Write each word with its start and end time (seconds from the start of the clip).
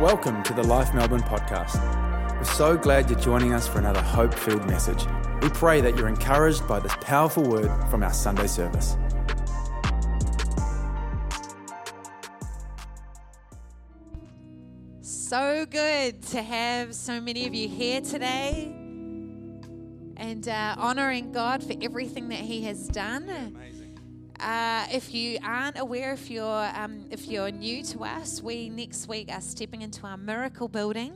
Welcome 0.00 0.42
to 0.42 0.52
the 0.52 0.62
Life 0.62 0.92
Melbourne 0.92 1.22
podcast. 1.22 1.80
We're 2.36 2.44
so 2.44 2.76
glad 2.76 3.08
you're 3.08 3.18
joining 3.18 3.54
us 3.54 3.66
for 3.66 3.78
another 3.78 4.02
hope 4.02 4.34
filled 4.34 4.66
message. 4.66 5.06
We 5.40 5.48
pray 5.48 5.80
that 5.80 5.96
you're 5.96 6.06
encouraged 6.06 6.68
by 6.68 6.80
this 6.80 6.94
powerful 7.00 7.42
word 7.42 7.70
from 7.88 8.02
our 8.02 8.12
Sunday 8.12 8.46
service. 8.46 8.94
So 15.00 15.64
good 15.64 16.20
to 16.24 16.42
have 16.42 16.94
so 16.94 17.18
many 17.18 17.46
of 17.46 17.54
you 17.54 17.66
here 17.66 18.02
today 18.02 18.66
and 20.18 20.46
uh, 20.46 20.74
honoring 20.76 21.32
God 21.32 21.64
for 21.64 21.72
everything 21.80 22.28
that 22.28 22.40
He 22.40 22.64
has 22.64 22.86
done. 22.88 23.56
Uh, 24.40 24.86
if 24.92 25.14
you 25.14 25.38
aren't 25.42 25.78
aware, 25.78 26.12
if 26.12 26.30
you're 26.30 26.70
um, 26.74 27.06
if 27.10 27.26
you're 27.26 27.50
new 27.50 27.82
to 27.82 28.04
us, 28.04 28.42
we 28.42 28.68
next 28.68 29.08
week 29.08 29.30
are 29.30 29.40
stepping 29.40 29.82
into 29.82 30.06
our 30.06 30.16
miracle 30.16 30.68
building 30.68 31.14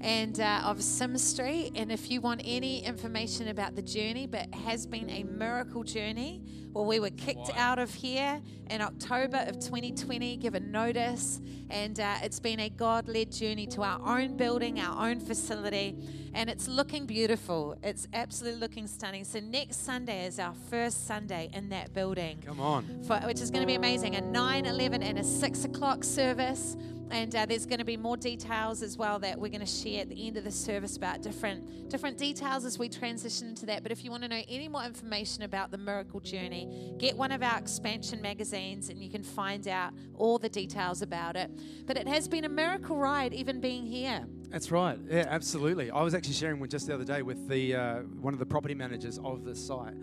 and 0.00 0.40
uh, 0.40 0.62
of 0.64 0.82
Sim 0.82 1.18
Street. 1.18 1.72
And 1.74 1.90
if 1.90 2.10
you 2.10 2.20
want 2.20 2.40
any 2.44 2.84
information 2.84 3.48
about 3.48 3.74
the 3.74 3.82
journey, 3.82 4.26
but 4.26 4.52
has 4.54 4.86
been 4.86 5.10
a 5.10 5.24
miracle 5.24 5.82
journey, 5.82 6.42
well, 6.72 6.84
we 6.84 7.00
were 7.00 7.10
kicked 7.10 7.50
out 7.56 7.78
of 7.78 7.92
here 7.92 8.40
in 8.70 8.80
October 8.80 9.38
of 9.48 9.58
2020, 9.58 10.36
given 10.36 10.70
notice, 10.70 11.40
and 11.70 11.98
uh, 11.98 12.16
it's 12.22 12.38
been 12.38 12.60
a 12.60 12.68
God 12.68 13.08
led 13.08 13.32
journey 13.32 13.66
to 13.68 13.82
our 13.82 14.00
own 14.06 14.36
building, 14.36 14.78
our 14.78 15.08
own 15.08 15.18
facility, 15.18 15.96
and 16.34 16.50
it's 16.50 16.68
looking 16.68 17.06
beautiful. 17.06 17.76
It's 17.82 18.06
absolutely 18.12 18.60
looking 18.60 18.86
stunning. 18.86 19.24
So, 19.24 19.40
next 19.40 19.84
Sunday 19.84 20.26
is 20.26 20.38
our 20.38 20.54
first 20.70 21.06
Sunday 21.06 21.50
in 21.52 21.70
that 21.70 21.94
building. 21.94 22.42
Come 22.46 22.60
on. 22.60 23.02
For, 23.04 23.18
which 23.20 23.40
is 23.40 23.50
going 23.50 23.62
to 23.62 23.66
be 23.66 23.74
amazing. 23.74 24.14
A 24.16 24.20
9, 24.20 24.66
11, 24.66 25.02
and 25.02 25.18
a 25.18 25.24
6 25.24 25.64
o'clock 25.64 26.04
service. 26.04 26.76
And 27.10 27.34
uh, 27.34 27.46
there's 27.46 27.64
going 27.64 27.78
to 27.78 27.84
be 27.84 27.96
more 27.96 28.16
details 28.16 28.82
as 28.82 28.98
well 28.98 29.18
that 29.20 29.38
we're 29.38 29.48
going 29.48 29.60
to 29.60 29.66
share 29.66 30.02
at 30.02 30.08
the 30.08 30.26
end 30.26 30.36
of 30.36 30.44
the 30.44 30.50
service 30.50 30.96
about 30.96 31.22
different 31.22 31.88
different 31.88 32.18
details 32.18 32.64
as 32.64 32.78
we 32.78 32.88
transition 32.88 33.48
into 33.48 33.66
that. 33.66 33.82
But 33.82 33.92
if 33.92 34.04
you 34.04 34.10
want 34.10 34.24
to 34.24 34.28
know 34.28 34.42
any 34.48 34.68
more 34.68 34.84
information 34.84 35.42
about 35.42 35.70
the 35.70 35.78
Miracle 35.78 36.20
Journey, 36.20 36.92
get 36.98 37.16
one 37.16 37.32
of 37.32 37.42
our 37.42 37.58
expansion 37.58 38.20
magazines 38.20 38.90
and 38.90 39.02
you 39.02 39.08
can 39.08 39.22
find 39.22 39.66
out 39.66 39.92
all 40.14 40.38
the 40.38 40.50
details 40.50 41.00
about 41.00 41.34
it. 41.34 41.50
But 41.86 41.96
it 41.96 42.06
has 42.06 42.28
been 42.28 42.44
a 42.44 42.48
miracle 42.48 42.96
ride, 42.96 43.32
even 43.32 43.60
being 43.60 43.86
here. 43.86 44.26
That's 44.50 44.70
right. 44.70 44.98
Yeah, 45.08 45.26
absolutely. 45.28 45.90
I 45.90 46.02
was 46.02 46.14
actually 46.14 46.34
sharing 46.34 46.60
with 46.60 46.70
just 46.70 46.86
the 46.86 46.94
other 46.94 47.04
day 47.04 47.22
with 47.22 47.48
the 47.48 47.74
uh, 47.74 47.94
one 48.20 48.34
of 48.34 48.38
the 48.38 48.46
property 48.46 48.74
managers 48.74 49.18
of 49.18 49.44
the 49.44 49.54
site, 49.54 49.94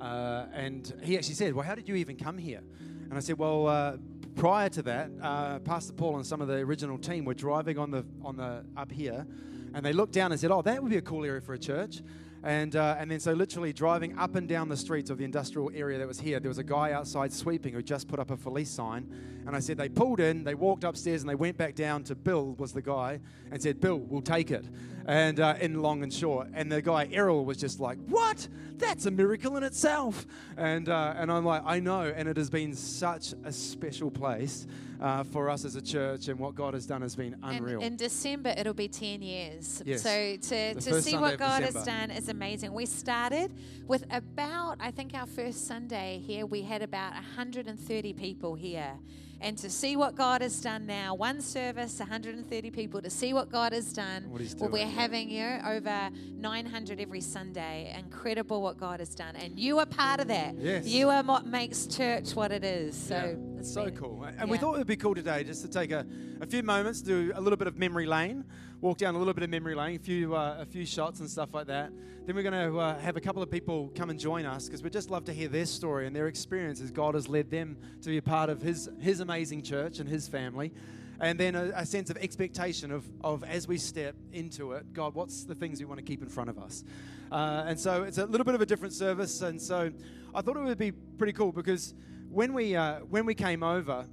uh, 0.00 0.46
and 0.52 0.92
he 1.02 1.16
actually 1.16 1.34
said, 1.34 1.54
"Well, 1.54 1.66
how 1.66 1.74
did 1.74 1.88
you 1.88 1.96
even 1.96 2.16
come 2.16 2.38
here?" 2.38 2.62
And 3.10 3.14
I 3.14 3.20
said, 3.20 3.38
"Well, 3.38 3.66
uh, 3.66 3.96
prior 4.40 4.70
to 4.70 4.80
that, 4.80 5.10
uh, 5.20 5.58
Pastor 5.58 5.92
Paul 5.92 6.16
and 6.16 6.26
some 6.26 6.40
of 6.40 6.48
the 6.48 6.54
original 6.54 6.96
team 6.96 7.26
were 7.26 7.34
driving 7.34 7.76
on 7.76 7.90
the 7.90 8.06
on 8.24 8.38
the 8.38 8.64
up 8.74 8.90
here, 8.90 9.26
and 9.74 9.84
they 9.84 9.92
looked 9.92 10.14
down 10.14 10.32
and 10.32 10.40
said, 10.40 10.50
"Oh, 10.50 10.62
that 10.62 10.82
would 10.82 10.90
be 10.90 10.96
a 10.96 11.02
cool 11.02 11.26
area 11.26 11.42
for 11.42 11.52
a 11.52 11.58
church." 11.58 12.00
And, 12.42 12.74
uh, 12.74 12.96
and 12.98 13.10
then, 13.10 13.20
so 13.20 13.34
literally 13.34 13.74
driving 13.74 14.18
up 14.18 14.34
and 14.34 14.48
down 14.48 14.70
the 14.70 14.76
streets 14.76 15.10
of 15.10 15.18
the 15.18 15.24
industrial 15.24 15.70
area 15.74 15.98
that 15.98 16.08
was 16.08 16.18
here, 16.18 16.40
there 16.40 16.48
was 16.48 16.56
a 16.56 16.64
guy 16.64 16.92
outside 16.92 17.34
sweeping 17.34 17.74
who 17.74 17.82
just 17.82 18.08
put 18.08 18.18
up 18.18 18.30
a 18.30 18.36
police 18.38 18.70
sign. 18.70 19.12
And 19.46 19.54
I 19.54 19.60
said, 19.60 19.76
they 19.76 19.90
pulled 19.90 20.20
in, 20.20 20.42
they 20.42 20.54
walked 20.54 20.84
upstairs, 20.84 21.20
and 21.20 21.28
they 21.28 21.34
went 21.34 21.58
back 21.58 21.74
down 21.74 22.02
to 22.04 22.14
Bill, 22.14 22.54
was 22.54 22.72
the 22.72 22.80
guy, 22.80 23.20
and 23.50 23.62
said, 23.62 23.78
Bill, 23.78 23.98
we'll 23.98 24.22
take 24.22 24.50
it. 24.50 24.64
And 25.10 25.40
uh, 25.40 25.56
in 25.60 25.82
long 25.82 26.04
and 26.04 26.12
short. 26.12 26.46
And 26.54 26.70
the 26.70 26.80
guy, 26.80 27.08
Errol, 27.10 27.44
was 27.44 27.56
just 27.56 27.80
like, 27.80 27.98
What? 28.06 28.46
That's 28.76 29.06
a 29.06 29.10
miracle 29.10 29.56
in 29.56 29.64
itself. 29.64 30.24
And, 30.56 30.88
uh, 30.88 31.14
and 31.16 31.32
I'm 31.32 31.44
like, 31.44 31.62
I 31.66 31.80
know. 31.80 32.02
And 32.02 32.28
it 32.28 32.36
has 32.36 32.48
been 32.48 32.74
such 32.74 33.34
a 33.44 33.52
special 33.52 34.08
place 34.10 34.68
uh, 35.00 35.24
for 35.24 35.50
us 35.50 35.64
as 35.64 35.74
a 35.74 35.82
church, 35.82 36.28
and 36.28 36.38
what 36.38 36.54
God 36.54 36.74
has 36.74 36.86
done 36.86 37.02
has 37.02 37.16
been 37.16 37.36
unreal. 37.42 37.80
In, 37.80 37.88
in 37.88 37.96
December, 37.96 38.54
it'll 38.56 38.72
be 38.72 38.86
10 38.88 39.20
years. 39.20 39.82
Yes. 39.84 40.02
So 40.02 40.36
to, 40.36 40.74
The 40.74 40.74
to 40.74 41.02
see 41.02 41.10
Sunday 41.10 41.18
what 41.18 41.38
God 41.38 41.62
has 41.62 41.84
done 41.84 42.10
is 42.10 42.28
amazing. 42.28 42.72
We 42.72 42.86
started 42.86 43.52
with 43.86 44.04
about, 44.10 44.76
I 44.78 44.92
think 44.92 45.14
our 45.14 45.26
first 45.26 45.66
Sunday 45.66 46.22
here, 46.24 46.46
we 46.46 46.62
had 46.62 46.82
about 46.82 47.14
130 47.14 48.12
people 48.12 48.54
here. 48.54 48.92
And 49.42 49.56
to 49.58 49.70
see 49.70 49.96
what 49.96 50.16
God 50.16 50.42
has 50.42 50.60
done 50.60 50.86
now, 50.86 51.14
one 51.14 51.40
service, 51.40 51.98
130 51.98 52.70
people, 52.70 53.00
to 53.00 53.08
see 53.08 53.32
what 53.32 53.50
God 53.50 53.72
has 53.72 53.90
done. 53.92 54.30
What 54.30 54.42
he's 54.42 54.54
well, 54.54 54.68
we're 54.68 54.86
having 54.86 55.30
you 55.30 55.42
know, 55.42 55.60
over 55.66 56.10
900 56.36 57.00
every 57.00 57.22
Sunday. 57.22 57.94
Incredible 57.98 58.60
what 58.60 58.76
God 58.76 59.00
has 59.00 59.14
done. 59.14 59.36
And 59.36 59.58
you 59.58 59.78
are 59.78 59.86
part 59.86 60.20
of 60.20 60.28
that. 60.28 60.56
Yes. 60.58 60.86
You 60.86 61.08
are 61.08 61.22
what 61.22 61.46
makes 61.46 61.86
church 61.86 62.34
what 62.34 62.52
it 62.52 62.64
is. 62.64 62.94
So 62.94 63.14
Yeah, 63.14 63.58
it's 63.60 63.72
so 63.72 63.86
been- 63.86 63.96
cool. 63.96 64.24
And 64.38 64.50
we 64.50 64.58
thought 64.58 64.74
it 64.74 64.78
would 64.78 64.86
be 64.86 64.96
cool 64.96 65.14
today 65.14 65.42
just 65.42 65.62
to 65.62 65.68
take 65.68 65.90
a, 65.90 66.04
a 66.42 66.46
few 66.46 66.62
moments, 66.62 67.00
do 67.00 67.32
a 67.34 67.40
little 67.40 67.56
bit 67.56 67.66
of 67.66 67.78
memory 67.78 68.06
lane, 68.06 68.44
walk 68.80 68.96
down 68.96 69.14
a 69.14 69.18
little 69.18 69.34
bit 69.34 69.44
of 69.44 69.50
memory 69.50 69.74
lane, 69.74 69.96
a 69.96 69.98
few, 69.98 70.34
uh, 70.34 70.56
a 70.58 70.64
few 70.64 70.86
shots 70.86 71.20
and 71.20 71.28
stuff 71.28 71.52
like 71.52 71.66
that. 71.66 71.92
Then 72.24 72.34
we're 72.34 72.42
going 72.42 72.72
to 72.72 72.78
uh, 72.78 72.98
have 72.98 73.16
a 73.16 73.20
couple 73.20 73.42
of 73.42 73.50
people 73.50 73.92
come 73.94 74.08
and 74.08 74.18
join 74.18 74.46
us 74.46 74.66
because 74.66 74.82
we'd 74.82 74.92
just 74.92 75.10
love 75.10 75.24
to 75.26 75.34
hear 75.34 75.48
their 75.48 75.66
story 75.66 76.06
and 76.06 76.16
their 76.16 76.28
experience 76.28 76.80
as 76.80 76.90
God 76.90 77.14
has 77.14 77.28
led 77.28 77.50
them 77.50 77.76
to 78.02 78.08
be 78.08 78.16
a 78.16 78.22
part 78.22 78.48
of 78.48 78.62
His, 78.62 78.88
his 78.98 79.20
amazing 79.20 79.62
church 79.62 79.98
and 79.98 80.08
His 80.08 80.28
family. 80.28 80.72
And 81.20 81.38
then 81.38 81.54
a, 81.54 81.72
a 81.76 81.84
sense 81.84 82.08
of 82.08 82.16
expectation 82.16 82.90
of, 82.90 83.04
of 83.22 83.44
as 83.44 83.68
we 83.68 83.76
step 83.76 84.14
into 84.32 84.72
it, 84.72 84.90
God, 84.94 85.14
what's 85.14 85.44
the 85.44 85.54
things 85.54 85.80
we 85.80 85.84
want 85.84 85.98
to 85.98 86.04
keep 86.04 86.22
in 86.22 86.28
front 86.28 86.48
of 86.48 86.58
us? 86.58 86.82
Uh, 87.30 87.64
and 87.66 87.78
so 87.78 88.04
it's 88.04 88.16
a 88.16 88.24
little 88.24 88.46
bit 88.46 88.54
of 88.54 88.62
a 88.62 88.66
different 88.66 88.94
service. 88.94 89.42
And 89.42 89.60
so 89.60 89.90
I 90.34 90.40
thought 90.40 90.56
it 90.56 90.62
would 90.62 90.78
be 90.78 90.92
pretty 90.92 91.34
cool 91.34 91.52
because 91.52 91.92
when 92.30 92.54
we, 92.54 92.76
uh, 92.76 93.00
when 93.00 93.26
we 93.26 93.34
came 93.34 93.62
over, 93.62 94.06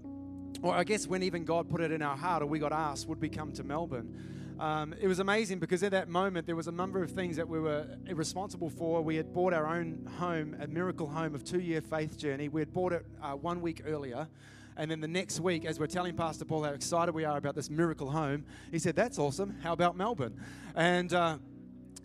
or 0.62 0.74
I 0.74 0.84
guess 0.84 1.08
when 1.08 1.24
even 1.24 1.46
God 1.46 1.70
put 1.70 1.80
it 1.80 1.92
in 1.92 2.02
our 2.02 2.18
heart, 2.18 2.44
or 2.44 2.48
we 2.48 2.60
got 2.60 2.74
asked, 2.74 3.08
would 3.08 3.22
we 3.22 3.30
come 3.30 3.54
to 3.54 3.64
Melbourne? 3.64 4.37
Um, 4.60 4.96
it 5.00 5.08
was 5.08 5.20
amazing 5.20 5.60
because 5.60 5.84
at 5.84 5.92
that 5.92 6.10
moment 6.10 6.48
there 6.48 6.56
was 6.56 6.68
a 6.68 6.72
number 6.72 7.04
of 7.04 7.12
things 7.12 7.36
that 7.36 7.48
we 7.48 7.60
were 7.60 7.86
responsible 8.12 8.72
for. 8.72 9.04
We 9.04 9.16
had 9.16 9.32
bought 9.32 9.54
our 9.54 9.68
own 9.68 10.10
home, 10.18 10.56
a 10.60 10.68
miracle 10.68 11.08
home 11.08 11.36
of 11.36 11.44
two-year 11.44 11.82
faith 11.82 12.18
journey. 12.18 12.50
We 12.50 12.62
had 12.62 12.74
bought 12.74 12.94
it 12.94 13.06
uh, 13.22 13.34
one 13.34 13.62
week 13.62 13.84
earlier, 13.86 14.28
and 14.76 14.90
then 14.90 15.00
the 15.00 15.08
next 15.08 15.40
week, 15.40 15.66
as 15.66 15.80
we're 15.80 15.86
telling 15.86 16.16
Pastor 16.16 16.44
Paul 16.44 16.64
how 16.64 16.72
excited 16.72 17.14
we 17.14 17.24
are 17.24 17.38
about 17.38 17.54
this 17.54 17.70
miracle 17.70 18.10
home, 18.10 18.46
he 18.72 18.80
said, 18.80 18.96
"That's 18.96 19.20
awesome. 19.20 19.58
How 19.62 19.74
about 19.74 19.96
Melbourne?" 19.96 20.40
And 20.76 21.14
uh, 21.14 21.38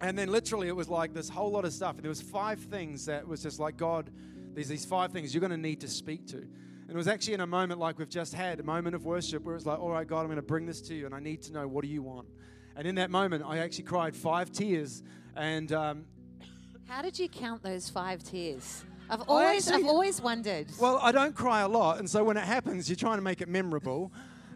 and 0.02 0.18
then 0.18 0.28
literally 0.28 0.68
it 0.68 0.76
was 0.76 0.88
like 0.88 1.14
this 1.14 1.30
whole 1.30 1.50
lot 1.50 1.64
of 1.64 1.72
stuff. 1.72 1.94
And 1.94 2.02
there 2.04 2.10
was 2.10 2.20
five 2.20 2.58
things 2.60 3.06
that 3.06 3.26
was 3.26 3.42
just 3.42 3.60
like 3.60 3.78
God. 3.78 4.10
There's 4.52 4.68
these 4.68 4.84
five 4.84 5.12
things 5.12 5.32
you're 5.34 5.40
going 5.40 5.52
to 5.52 5.56
need 5.56 5.80
to 5.80 5.88
speak 5.88 6.26
to. 6.28 6.46
And 6.92 6.98
it 6.98 7.00
was 7.00 7.08
actually 7.08 7.32
in 7.32 7.40
a 7.40 7.46
moment 7.46 7.80
like 7.80 7.98
we've 7.98 8.06
just 8.06 8.34
had, 8.34 8.60
a 8.60 8.62
moment 8.62 8.94
of 8.94 9.06
worship 9.06 9.44
where 9.44 9.56
it's 9.56 9.64
like, 9.64 9.78
all 9.78 9.88
right, 9.88 10.06
God, 10.06 10.20
I'm 10.20 10.26
going 10.26 10.36
to 10.36 10.42
bring 10.42 10.66
this 10.66 10.82
to 10.82 10.94
you, 10.94 11.06
and 11.06 11.14
I 11.14 11.20
need 11.20 11.40
to 11.44 11.52
know 11.54 11.66
what 11.66 11.84
do 11.84 11.88
you 11.90 12.02
want. 12.02 12.28
And 12.76 12.86
in 12.86 12.96
that 12.96 13.10
moment, 13.10 13.42
I 13.46 13.60
actually 13.60 13.84
cried 13.84 14.14
five 14.14 14.52
tears, 14.52 15.02
and 15.34 15.72
um, 15.72 16.04
How 16.88 17.00
did 17.00 17.18
you 17.18 17.30
count 17.30 17.62
those 17.62 17.88
five 17.88 18.22
tears? 18.22 18.84
I've 19.08 19.22
always, 19.22 19.68
actually- 19.68 19.84
I've 19.84 19.88
always 19.88 20.20
wondered. 20.20 20.66
Well, 20.78 20.98
I 21.00 21.12
don't 21.12 21.34
cry 21.34 21.62
a 21.62 21.68
lot, 21.68 21.98
and 21.98 22.10
so 22.10 22.24
when 22.24 22.36
it 22.36 22.44
happens, 22.44 22.90
you're 22.90 22.96
trying 22.96 23.16
to 23.16 23.22
make 23.22 23.40
it 23.40 23.48
memorable. 23.48 24.12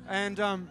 And 0.06 0.38
um, 0.38 0.68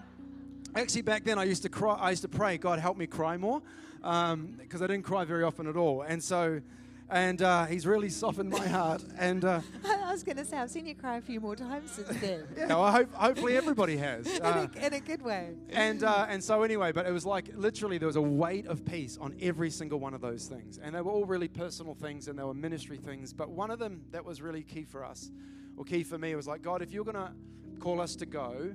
actually, 0.76 1.02
back 1.02 1.24
then, 1.24 1.40
I 1.40 1.46
used 1.46 1.64
to 1.64 1.70
cry. 1.70 1.96
I 1.96 2.12
used 2.12 2.22
to 2.22 2.30
pray, 2.30 2.59
God, 2.59 2.78
help 2.78 2.96
me 2.96 3.08
cry 3.08 3.38
more, 3.38 3.64
because 4.02 4.84
I 4.84 4.86
didn't 4.86 5.02
cry 5.02 5.26
very 5.26 5.42
often 5.42 5.66
at 5.66 5.78
all. 5.78 6.03
And 6.03 6.24
so, 6.24 6.62
and 7.10 7.42
uh, 7.42 7.66
He's 7.66 7.86
really 7.86 8.10
softened 8.10 8.50
my 8.50 8.68
heart. 8.68 9.04
And 9.18 9.46
uh, 9.46 9.62
I 9.86 10.12
was 10.12 10.24
going 10.24 10.38
to 10.38 10.46
say, 10.46 10.58
I've 10.58 10.70
seen 10.70 10.86
you 10.86 10.96
cry 10.96 11.18
a 11.18 11.22
few 11.22 11.40
more 11.40 11.56
times 11.56 11.92
since 11.92 12.08
then. 12.20 12.46
yeah, 12.58 12.68
well, 12.68 12.84
I 12.84 12.92
hope, 12.92 13.14
hopefully 13.14 13.58
everybody 13.58 13.98
has. 13.98 14.28
Uh, 14.28 14.68
in, 14.76 14.82
a, 14.82 14.86
in 14.88 14.94
a 14.94 15.00
good 15.00 15.22
way. 15.22 15.56
and 15.70 16.04
uh, 16.04 16.26
and 16.30 16.44
so 16.44 16.64
anyway, 16.64 16.92
but 16.92 17.06
it 17.06 17.12
was 17.12 17.26
like 17.26 17.50
literally 17.56 17.98
there 17.98 18.08
was 18.08 18.16
a 18.16 18.22
weight 18.22 18.66
of 18.68 18.86
peace 18.86 19.18
on 19.20 19.36
every 19.42 19.70
single 19.70 20.00
one 20.00 20.14
of 20.14 20.22
those 20.22 20.48
things, 20.48 20.80
and 20.82 20.96
they 20.96 21.02
were 21.02 21.12
all 21.12 21.26
really 21.26 21.48
personal 21.48 21.94
things 21.94 22.28
and 22.28 22.38
they 22.40 22.44
were 22.44 22.54
ministry 22.54 22.98
things. 22.98 23.34
But 23.34 23.50
one 23.50 23.72
of 23.72 23.80
them 23.80 24.04
that 24.12 24.24
was 24.24 24.42
really 24.42 24.64
key 24.64 24.84
for 24.84 25.04
us, 25.04 25.32
or 25.78 25.84
key 25.84 26.04
for 26.04 26.18
me, 26.18 26.36
was 26.36 26.48
like 26.48 26.62
God, 26.62 26.82
if 26.82 26.92
you're 26.92 27.06
gonna 27.06 27.34
call 27.80 28.02
us 28.02 28.16
to 28.16 28.26
go, 28.26 28.74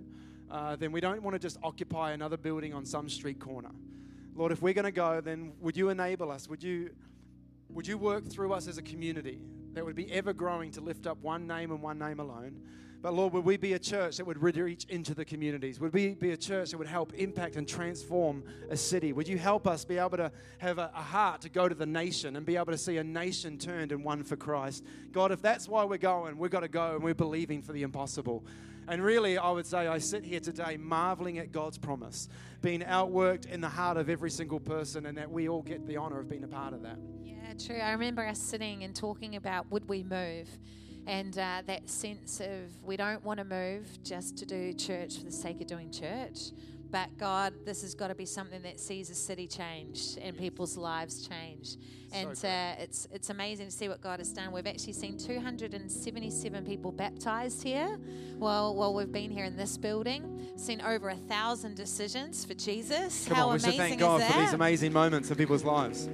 uh, 0.51 0.77
then 0.77 0.93
we 0.93 1.01
don't 1.01 1.23
want 1.23 1.35
to 1.35 1.39
just 1.39 1.59
occupy 1.63 2.13
another 2.13 2.37
building 2.37 2.75
on 2.75 2.85
some 2.85 3.09
street 3.09 3.41
corner. 3.41 3.71
Lord, 4.35 4.53
if 4.53 4.63
we're 4.63 4.75
gonna 4.75 4.93
go, 4.93 5.21
then 5.21 5.53
would 5.61 5.77
you 5.77 5.89
enable 5.89 6.31
us? 6.31 6.49
Would 6.49 6.63
you 6.63 6.91
would 7.73 7.87
you 7.87 7.99
work 7.99 8.29
through 8.29 8.53
us 8.53 8.67
as 8.69 8.79
a 8.79 8.83
community 8.83 9.41
that 9.73 9.85
would 9.85 9.97
be 9.97 10.11
ever 10.13 10.33
growing 10.33 10.71
to 10.73 10.81
lift 10.81 11.07
up 11.07 11.23
one 11.23 11.47
name 11.47 11.71
and 11.71 11.81
one 11.83 11.99
name 11.99 12.21
alone? 12.21 12.61
But 13.03 13.15
Lord, 13.15 13.33
would 13.33 13.47
we 13.47 13.57
be 13.57 13.73
a 13.73 13.79
church 13.79 14.19
that 14.19 14.27
would 14.27 14.43
reach 14.43 14.85
into 14.91 15.15
the 15.15 15.25
communities? 15.25 15.81
Would 15.81 15.95
we 15.95 16.15
be 16.15 16.33
a 16.33 16.37
church 16.37 16.71
that 16.71 16.79
would 16.79 16.87
help 16.87 17.15
impact 17.15 17.57
and 17.57 17.67
transform 17.67 18.45
a 18.69 18.77
city? 18.77 19.15
Would 19.15 19.27
you 19.27 19.39
help 19.39 19.67
us 19.67 19.87
be 19.87 19.97
able 19.97 20.19
to 20.19 20.31
have 20.59 20.79
a, 20.79 20.91
a 20.95 21.01
heart 21.01 21.41
to 21.43 21.49
go 21.49 21.67
to 21.67 21.75
the 21.75 21.87
nation 21.87 22.37
and 22.37 22.45
be 22.45 22.57
able 22.57 22.73
to 22.73 22.79
see 22.79 22.99
a 22.99 23.05
nation 23.05 23.57
turned 23.57 23.93
and 23.93 24.05
one 24.05 24.23
for 24.23 24.37
Christ? 24.37 24.85
God, 25.13 25.33
if 25.33 25.41
that's 25.41 25.67
why 25.67 25.85
we're 25.85 25.97
going, 25.97 26.37
we've 26.37 26.51
got 26.51 26.61
to 26.61 26.69
go 26.69 26.95
and 26.95 27.03
we're 27.03 27.15
believing 27.15 27.63
for 27.63 27.73
the 27.73 27.83
impossible. 27.83 28.45
And 28.89 29.03
really, 29.03 29.39
I 29.39 29.51
would 29.51 29.67
say 29.67 29.87
I 29.87 29.99
sit 29.99 30.25
here 30.25 30.41
today 30.41 30.77
marveling 30.77 31.39
at 31.39 31.53
God's 31.53 31.79
promise, 31.79 32.29
being 32.61 32.81
outworked 32.81 33.47
in 33.47 33.61
the 33.61 33.69
heart 33.69 33.97
of 33.97 34.09
every 34.09 34.31
single 34.31 34.61
person, 34.61 35.07
and 35.07 35.17
that 35.19 35.31
we 35.31 35.49
all 35.49 35.63
get 35.63 35.87
the 35.87 35.97
honor 35.97 36.21
of 36.21 36.29
being 36.29 36.45
a 36.45 36.49
part 36.49 36.75
of 36.75 36.83
that. 36.83 36.99
Yeah, 37.23 37.55
true. 37.59 37.81
I 37.81 37.93
remember 37.93 38.27
us 38.27 38.41
sitting 38.41 38.85
and 38.85 38.95
talking 38.95 39.37
about 39.37 39.71
would 39.71 39.89
we 39.89 40.03
move? 40.03 40.49
And 41.07 41.37
uh, 41.39 41.63
that 41.67 41.89
sense 41.89 42.41
of 42.41 42.83
we 42.83 42.97
don't 42.97 43.25
want 43.25 43.39
to 43.39 43.45
move 43.45 44.03
just 44.03 44.37
to 44.39 44.47
do 44.47 44.73
church 44.73 45.19
for 45.19 45.25
the 45.25 45.33
sake 45.33 45.61
of 45.61 45.67
doing 45.67 45.91
church, 45.91 46.51
But 46.91 47.17
God, 47.19 47.55
this 47.65 47.83
has 47.83 47.95
got 47.95 48.09
to 48.09 48.15
be 48.15 48.27
something 48.27 48.63
that 48.63 48.81
sees 48.81 49.11
a 49.11 49.15
city 49.15 49.47
change 49.47 50.17
and 50.21 50.37
people's 50.37 50.77
lives 50.77 51.29
change. 51.29 51.77
And 52.13 52.27
great. 52.27 52.45
uh, 52.45 52.75
it's 52.83 53.07
it's 53.13 53.31
amazing 53.31 53.67
to 53.67 53.73
see 53.73 53.89
what 53.89 54.01
God 54.01 54.19
has 54.19 54.33
done. 54.33 54.51
We've 54.51 54.67
actually 54.67 54.95
seen 54.95 55.17
277 55.17 56.65
people 56.65 56.91
baptized 56.91 57.63
here 57.63 57.99
while 58.39 58.75
while 58.75 58.93
we've 58.93 59.13
been 59.13 59.31
here 59.31 59.45
in 59.45 59.57
this 59.57 59.77
building. 59.77 60.49
Seen 60.57 60.81
over 60.81 61.11
a 61.11 61.17
thousand 61.17 61.77
decisions 61.77 62.45
for 62.45 62.55
Jesus. 62.55 63.27
Come 63.29 63.37
How 63.37 63.49
on, 63.49 63.55
we 63.55 63.55
amazing 63.55 63.71
should 63.71 63.79
thank 63.79 64.01
God 64.01 64.23
for 64.23 64.41
these 64.41 64.53
amazing 64.53 64.93
moments 64.93 65.31
of 65.31 65.39
people's 65.39 65.63
lives. 65.65 66.09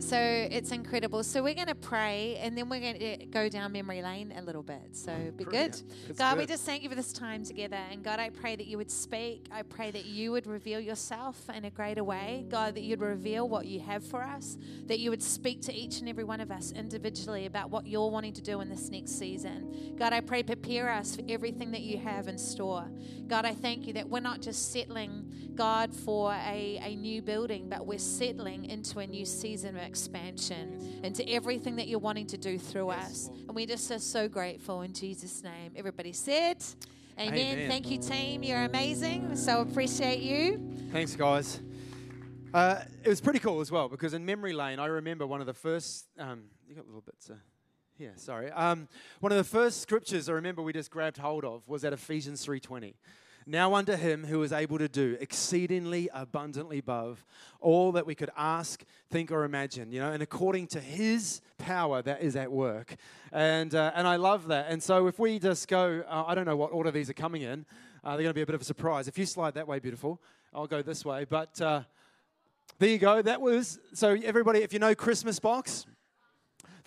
So 0.00 0.16
it's 0.16 0.70
incredible. 0.70 1.22
So 1.24 1.42
we're 1.42 1.54
going 1.54 1.66
to 1.66 1.74
pray 1.74 2.38
and 2.40 2.56
then 2.56 2.68
we're 2.68 2.80
going 2.80 2.98
to 2.98 3.12
uh, 3.12 3.26
go 3.30 3.48
down 3.48 3.72
memory 3.72 4.00
lane 4.00 4.32
a 4.36 4.42
little 4.42 4.62
bit. 4.62 4.80
So 4.92 5.12
be 5.36 5.44
Brilliant. 5.44 5.82
good. 5.88 6.10
It's 6.10 6.18
God, 6.18 6.38
we 6.38 6.46
just 6.46 6.64
thank 6.64 6.82
you 6.82 6.88
for 6.88 6.94
this 6.94 7.12
time 7.12 7.44
together. 7.44 7.78
And 7.90 8.02
God, 8.02 8.20
I 8.20 8.30
pray 8.30 8.56
that 8.56 8.66
you 8.66 8.78
would 8.78 8.90
speak. 8.90 9.46
I 9.50 9.62
pray 9.62 9.90
that 9.90 10.04
you 10.04 10.32
would 10.32 10.46
reveal 10.46 10.80
yourself 10.80 11.36
in 11.54 11.64
a 11.64 11.70
greater 11.70 12.04
way. 12.04 12.46
God, 12.48 12.74
that 12.76 12.82
you'd 12.82 13.00
reveal 13.00 13.48
what 13.48 13.66
you 13.66 13.80
have 13.80 14.04
for 14.04 14.22
us, 14.22 14.56
that 14.86 15.00
you 15.00 15.10
would 15.10 15.22
speak 15.22 15.62
to 15.62 15.74
each 15.74 15.98
and 15.98 16.08
every 16.08 16.24
one 16.24 16.40
of 16.40 16.50
us 16.50 16.72
individually 16.72 17.46
about 17.46 17.70
what 17.70 17.86
you're 17.86 18.10
wanting 18.10 18.32
to 18.34 18.42
do 18.42 18.60
in 18.60 18.68
this 18.68 18.90
next 18.90 19.18
season. 19.18 19.94
God, 19.98 20.12
I 20.12 20.20
pray, 20.20 20.42
prepare 20.42 20.88
us 20.90 21.16
for 21.16 21.22
everything 21.28 21.72
that 21.72 21.82
you 21.82 21.98
have 21.98 22.28
in 22.28 22.38
store. 22.38 22.88
God, 23.26 23.44
I 23.44 23.52
thank 23.52 23.86
you 23.86 23.92
that 23.94 24.08
we're 24.08 24.20
not 24.20 24.40
just 24.40 24.72
settling, 24.72 25.52
God, 25.54 25.92
for 25.92 26.32
a, 26.32 26.78
a 26.82 26.96
new 26.96 27.20
building, 27.20 27.68
but 27.68 27.86
we're 27.86 27.98
settling 27.98 28.64
into 28.64 29.00
a 29.00 29.06
new 29.06 29.26
season 29.26 29.74
expansion, 29.88 31.00
into 31.02 31.28
everything 31.28 31.74
that 31.76 31.88
you're 31.88 31.98
wanting 31.98 32.26
to 32.28 32.36
do 32.36 32.58
through 32.58 32.90
us. 32.90 33.28
And 33.46 33.54
we 33.54 33.66
just 33.66 33.90
are 33.90 33.98
so 33.98 34.28
grateful 34.28 34.82
in 34.82 34.92
Jesus' 34.92 35.42
name. 35.42 35.72
Everybody 35.74 36.12
said, 36.12 36.62
Amen. 37.18 37.34
Amen. 37.34 37.68
Thank 37.68 37.90
you, 37.90 37.98
team. 37.98 38.44
You're 38.44 38.62
amazing. 38.62 39.34
So 39.34 39.60
appreciate 39.62 40.20
you. 40.20 40.62
Thanks, 40.92 41.16
guys. 41.16 41.60
Uh, 42.54 42.82
it 43.02 43.08
was 43.08 43.20
pretty 43.20 43.40
cool 43.40 43.60
as 43.60 43.72
well 43.72 43.88
because 43.88 44.14
in 44.14 44.24
memory 44.24 44.52
lane, 44.52 44.78
I 44.78 44.86
remember 44.86 45.26
one 45.26 45.40
of 45.40 45.46
the 45.46 45.54
first. 45.54 46.06
Um, 46.16 46.44
you 46.68 46.76
got 46.76 46.86
little 46.86 47.00
bits. 47.00 47.28
Uh, 47.28 47.34
yeah, 47.98 48.10
sorry. 48.14 48.52
Um, 48.52 48.86
one 49.18 49.32
of 49.32 49.38
the 49.38 49.44
first 49.44 49.80
scriptures 49.80 50.28
I 50.28 50.32
remember 50.34 50.62
we 50.62 50.72
just 50.72 50.90
grabbed 50.92 51.18
hold 51.18 51.44
of 51.44 51.66
was 51.66 51.84
at 51.84 51.92
Ephesians 51.92 52.44
three 52.44 52.60
twenty. 52.60 52.94
Now 53.48 53.74
unto 53.74 53.96
him 53.96 54.24
who 54.24 54.42
is 54.42 54.52
able 54.52 54.76
to 54.76 54.88
do 54.88 55.16
exceedingly 55.20 56.10
abundantly 56.12 56.80
above 56.80 57.24
all 57.62 57.92
that 57.92 58.04
we 58.04 58.14
could 58.14 58.28
ask, 58.36 58.84
think, 59.08 59.32
or 59.32 59.44
imagine, 59.44 59.90
you 59.90 60.00
know, 60.00 60.12
and 60.12 60.22
according 60.22 60.66
to 60.66 60.80
his 60.80 61.40
power 61.56 62.02
that 62.02 62.20
is 62.20 62.36
at 62.36 62.52
work. 62.52 62.96
And, 63.32 63.74
uh, 63.74 63.92
and 63.94 64.06
I 64.06 64.16
love 64.16 64.48
that. 64.48 64.66
And 64.68 64.82
so 64.82 65.06
if 65.06 65.18
we 65.18 65.38
just 65.38 65.66
go, 65.66 66.04
uh, 66.06 66.24
I 66.26 66.34
don't 66.34 66.44
know 66.44 66.58
what 66.58 66.72
order 66.72 66.90
these 66.90 67.08
are 67.08 67.14
coming 67.14 67.40
in, 67.40 67.64
uh, 68.04 68.10
they're 68.10 68.24
going 68.24 68.26
to 68.26 68.34
be 68.34 68.42
a 68.42 68.46
bit 68.46 68.54
of 68.54 68.60
a 68.60 68.64
surprise. 68.64 69.08
If 69.08 69.16
you 69.16 69.24
slide 69.24 69.54
that 69.54 69.66
way, 69.66 69.78
beautiful, 69.78 70.20
I'll 70.52 70.66
go 70.66 70.82
this 70.82 71.02
way. 71.06 71.24
But 71.24 71.58
uh, 71.62 71.84
there 72.78 72.90
you 72.90 72.98
go. 72.98 73.22
That 73.22 73.40
was, 73.40 73.78
so 73.94 74.14
everybody, 74.22 74.60
if 74.60 74.74
you 74.74 74.78
know 74.78 74.94
Christmas 74.94 75.40
box, 75.40 75.86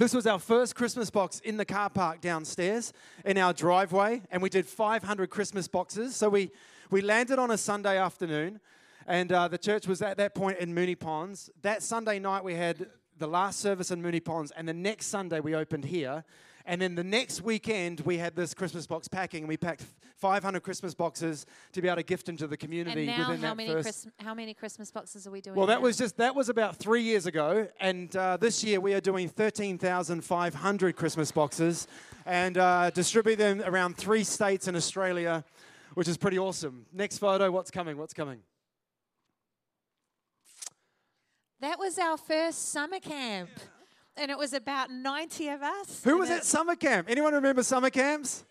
this 0.01 0.15
was 0.15 0.25
our 0.25 0.39
first 0.39 0.74
Christmas 0.74 1.12
box 1.12 1.39
in 1.42 1.57
the 1.57 1.63
car 1.63 1.88
park 1.88 2.21
downstairs 2.21 2.92
in 3.24 3.38
our 3.38 3.53
driveway, 3.53 4.24
and 4.31 4.42
we 4.42 4.50
did 4.50 4.65
500 4.65 5.30
Christmas 5.30 5.68
boxes. 5.68 6.15
So 6.15 6.27
we, 6.27 6.50
we 6.89 7.01
landed 7.01 7.38
on 7.38 7.51
a 7.51 7.57
Sunday 7.57 8.00
afternoon, 8.00 8.59
and 9.06 9.31
uh, 9.31 9.48
the 9.48 9.59
church 9.59 9.86
was 9.86 10.01
at 10.01 10.18
that 10.18 10.33
point 10.33 10.57
in 10.57 10.74
Moonee 10.74 11.00
Ponds. 11.00 11.51
That 11.62 11.83
Sunday 11.83 12.18
night, 12.18 12.44
we 12.44 12.56
had 12.56 12.88
the 13.19 13.27
last 13.27 13.59
service 13.59 13.92
in 13.92 14.01
Moonee 14.01 14.25
Ponds, 14.25 14.51
and 14.57 14.68
the 14.68 14.74
next 14.74 15.06
Sunday, 15.06 15.39
we 15.39 15.53
opened 15.53 15.86
here. 15.86 16.24
And 16.65 16.81
then 16.81 16.95
the 16.95 17.03
next 17.03 17.44
weekend, 17.44 18.00
we 18.00 18.18
had 18.18 18.36
this 18.36 18.56
Christmas 18.56 18.88
box 18.88 19.07
packing, 19.07 19.44
and 19.44 19.50
we 19.50 19.57
packed 19.57 19.86
500 20.21 20.62
Christmas 20.62 20.94
boxes 20.94 21.47
to 21.73 21.81
be 21.81 21.88
able 21.88 21.95
to 21.97 22.03
gift 22.03 22.29
into 22.29 22.45
the 22.45 22.56
community 22.56 23.07
And 23.07 23.18
now, 23.18 23.29
within 23.29 23.41
how 23.41 23.50
that 23.50 23.57
many, 23.57 23.71
first. 23.73 23.83
Christ- 23.83 24.07
how 24.19 24.33
many 24.35 24.53
Christmas 24.53 24.91
boxes 24.91 25.25
are 25.25 25.31
we 25.31 25.41
doing? 25.41 25.56
Well, 25.56 25.65
that 25.65 25.79
now? 25.79 25.81
was 25.81 25.97
just 25.97 26.15
that 26.18 26.35
was 26.35 26.47
about 26.47 26.75
three 26.77 27.01
years 27.01 27.25
ago, 27.25 27.68
and 27.79 28.15
uh, 28.15 28.38
this 28.38 28.63
year 28.63 28.79
we 28.79 28.94
are 28.94 29.01
doing 29.01 29.27
thirteen 29.27 29.79
thousand 29.79 30.23
five 30.23 30.53
hundred 30.53 30.95
Christmas 30.95 31.31
boxes, 31.31 31.88
and 32.27 32.57
uh, 32.59 32.91
distribute 32.91 33.38
them 33.38 33.63
around 33.65 33.97
three 33.97 34.23
states 34.23 34.68
in 34.68 34.75
Australia, 34.75 35.44
which 35.95 36.07
is 36.07 36.18
pretty 36.18 36.38
awesome. 36.38 36.85
Next 36.94 37.17
photo, 37.17 37.50
what's 37.50 37.71
coming? 37.71 37.97
What's 37.97 38.13
coming? 38.13 38.41
That 41.62 41.79
was 41.79 41.97
our 41.97 42.17
first 42.17 42.71
summer 42.71 43.00
camp. 43.00 43.50
And 44.17 44.29
it 44.29 44.38
was 44.38 44.51
about 44.51 44.91
90 44.91 45.47
of 45.50 45.62
us. 45.63 46.03
Who 46.03 46.17
was 46.17 46.29
at 46.29 46.44
summer 46.44 46.75
camp? 46.75 47.07
Anyone 47.09 47.33
remember 47.33 47.63
summer 47.63 47.89
camps? 47.89 48.44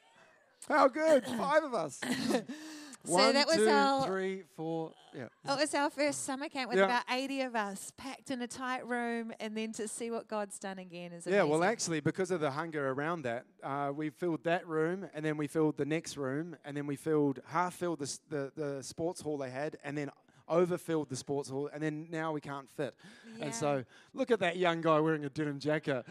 How 0.69 0.89
good! 0.89 1.25
Five 1.39 1.65
of 1.65 1.75
us. 1.75 2.01
So 2.03 2.43
One, 3.15 3.33
that 3.35 3.47
was 3.47 3.57
two, 3.57 3.69
our- 3.69 4.07
three, 4.07 4.43
four. 4.57 4.93
Yeah. 5.17 5.25
It 5.49 5.59
was 5.59 5.75
our 5.75 5.91
first 5.91 6.25
summer 6.25 6.49
camp 6.49 6.69
with 6.69 6.79
Yeah. 6.79 6.85
about 6.85 7.03
80 7.11 7.41
of 7.43 7.57
us 7.57 7.93
packed 7.97 8.31
in 8.31 8.43
a 8.43 8.47
tight 8.47 8.87
room. 8.87 9.33
And 9.41 9.57
then 9.57 9.73
to 9.73 9.89
see 9.89 10.11
what 10.11 10.29
God's 10.29 10.59
done 10.59 10.79
again 10.79 11.13
is 11.13 11.27
Yeah, 11.27 11.43
well, 11.43 11.65
actually, 11.65 11.99
because 12.01 12.31
of 12.31 12.41
the 12.41 12.51
hunger 12.53 12.91
around 12.91 13.23
that, 13.23 13.45
uh, 13.65 13.91
we 13.93 14.11
filled 14.11 14.45
that 14.45 14.69
room, 14.69 15.09
and 15.15 15.25
then 15.25 15.37
we 15.37 15.47
filled 15.49 15.79
the 15.79 15.85
next 15.87 16.17
room, 16.17 16.57
and 16.65 16.77
then 16.77 16.87
we 16.87 16.95
filled 16.95 17.41
half 17.47 17.75
filled 17.75 17.99
the, 18.01 18.19
the, 18.29 18.53
the 18.55 18.83
sports 18.83 19.21
hall 19.23 19.37
they 19.39 19.51
had, 19.51 19.79
and 19.83 19.97
then 19.99 20.11
overfilled 20.49 21.09
the 21.09 21.17
sports 21.17 21.49
hall, 21.49 21.71
and 21.73 21.83
then 21.83 22.07
now 22.11 22.33
we 22.33 22.41
can't 22.41 22.69
fit. 22.71 22.95
Yeah. 23.39 23.47
And 23.47 23.55
so, 23.55 23.85
look 24.15 24.31
at 24.31 24.39
that 24.41 24.59
young 24.59 24.81
guy 24.81 25.01
wearing 25.01 25.25
a 25.25 25.29
denim 25.31 25.59
jacket. 25.59 26.05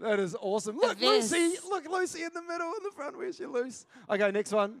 That 0.00 0.18
is 0.18 0.36
awesome. 0.40 0.76
Look, 0.76 0.98
this. 0.98 1.30
Lucy. 1.32 1.58
Look, 1.68 1.88
Lucy 1.88 2.22
in 2.22 2.30
the 2.34 2.42
middle, 2.42 2.68
in 2.68 2.82
the 2.82 2.90
front. 2.90 3.16
Where's 3.16 3.38
your 3.38 3.50
Luce? 3.50 3.86
Okay, 4.10 4.30
next 4.30 4.52
one. 4.52 4.78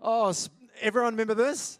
Oh, 0.00 0.34
everyone 0.80 1.12
remember 1.14 1.34
this? 1.34 1.78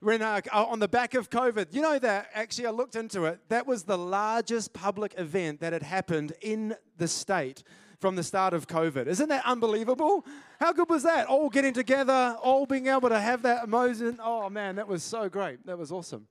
When 0.00 0.20
uh, 0.20 0.40
uh, 0.52 0.64
on 0.64 0.80
the 0.80 0.88
back 0.88 1.14
of 1.14 1.30
COVID, 1.30 1.68
you 1.72 1.80
know 1.80 1.98
that 1.98 2.28
actually 2.34 2.66
I 2.66 2.70
looked 2.70 2.96
into 2.96 3.24
it. 3.24 3.40
That 3.48 3.66
was 3.66 3.84
the 3.84 3.96
largest 3.96 4.72
public 4.72 5.14
event 5.16 5.60
that 5.60 5.72
had 5.72 5.82
happened 5.82 6.32
in 6.42 6.74
the 6.98 7.08
state 7.08 7.62
from 8.00 8.16
the 8.16 8.22
start 8.22 8.52
of 8.52 8.66
COVID. 8.66 9.06
Isn't 9.06 9.30
that 9.30 9.46
unbelievable? 9.46 10.26
How 10.60 10.72
good 10.74 10.90
was 10.90 11.04
that? 11.04 11.26
All 11.26 11.48
getting 11.48 11.72
together, 11.72 12.36
all 12.42 12.66
being 12.66 12.86
able 12.88 13.08
to 13.08 13.18
have 13.18 13.42
that 13.42 13.64
emotion. 13.64 14.18
Oh 14.22 14.50
man, 14.50 14.76
that 14.76 14.88
was 14.88 15.02
so 15.02 15.28
great. 15.28 15.64
That 15.64 15.78
was 15.78 15.90
awesome. 15.90 16.26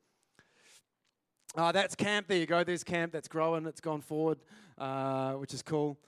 Uh, 1.56 1.72
that's 1.72 1.96
camp. 1.96 2.28
There 2.28 2.38
you 2.38 2.48
go. 2.48 2.64
There's 2.64 2.84
camp. 2.84 3.12
That's 3.12 3.28
growing. 3.28 3.68
It's 3.68 3.82
gone 3.82 4.02
forward, 4.02 4.40
uh, 4.78 5.34
which 5.34 5.54
is 5.54 5.62
cool. 5.62 6.00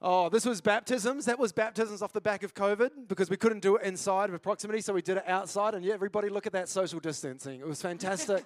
Oh, 0.00 0.28
this 0.28 0.46
was 0.46 0.60
baptisms. 0.60 1.26
That 1.26 1.38
was 1.38 1.52
baptisms 1.52 2.00
off 2.02 2.12
the 2.12 2.20
back 2.20 2.42
of 2.42 2.54
COVID 2.54 3.08
because 3.08 3.28
we 3.28 3.36
couldn't 3.36 3.60
do 3.60 3.76
it 3.76 3.82
inside 3.84 4.30
of 4.30 4.42
proximity, 4.42 4.80
so 4.80 4.94
we 4.94 5.02
did 5.02 5.18
it 5.18 5.24
outside. 5.26 5.74
And 5.74 5.84
yeah, 5.84 5.94
everybody 5.94 6.28
look 6.28 6.46
at 6.46 6.52
that 6.52 6.68
social 6.68 7.00
distancing. 7.00 7.60
It 7.60 7.66
was 7.66 7.82
fantastic. 7.82 8.44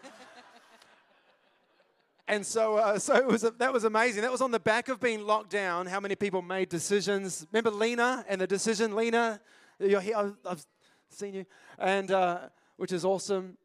and 2.29 2.45
so, 2.45 2.77
uh, 2.77 2.99
so 2.99 3.15
it 3.15 3.27
was 3.27 3.43
that 3.43 3.73
was 3.73 3.85
amazing. 3.85 4.23
That 4.23 4.33
was 4.33 4.41
on 4.43 4.51
the 4.51 4.61
back 4.61 4.89
of 4.89 4.99
being 4.99 5.23
locked 5.27 5.51
down. 5.51 5.87
How 5.87 6.01
many 6.01 6.17
people 6.17 6.43
made 6.43 6.69
decisions? 6.69 7.47
Remember 7.53 7.71
Lena 7.71 8.25
and 8.29 8.41
the 8.41 8.49
decision, 8.49 8.97
Lena. 8.97 9.41
You're 9.79 10.01
here. 10.01 10.17
I've, 10.17 10.37
I've 10.45 10.67
seen 11.09 11.35
you, 11.35 11.47
and 11.79 12.11
uh, 12.11 12.39
which 12.77 12.93
is 12.93 13.05
awesome. 13.05 13.57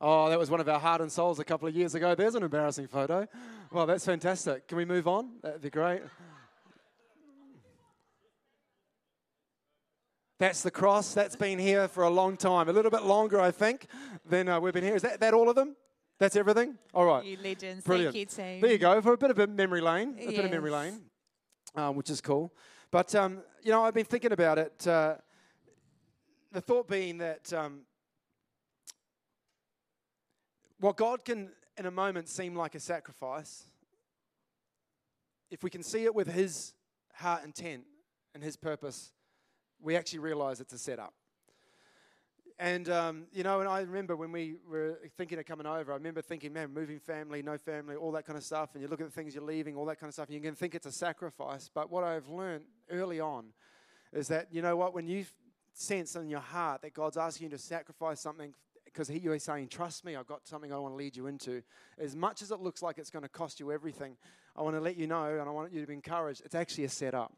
Oh, 0.00 0.30
that 0.30 0.38
was 0.38 0.50
one 0.50 0.60
of 0.60 0.68
our 0.68 0.80
heart 0.80 1.02
and 1.02 1.12
souls 1.12 1.38
a 1.40 1.44
couple 1.44 1.68
of 1.68 1.74
years 1.74 1.94
ago. 1.94 2.14
There's 2.14 2.34
an 2.34 2.42
embarrassing 2.42 2.86
photo. 2.86 3.28
Well, 3.70 3.84
that's 3.84 4.06
fantastic. 4.06 4.66
Can 4.66 4.78
we 4.78 4.86
move 4.86 5.06
on? 5.06 5.32
That'd 5.42 5.60
be 5.60 5.68
great. 5.68 6.00
That's 10.38 10.62
the 10.62 10.70
cross. 10.70 11.12
That's 11.12 11.36
been 11.36 11.58
here 11.58 11.86
for 11.86 12.04
a 12.04 12.08
long 12.08 12.38
time. 12.38 12.70
A 12.70 12.72
little 12.72 12.90
bit 12.90 13.02
longer, 13.02 13.38
I 13.38 13.50
think, 13.50 13.88
than 14.26 14.48
uh, 14.48 14.58
we've 14.58 14.72
been 14.72 14.84
here. 14.84 14.96
Is 14.96 15.02
that, 15.02 15.20
that 15.20 15.34
all 15.34 15.50
of 15.50 15.54
them? 15.54 15.76
That's 16.18 16.34
everything? 16.34 16.78
All 16.94 17.04
right. 17.04 17.22
You 17.22 17.36
legends. 17.42 17.84
Brilliant. 17.84 18.14
Thank 18.14 18.38
you, 18.38 18.44
team. 18.44 18.60
There 18.62 18.72
you 18.72 18.78
go. 18.78 19.02
For 19.02 19.12
a 19.12 19.18
bit 19.18 19.30
of 19.30 19.38
a 19.38 19.46
memory 19.46 19.82
lane, 19.82 20.16
a 20.18 20.26
bit 20.28 20.44
of 20.46 20.50
memory 20.50 20.70
lane, 20.70 21.00
um, 21.74 21.94
which 21.94 22.08
is 22.08 22.22
cool. 22.22 22.54
But, 22.90 23.14
um, 23.14 23.42
you 23.62 23.70
know, 23.70 23.84
I've 23.84 23.92
been 23.92 24.06
thinking 24.06 24.32
about 24.32 24.56
it. 24.56 24.86
Uh, 24.86 25.16
the 26.52 26.62
thought 26.62 26.88
being 26.88 27.18
that 27.18 27.52
um, 27.52 27.80
what 30.80 30.96
God 30.96 31.24
can, 31.24 31.50
in 31.76 31.86
a 31.86 31.90
moment, 31.90 32.28
seem 32.28 32.56
like 32.56 32.74
a 32.74 32.80
sacrifice, 32.80 33.64
if 35.50 35.62
we 35.62 35.70
can 35.70 35.82
see 35.82 36.04
it 36.04 36.14
with 36.14 36.26
His 36.28 36.72
heart 37.14 37.44
intent 37.44 37.84
and 38.34 38.42
His 38.42 38.56
purpose, 38.56 39.12
we 39.80 39.96
actually 39.96 40.20
realize 40.20 40.60
it's 40.60 40.72
a 40.72 40.78
setup. 40.78 41.12
And, 42.58 42.90
um, 42.90 43.26
you 43.32 43.42
know, 43.42 43.60
and 43.60 43.68
I 43.68 43.80
remember 43.80 44.16
when 44.16 44.32
we 44.32 44.56
were 44.68 44.98
thinking 45.16 45.38
of 45.38 45.46
coming 45.46 45.66
over, 45.66 45.92
I 45.92 45.94
remember 45.94 46.20
thinking, 46.20 46.52
man, 46.52 46.74
moving 46.74 46.98
family, 46.98 47.42
no 47.42 47.56
family, 47.56 47.96
all 47.96 48.12
that 48.12 48.26
kind 48.26 48.36
of 48.36 48.44
stuff. 48.44 48.70
And 48.74 48.82
you 48.82 48.88
look 48.88 49.00
at 49.00 49.06
the 49.06 49.12
things 49.12 49.34
you're 49.34 49.44
leaving, 49.44 49.76
all 49.76 49.86
that 49.86 49.98
kind 49.98 50.08
of 50.08 50.14
stuff, 50.14 50.26
and 50.26 50.34
you 50.34 50.42
can 50.42 50.54
think 50.54 50.74
it's 50.74 50.86
a 50.86 50.92
sacrifice. 50.92 51.70
But 51.72 51.90
what 51.90 52.04
I've 52.04 52.28
learned 52.28 52.64
early 52.90 53.18
on 53.18 53.46
is 54.12 54.28
that, 54.28 54.48
you 54.50 54.60
know 54.60 54.76
what, 54.76 54.92
when 54.92 55.06
you 55.06 55.24
sense 55.72 56.16
in 56.16 56.28
your 56.28 56.40
heart 56.40 56.82
that 56.82 56.92
God's 56.92 57.16
asking 57.16 57.46
you 57.46 57.50
to 57.50 57.58
sacrifice 57.58 58.20
something 58.20 58.52
because 58.92 59.08
he, 59.08 59.18
you're 59.18 59.38
saying, 59.38 59.68
trust 59.68 60.04
me, 60.04 60.16
I've 60.16 60.26
got 60.26 60.46
something 60.46 60.72
I 60.72 60.78
want 60.78 60.92
to 60.94 60.96
lead 60.96 61.16
you 61.16 61.26
into. 61.26 61.62
As 61.98 62.16
much 62.16 62.42
as 62.42 62.50
it 62.50 62.60
looks 62.60 62.82
like 62.82 62.98
it's 62.98 63.10
going 63.10 63.22
to 63.22 63.28
cost 63.28 63.60
you 63.60 63.72
everything, 63.72 64.16
I 64.56 64.62
want 64.62 64.76
to 64.76 64.80
let 64.80 64.96
you 64.96 65.06
know 65.06 65.38
and 65.38 65.48
I 65.48 65.52
want 65.52 65.72
you 65.72 65.80
to 65.80 65.86
be 65.86 65.94
encouraged. 65.94 66.42
It's 66.44 66.54
actually 66.54 66.84
a 66.84 66.88
setup. 66.88 67.32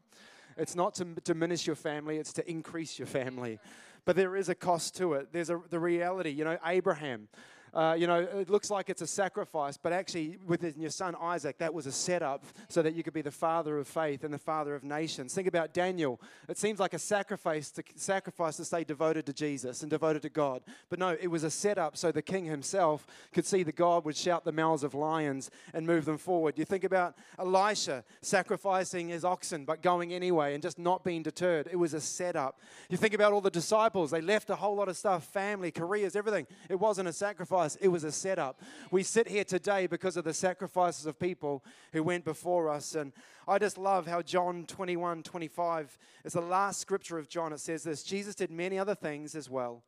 It's 0.57 0.75
not 0.75 0.95
to 0.95 1.05
diminish 1.23 1.65
your 1.65 1.75
family, 1.75 2.17
it's 2.17 2.33
to 2.33 2.49
increase 2.49 2.99
your 2.99 3.07
family. 3.07 3.59
But 4.05 4.15
there 4.15 4.35
is 4.35 4.49
a 4.49 4.55
cost 4.55 4.95
to 4.97 5.13
it. 5.13 5.29
There's 5.31 5.49
a, 5.49 5.61
the 5.69 5.79
reality. 5.79 6.29
You 6.29 6.43
know, 6.43 6.57
Abraham, 6.65 7.29
uh, 7.73 7.95
you 7.97 8.05
know, 8.05 8.19
it 8.19 8.51
looks 8.51 8.69
like 8.69 8.89
it's 8.89 9.01
a 9.01 9.07
sacrifice, 9.07 9.77
but 9.77 9.91
actually, 9.91 10.37
with 10.45 10.77
your 10.77 10.91
son 10.91 11.15
Isaac, 11.19 11.57
that 11.57 11.73
was 11.73 11.87
a 11.87 11.91
setup 11.91 12.45
so 12.69 12.83
that 12.83 12.93
you 12.93 13.01
could 13.01 13.13
be 13.13 13.23
the 13.23 13.31
father 13.31 13.79
of 13.79 13.87
faith 13.87 14.23
and 14.23 14.31
the 14.31 14.37
father 14.37 14.75
of 14.75 14.83
nations. 14.83 15.33
Think 15.33 15.47
about 15.47 15.73
Daniel. 15.73 16.21
It 16.47 16.59
seems 16.59 16.79
like 16.79 16.93
a 16.93 16.99
sacrifice 16.99 17.71
to 17.71 17.83
sacrifice 17.95 18.57
to 18.57 18.65
stay 18.65 18.83
devoted 18.83 19.25
to 19.25 19.33
Jesus 19.33 19.81
and 19.81 19.89
devoted 19.89 20.21
to 20.21 20.29
God, 20.29 20.61
but 20.89 20.99
no, 20.99 21.17
it 21.19 21.27
was 21.27 21.43
a 21.43 21.49
setup 21.49 21.97
so 21.97 22.11
the 22.11 22.21
king 22.21 22.45
himself 22.45 23.07
could 23.33 23.45
see 23.45 23.63
that 23.63 23.75
God 23.75 24.05
would 24.05 24.15
shout 24.15 24.45
the 24.45 24.51
mouths 24.51 24.83
of 24.83 24.93
lions 24.93 25.49
and 25.73 25.87
move 25.87 26.05
them 26.05 26.19
forward. 26.19 26.59
You 26.59 26.65
think 26.65 26.83
about 26.83 27.17
Elisha 27.39 28.03
sacrificing 28.21 29.09
his 29.09 29.25
oxen, 29.25 29.65
but 29.65 29.81
going 29.81 30.13
anyway 30.13 30.53
and 30.53 30.61
just 30.61 30.77
not 30.77 31.03
being 31.03 31.23
deterred. 31.23 31.67
It 31.71 31.77
was 31.77 31.95
a 31.95 32.01
setup. 32.01 32.59
You 32.89 32.97
think 32.97 33.15
about 33.15 33.33
all 33.33 33.41
the 33.41 33.49
disciples; 33.49 34.11
they 34.11 34.21
left 34.21 34.51
a 34.51 34.55
whole 34.55 34.75
lot 34.75 34.89
of 34.89 34.97
stuff, 34.97 35.23
family, 35.25 35.71
careers, 35.71 36.15
everything. 36.15 36.45
It 36.69 36.79
wasn't 36.79 37.07
a 37.07 37.13
sacrifice 37.13 37.62
it 37.81 37.87
was 37.87 38.03
a 38.03 38.11
setup. 38.11 38.61
We 38.91 39.03
sit 39.03 39.27
here 39.27 39.43
today 39.43 39.87
because 39.87 40.17
of 40.17 40.23
the 40.23 40.33
sacrifices 40.33 41.05
of 41.05 41.19
people 41.19 41.63
who 41.91 42.03
went 42.03 42.25
before 42.25 42.69
us. 42.69 42.95
And 42.95 43.13
I 43.47 43.59
just 43.59 43.77
love 43.77 44.07
how 44.07 44.21
John 44.21 44.65
21 44.65 45.23
25 45.23 45.97
is 46.23 46.33
the 46.33 46.41
last 46.41 46.79
scripture 46.79 47.17
of 47.17 47.29
John. 47.29 47.53
It 47.53 47.59
says 47.59 47.83
this 47.83 48.03
Jesus 48.03 48.35
did 48.35 48.51
many 48.51 48.77
other 48.77 48.95
things 48.95 49.35
as 49.35 49.49
well. 49.49 49.83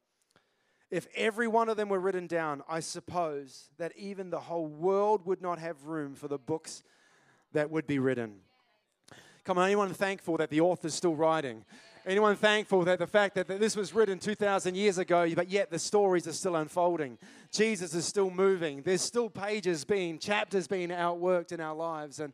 If 0.92 1.08
every 1.16 1.48
one 1.48 1.68
of 1.68 1.78
them 1.78 1.90
were 1.90 2.00
written 2.00 2.28
down, 2.28 2.62
I 2.70 2.80
suppose 2.80 3.70
that 3.78 3.92
even 3.98 4.30
the 4.30 4.40
whole 4.40 4.68
world 4.68 5.26
would 5.26 5.42
not 5.42 5.60
have 5.60 5.86
room 5.86 6.14
for 6.14 6.28
the 6.28 6.38
books 6.38 6.84
that 7.54 7.72
would 7.72 7.88
be 7.88 8.00
written. 8.00 8.36
Come 9.44 9.58
on, 9.58 9.66
anyone 9.66 9.94
thankful 9.94 10.38
that 10.38 10.50
the 10.50 10.62
author's 10.62 10.94
still 10.94 11.16
writing? 11.16 11.66
Anyone 12.08 12.36
thankful 12.36 12.84
that 12.84 13.00
the 13.00 13.08
fact 13.08 13.34
that 13.34 13.48
that 13.48 13.60
this 13.60 13.76
was 13.76 13.96
written 13.96 14.20
2,000 14.20 14.76
years 14.76 15.00
ago, 15.00 15.28
but 15.34 15.50
yet 15.50 15.72
the 15.72 15.80
stories 15.80 16.28
are 16.28 16.34
still 16.34 16.56
unfolding? 16.56 17.18
Jesus 17.52 17.96
is 17.96 18.06
still 18.06 18.30
moving. 18.30 18.84
There's 18.84 19.02
still 19.02 19.28
pages 19.28 19.86
being, 19.86 20.20
chapters 20.20 20.68
being 20.68 20.90
outworked 20.90 21.52
in 21.52 21.60
our 21.60 21.74
lives. 21.74 22.20
And, 22.20 22.32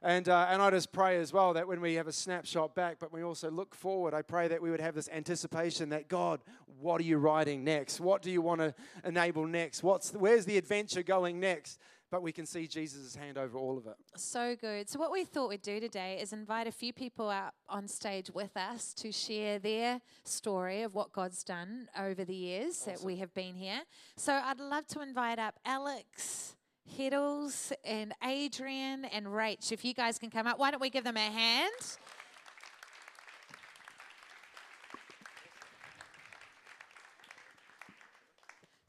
and, 0.00 0.28
uh, 0.28 0.46
and 0.48 0.62
I 0.62 0.70
just 0.70 0.92
pray 0.92 1.18
as 1.18 1.32
well 1.32 1.54
that 1.54 1.66
when 1.66 1.80
we 1.80 1.94
have 1.94 2.06
a 2.06 2.12
snapshot 2.12 2.76
back, 2.76 2.98
but 3.00 3.12
we 3.12 3.24
also 3.24 3.50
look 3.50 3.74
forward, 3.74 4.14
I 4.14 4.22
pray 4.22 4.46
that 4.46 4.62
we 4.62 4.70
would 4.70 4.80
have 4.80 4.94
this 4.94 5.08
anticipation 5.08 5.88
that 5.88 6.06
God, 6.06 6.38
what 6.80 7.00
are 7.00 7.04
you 7.04 7.18
writing 7.18 7.64
next? 7.64 7.98
What 7.98 8.22
do 8.22 8.30
you 8.30 8.40
want 8.40 8.60
to 8.60 8.72
enable 9.04 9.44
next? 9.44 9.82
What's, 9.82 10.12
where's 10.12 10.44
the 10.44 10.56
adventure 10.56 11.02
going 11.02 11.40
next? 11.40 11.80
But 12.10 12.22
we 12.22 12.32
can 12.32 12.44
see 12.46 12.66
Jesus' 12.66 13.14
hand 13.14 13.38
over 13.38 13.56
all 13.56 13.78
of 13.78 13.86
it. 13.86 13.94
So 14.16 14.56
good. 14.60 14.88
So, 14.88 14.98
what 14.98 15.12
we 15.12 15.24
thought 15.24 15.48
we'd 15.48 15.62
do 15.62 15.80
today 15.80 16.18
is 16.20 16.32
invite 16.32 16.66
a 16.66 16.72
few 16.72 16.92
people 16.92 17.28
up 17.28 17.54
on 17.68 17.86
stage 17.86 18.30
with 18.30 18.56
us 18.56 18.92
to 18.94 19.12
share 19.12 19.58
their 19.58 20.00
story 20.24 20.82
of 20.82 20.94
what 20.94 21.12
God's 21.12 21.44
done 21.44 21.88
over 21.98 22.24
the 22.24 22.34
years 22.34 22.80
awesome. 22.82 22.94
that 22.94 23.02
we 23.02 23.16
have 23.16 23.32
been 23.34 23.54
here. 23.54 23.82
So, 24.16 24.32
I'd 24.32 24.60
love 24.60 24.86
to 24.88 25.00
invite 25.00 25.38
up 25.38 25.54
Alex. 25.64 26.56
Hiddles 26.98 27.70
and 27.84 28.12
Adrian 28.24 29.04
and 29.04 29.26
Rach, 29.26 29.70
if 29.70 29.84
you 29.84 29.94
guys 29.94 30.18
can 30.18 30.28
come 30.28 30.48
up, 30.48 30.58
why 30.58 30.72
don't 30.72 30.80
we 30.80 30.90
give 30.90 31.04
them 31.04 31.16
a 31.16 31.20
hand? 31.20 31.70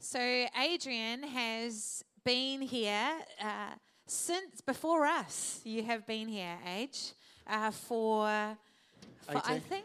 So, 0.00 0.18
Adrian 0.60 1.22
has 1.22 2.04
been 2.24 2.62
here 2.62 3.10
uh, 3.40 3.74
since 4.06 4.60
before 4.60 5.06
us. 5.06 5.60
You 5.64 5.82
have 5.82 6.06
been 6.06 6.28
here, 6.28 6.58
Age, 6.66 7.12
uh, 7.46 7.70
for, 7.70 8.56
for 9.22 9.42
I 9.44 9.58
think 9.58 9.84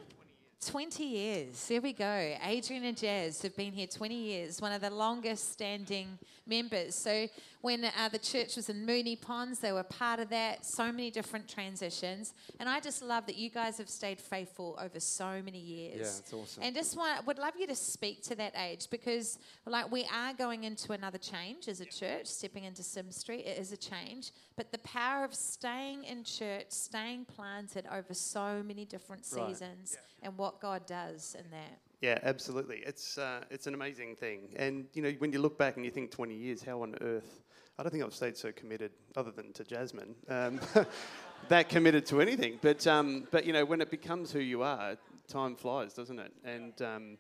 20 0.68 1.04
years. 1.04 1.68
There 1.70 1.80
we 1.80 1.94
go. 1.94 2.36
Adrian 2.44 2.84
and 2.84 2.98
Jazz 2.98 3.42
have 3.42 3.56
been 3.56 3.72
here 3.72 3.88
20 3.88 4.14
years, 4.14 4.62
one 4.62 4.74
of 4.74 4.82
the 4.82 4.90
longest 4.90 5.54
standing 5.54 6.20
members. 6.46 6.94
So 6.94 7.28
when 7.62 7.86
uh, 7.86 8.10
the 8.12 8.20
church 8.20 8.56
was 8.56 8.70
in 8.70 8.86
Moonee 8.86 9.20
Ponds, 9.20 9.60
they 9.60 9.72
were 9.72 9.84
part 9.84 10.20
of 10.20 10.30
that. 10.30 10.66
So 10.66 10.92
many 10.92 11.12
different 11.12 11.48
transitions, 11.48 12.34
and 12.60 12.70
I 12.70 12.80
just 12.80 13.02
love 13.02 13.26
that 13.26 13.36
you 13.36 13.50
guys 13.50 13.78
have 13.78 13.90
stayed 13.90 14.20
faithful 14.20 14.78
over 14.82 15.00
so 15.00 15.42
many 15.44 15.60
years. 15.60 15.96
Yeah, 15.96 16.02
it's 16.02 16.34
awesome. 16.34 16.64
And 16.64 16.76
just 16.76 16.96
want, 16.96 17.26
would 17.26 17.40
love 17.40 17.54
you 17.60 17.68
to 17.68 17.76
speak 17.76 18.24
to 18.24 18.36
that 18.36 18.54
age 18.58 18.88
because, 18.90 19.40
like, 19.66 19.92
we 19.92 20.06
are 20.14 20.34
going 20.34 20.64
into 20.64 20.94
another 20.94 21.18
change 21.18 21.68
as 21.68 21.82
a 21.82 21.86
church, 21.86 22.28
stepping 22.28 22.64
into 22.64 22.84
Sim 22.84 23.12
Street. 23.12 23.46
It 23.46 23.58
is 23.58 23.72
a 23.72 23.78
change, 23.78 24.32
but 24.56 24.72
the 24.72 24.80
power 24.80 25.24
of 25.24 25.34
staying 25.34 26.04
in 26.04 26.24
church, 26.24 26.68
staying 26.70 27.26
planted 27.26 27.86
over 27.92 28.14
so 28.14 28.64
many 28.66 28.86
different 28.86 29.26
seasons, 29.26 29.60
right. 29.62 30.04
yeah. 30.22 30.30
and 30.30 30.38
what 30.38 30.57
God 30.62 30.86
does 30.86 31.36
in 31.38 31.50
that. 31.52 31.80
Yeah, 32.02 32.20
absolutely. 32.22 32.84
It's 32.86 33.18
uh, 33.18 33.42
it's 33.50 33.66
an 33.66 33.74
amazing 33.74 34.16
thing, 34.16 34.50
and 34.56 34.86
you 34.94 35.02
know 35.02 35.12
when 35.18 35.32
you 35.32 35.40
look 35.40 35.58
back 35.58 35.78
and 35.78 35.86
you 35.86 35.90
think 35.90 36.12
20 36.12 36.36
years, 36.36 36.62
how 36.62 36.84
on 36.84 36.96
earth? 37.02 37.42
I 37.80 37.84
don't 37.84 37.92
think 37.92 38.04
I've 38.04 38.14
stayed 38.14 38.38
so 38.38 38.52
committed, 38.52 38.92
other 39.16 39.32
than 39.32 39.54
to 39.54 39.64
Jasmine, 39.64 40.16
um, 40.30 40.60
that 41.50 41.70
committed 41.70 42.06
to 42.08 42.22
anything. 42.22 42.60
But 42.62 42.86
um, 42.86 43.28
but 43.32 43.46
you 43.46 43.54
know 43.54 43.66
when 43.66 43.82
it 43.82 43.90
becomes 43.90 44.32
who 44.32 44.40
you 44.40 44.62
are, 44.62 44.96
time 45.28 45.56
flies, 45.56 45.94
doesn't 45.94 46.20
it? 46.20 46.32
And 46.44 46.80
um, 46.84 47.18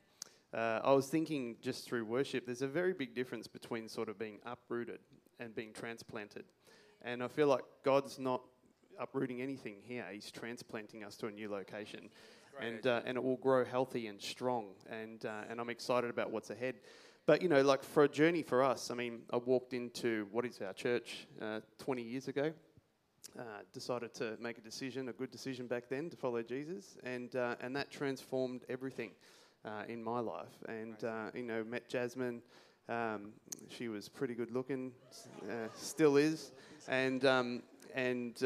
uh, 0.53 0.81
I 0.83 0.91
was 0.93 1.07
thinking 1.07 1.55
just 1.59 1.87
through 1.87 2.05
worship, 2.05 2.45
there's 2.45 2.61
a 2.61 2.67
very 2.67 2.93
big 2.93 3.15
difference 3.15 3.47
between 3.47 3.89
sort 3.89 4.09
of 4.09 4.19
being 4.19 4.37
uprooted 4.45 4.99
and 5.39 5.55
being 5.55 5.73
transplanted, 5.73 6.45
and 7.01 7.23
I 7.23 7.27
feel 7.29 7.47
like 7.47 7.63
God's 7.83 8.19
not 8.19 8.41
uprooting 8.99 9.41
anything 9.41 9.77
here; 9.81 10.05
He's 10.11 10.29
transplanting 10.29 11.03
us 11.03 11.15
to 11.17 11.27
a 11.27 11.31
new 11.31 11.49
location 11.49 12.09
and 12.61 12.85
uh, 12.85 13.01
and 13.05 13.17
it 13.17 13.23
will 13.23 13.37
grow 13.37 13.65
healthy 13.65 14.07
and 14.07 14.21
strong. 14.21 14.67
And 14.89 15.25
uh, 15.25 15.43
and 15.49 15.59
I'm 15.59 15.69
excited 15.69 16.09
about 16.09 16.31
what's 16.31 16.49
ahead. 16.49 16.75
But 17.25 17.41
you 17.41 17.49
know, 17.49 17.61
like 17.61 17.83
for 17.83 18.03
a 18.03 18.07
journey 18.07 18.41
for 18.41 18.63
us, 18.63 18.89
I 18.89 18.95
mean, 18.95 19.21
I 19.31 19.37
walked 19.37 19.73
into 19.73 20.27
what 20.31 20.45
is 20.45 20.61
our 20.61 20.73
church 20.73 21.27
uh, 21.41 21.59
20 21.79 22.01
years 22.01 22.27
ago. 22.27 22.53
Uh, 23.37 23.43
decided 23.73 24.13
to 24.13 24.37
make 24.39 24.57
a 24.57 24.61
decision, 24.61 25.09
a 25.09 25.13
good 25.13 25.29
decision 25.29 25.67
back 25.67 25.89
then, 25.89 26.09
to 26.09 26.15
follow 26.15 26.41
Jesus, 26.41 26.97
and 27.03 27.35
uh, 27.35 27.55
and 27.59 27.75
that 27.75 27.91
transformed 27.91 28.61
everything 28.69 29.11
uh, 29.65 29.83
in 29.87 30.03
my 30.03 30.19
life. 30.19 30.63
And 30.67 30.95
you 31.33 31.43
know, 31.43 31.63
met 31.63 31.89
Jasmine. 31.89 32.41
Um, 32.89 33.33
she 33.69 33.89
was 33.89 34.07
pretty 34.07 34.33
good 34.33 34.51
looking, 34.51 34.93
still 35.75 36.15
is, 36.15 36.53
and 36.87 37.25
um, 37.25 37.63
and 37.93 38.41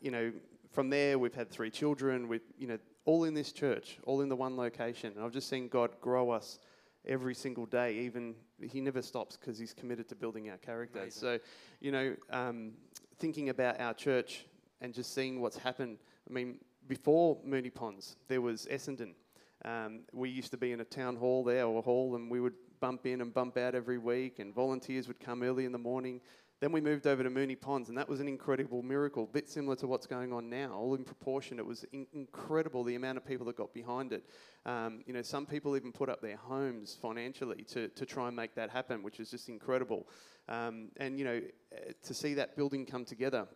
you 0.00 0.10
know, 0.10 0.32
from 0.72 0.90
there 0.90 1.18
we've 1.18 1.34
had 1.34 1.50
three 1.50 1.70
children. 1.70 2.28
We, 2.28 2.40
you 2.58 2.66
know, 2.66 2.78
all 3.06 3.24
in 3.24 3.32
this 3.32 3.52
church, 3.52 3.98
all 4.04 4.20
in 4.20 4.28
the 4.28 4.36
one 4.36 4.56
location. 4.56 5.12
And 5.16 5.24
I've 5.24 5.32
just 5.32 5.48
seen 5.48 5.68
God 5.68 5.92
grow 6.00 6.30
us 6.30 6.58
every 7.06 7.34
single 7.34 7.64
day. 7.64 7.94
Even 8.00 8.34
He 8.60 8.80
never 8.80 9.00
stops 9.00 9.36
because 9.36 9.58
He's 9.58 9.72
committed 9.72 10.08
to 10.10 10.14
building 10.14 10.50
our 10.50 10.58
character. 10.58 11.00
Amazing. 11.00 11.20
So, 11.20 11.38
you 11.80 11.92
know, 11.92 12.16
um, 12.30 12.72
thinking 13.18 13.48
about 13.48 13.80
our 13.80 13.94
church 13.94 14.44
and 14.80 14.92
just 14.92 15.14
seeing 15.14 15.40
what's 15.40 15.56
happened. 15.56 15.98
I 16.28 16.32
mean, 16.32 16.58
before 16.86 17.38
Moonee 17.46 17.74
Ponds, 17.74 18.16
there 18.28 18.40
was 18.40 18.66
Essendon. 18.70 19.14
Um, 19.64 20.00
we 20.12 20.28
used 20.28 20.50
to 20.50 20.56
be 20.56 20.72
in 20.72 20.80
a 20.80 20.84
town 20.84 21.16
hall 21.16 21.42
there 21.42 21.64
or 21.64 21.78
a 21.78 21.82
hall, 21.82 22.14
and 22.14 22.30
we 22.30 22.40
would 22.40 22.52
bump 22.78 23.06
in 23.06 23.20
and 23.20 23.32
bump 23.32 23.56
out 23.56 23.74
every 23.74 23.98
week, 23.98 24.38
and 24.38 24.54
volunteers 24.54 25.08
would 25.08 25.18
come 25.18 25.42
early 25.42 25.64
in 25.64 25.72
the 25.72 25.78
morning. 25.78 26.20
Then 26.58 26.72
we 26.72 26.80
moved 26.80 27.06
over 27.06 27.22
to 27.22 27.28
Moonee 27.28 27.60
Ponds, 27.60 27.90
and 27.90 27.98
that 27.98 28.08
was 28.08 28.18
an 28.20 28.28
incredible 28.28 28.82
miracle, 28.82 29.24
a 29.24 29.32
bit 29.32 29.46
similar 29.46 29.76
to 29.76 29.86
what's 29.86 30.06
going 30.06 30.32
on 30.32 30.48
now. 30.48 30.72
All 30.72 30.94
in 30.94 31.04
proportion, 31.04 31.58
it 31.58 31.66
was 31.66 31.84
in- 31.92 32.06
incredible 32.14 32.82
the 32.82 32.94
amount 32.94 33.18
of 33.18 33.26
people 33.26 33.44
that 33.46 33.56
got 33.56 33.74
behind 33.74 34.14
it. 34.14 34.24
Um, 34.64 35.02
you 35.06 35.12
know, 35.12 35.20
some 35.20 35.44
people 35.44 35.76
even 35.76 35.92
put 35.92 36.08
up 36.08 36.22
their 36.22 36.38
homes 36.38 36.96
financially 37.00 37.62
to, 37.68 37.88
to 37.88 38.06
try 38.06 38.28
and 38.28 38.34
make 38.34 38.54
that 38.54 38.70
happen, 38.70 39.02
which 39.02 39.20
is 39.20 39.30
just 39.30 39.50
incredible. 39.50 40.08
Um, 40.48 40.88
and, 40.96 41.18
you 41.18 41.26
know, 41.26 41.42
eh, 41.72 41.92
to 42.04 42.14
see 42.14 42.32
that 42.34 42.56
building 42.56 42.86
come 42.86 43.04
together. 43.04 43.46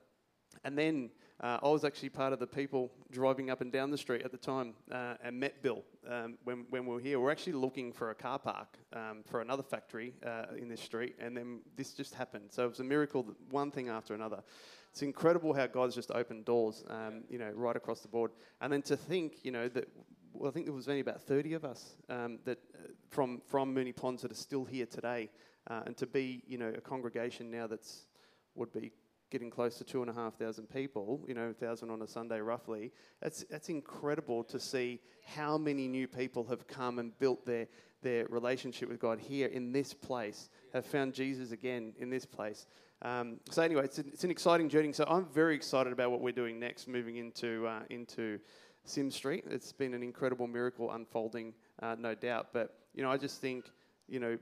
And 0.64 0.76
then 0.76 1.11
uh, 1.42 1.59
I 1.62 1.68
was 1.68 1.85
actually 1.85 2.11
part 2.11 2.32
of 2.32 2.38
the 2.38 2.47
people 2.47 2.90
driving 3.11 3.50
up 3.50 3.62
and 3.62 3.73
down 3.73 3.90
the 3.90 3.99
street 3.99 4.23
at 4.23 4.30
the 4.30 4.37
time 4.37 4.75
uh, 4.92 5.14
and 5.23 5.40
met 5.40 5.62
Bill 5.62 5.82
um, 6.09 6.37
when, 6.44 6.66
when 6.68 6.85
we 6.85 6.94
were 6.94 7.00
here. 7.00 7.18
We 7.18 7.26
are 7.26 7.30
actually 7.30 7.54
looking 7.54 7.92
for 7.92 8.11
a 8.11 8.14
car 8.14 8.38
park 8.38 8.76
um, 8.92 9.23
for 9.25 9.40
another 9.40 9.62
factory 9.62 10.14
uh, 10.25 10.54
in 10.56 10.68
this 10.68 10.82
street, 10.82 11.16
and 11.18 11.35
then 11.35 11.61
this 11.76 11.94
just 11.94 12.14
happened. 12.14 12.50
So 12.50 12.64
it 12.64 12.68
was 12.68 12.80
a 12.80 12.85
miracle, 12.85 13.26
one 13.50 13.70
thing 13.70 13.88
after 13.88 14.14
another. 14.14 14.42
It's 14.90 15.02
incredible 15.02 15.54
how 15.54 15.66
God's 15.66 15.94
just 15.94 16.11
opened 16.11 16.44
doors, 16.44 16.85
um, 16.90 17.25
you 17.30 17.38
know, 17.38 17.50
right 17.54 17.76
across 17.76 18.00
the 18.00 18.09
board. 18.09 18.32
And 18.61 18.73
then 18.73 18.82
to 18.82 18.97
think, 18.97 19.38
you 19.42 19.52
know, 19.52 19.68
that 19.68 19.88
well, 20.32 20.49
I 20.49 20.52
think 20.52 20.66
there 20.66 20.75
was 20.75 20.88
only 20.88 21.00
about 21.00 21.23
30 21.23 21.54
of 21.54 21.64
us 21.64 21.97
um, 22.09 22.38
that 22.44 22.59
uh, 22.75 22.88
from 23.09 23.40
from 23.47 23.75
Moonee 23.75 23.97
Ponds 23.97 24.23
that 24.23 24.30
are 24.30 24.37
still 24.37 24.64
here 24.64 24.87
today, 24.87 25.30
uh, 25.68 25.82
and 25.87 25.97
to 25.97 26.06
be, 26.06 26.42
you 26.47 26.59
know, 26.59 26.73
a 26.76 26.80
congregation 26.80 27.50
now 27.50 27.66
that's 27.66 28.06
would 28.54 28.73
be 28.73 28.92
getting 29.31 29.51
close 29.51 29.77
to 29.79 29.85
two 29.85 30.03
and 30.03 30.11
a 30.11 30.15
half 30.15 30.35
thousand 30.35 30.69
people, 30.69 31.25
you 31.27 31.35
know, 31.35 31.53
thousand 31.53 31.91
on 31.91 32.03
a 32.03 32.07
Sunday 32.07 32.41
roughly. 32.41 32.93
That's, 33.23 33.45
that's 33.51 33.69
incredible 33.69 34.45
to 34.45 34.59
see 34.59 35.01
how 35.25 35.57
many 35.57 35.89
new 35.89 36.09
people 36.09 36.45
have 36.45 36.67
come 36.67 36.99
and 36.99 37.17
built 37.19 37.47
their, 37.47 37.69
their 38.03 38.27
relationship 38.27 38.89
with 38.89 38.99
God 38.99 39.19
here 39.19 39.49
in 39.49 39.73
this 39.73 39.95
place, 39.95 40.51
have 40.73 40.85
found 40.85 41.15
Jesus 41.15 41.53
again 41.53 41.93
in 41.99 42.11
this 42.11 42.27
place. 42.27 42.67
Um, 43.03 43.39
so 43.51 43.63
anyway, 43.63 43.85
it's, 43.85 43.99
it's 43.99 44.25
an 44.25 44.31
exciting 44.31 44.69
journey. 44.69 44.93
So 44.93 45.05
I'm 45.09 45.27
very 45.27 45.55
excited 45.55 45.93
about 45.93 46.11
what 46.11 46.21
we're 46.21 46.33
doing 46.33 46.59
next, 46.59 46.89
moving 46.89 47.17
into, 47.17 47.67
uh, 47.67 47.81
into 47.89 48.41
Sim 48.85 49.11
Street. 49.11 49.45
It's 49.49 49.73
been 49.73 49.95
an 49.95 50.03
incredible 50.03 50.47
miracle 50.47 50.91
unfolding, 50.91 51.55
uh, 51.83 51.97
no 51.99 52.15
doubt. 52.15 52.49
But 52.53 52.77
you 52.95 53.03
know, 53.03 53.11
I 53.11 53.17
just 53.17 53.41
think 53.41 53.71
you 54.09 54.21
know 54.21 54.39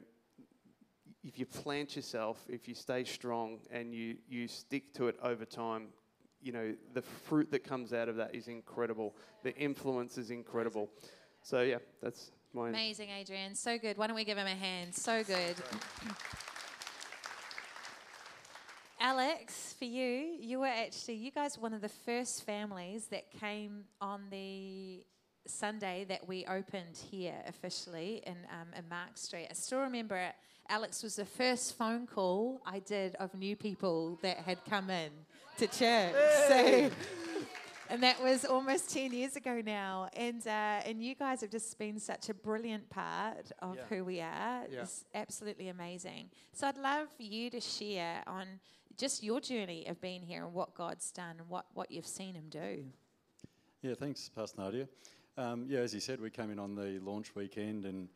if 1.25 1.39
you 1.39 1.47
plant 1.47 1.97
yourself, 1.97 2.45
if 2.49 2.69
you 2.69 2.75
stay 2.75 3.05
strong 3.05 3.59
and 3.71 3.93
you, 3.95 4.17
you 4.29 4.49
stick 4.49 4.95
to 4.95 5.09
it 5.09 5.19
over 5.23 5.45
time, 5.45 5.89
you 6.41 6.53
know, 6.53 6.75
the 6.95 7.03
fruit 7.03 7.51
that 7.51 7.65
comes 7.65 7.93
out 7.93 8.09
of 8.09 8.17
that 8.17 8.35
is 8.35 8.49
incredible. 8.49 9.15
The 9.43 9.55
influence 9.57 10.17
is 10.19 10.31
incredible. 10.31 10.89
So, 11.43 11.63
yeah, 11.63 11.79
that's 12.01 12.31
mine. 12.53 12.71
Amazing, 12.71 13.11
Adrian. 13.11 13.55
So 13.55 13.79
good. 13.79 13.99
Why 13.99 14.07
don't 14.07 14.17
we 14.17 14.25
give 14.25 14.39
him 14.39 14.47
a 14.47 14.51
hand? 14.51 14.95
So 14.95 15.25
good. 15.25 15.57
Alex, 19.01 19.75
for 19.79 19.85
you, 19.85 20.37
you 20.41 20.61
were 20.61 20.67
actually, 20.67 21.15
you 21.15 21.31
guys 21.31 21.57
were 21.57 21.63
one 21.63 21.73
of 21.73 21.81
the 21.81 21.89
first 21.89 22.45
families 22.45 23.07
that 23.07 23.31
came 23.31 23.85
on 24.01 24.23
the 24.31 25.05
Sunday 25.47 26.05
that 26.09 26.27
we 26.29 26.45
opened 26.47 26.97
here 27.11 27.37
officially 27.47 28.23
in, 28.27 28.37
um, 28.51 28.69
in 28.77 28.89
Mark 28.89 29.17
Street. 29.17 29.47
I 29.51 29.55
still 29.55 29.81
remember 29.81 30.17
it. 30.17 30.35
Alex 30.69 31.03
was 31.03 31.17
the 31.17 31.25
first 31.25 31.77
phone 31.79 32.07
call 32.07 32.61
I 32.67 32.81
did 32.81 33.15
of 33.17 33.35
new 33.35 33.57
people 33.57 34.19
that 34.23 34.39
had 34.39 34.59
come 34.69 34.91
in 34.91 35.11
to 35.57 35.67
church. 35.67 36.15
Hey. 36.49 36.91
So, 36.91 36.95
and 37.91 38.03
that 38.03 38.23
was 38.23 38.45
almost 38.45 38.93
10 38.93 39.13
years 39.13 39.35
ago 39.35 39.63
now. 39.65 40.11
And, 40.15 40.47
uh, 40.47 40.51
and 40.85 41.03
you 41.03 41.15
guys 41.15 41.41
have 41.41 41.51
just 41.51 41.79
been 41.79 41.99
such 41.99 42.29
a 42.29 42.35
brilliant 42.35 42.91
part 42.91 43.51
of 43.61 43.77
yeah. 43.77 43.83
who 43.89 44.05
we 44.05 44.21
are. 44.21 44.65
Yeah. 44.71 44.83
It's 44.83 45.05
absolutely 45.15 45.69
amazing. 45.69 46.29
So 46.53 46.67
I'd 46.67 46.77
love 46.77 47.09
you 47.19 47.49
to 47.49 47.61
share 47.61 48.23
on 48.27 48.47
just 48.99 49.23
your 49.23 49.41
journey 49.41 49.87
of 49.87 50.01
being 50.03 50.21
here 50.21 50.45
and 50.45 50.53
what 50.53 50.75
God's 50.75 51.11
done 51.11 51.37
and 51.39 51.49
what, 51.49 51.65
what 51.73 51.91
you've 51.91 52.07
seen 52.07 52.35
Him 52.35 52.51
do. 52.51 52.85
Yeah, 53.81 53.95
thanks, 53.95 54.29
Pastor 54.29 54.61
Nadia. 54.61 54.89
Um, 55.39 55.65
yeah, 55.69 55.79
as 55.79 55.95
you 55.95 56.01
said, 56.01 56.21
we 56.21 56.31
came 56.31 56.51
in 56.51 56.59
on 56.59 56.75
the 56.75 56.99
launch 57.01 57.35
weekend 57.35 57.87
and 57.87 58.09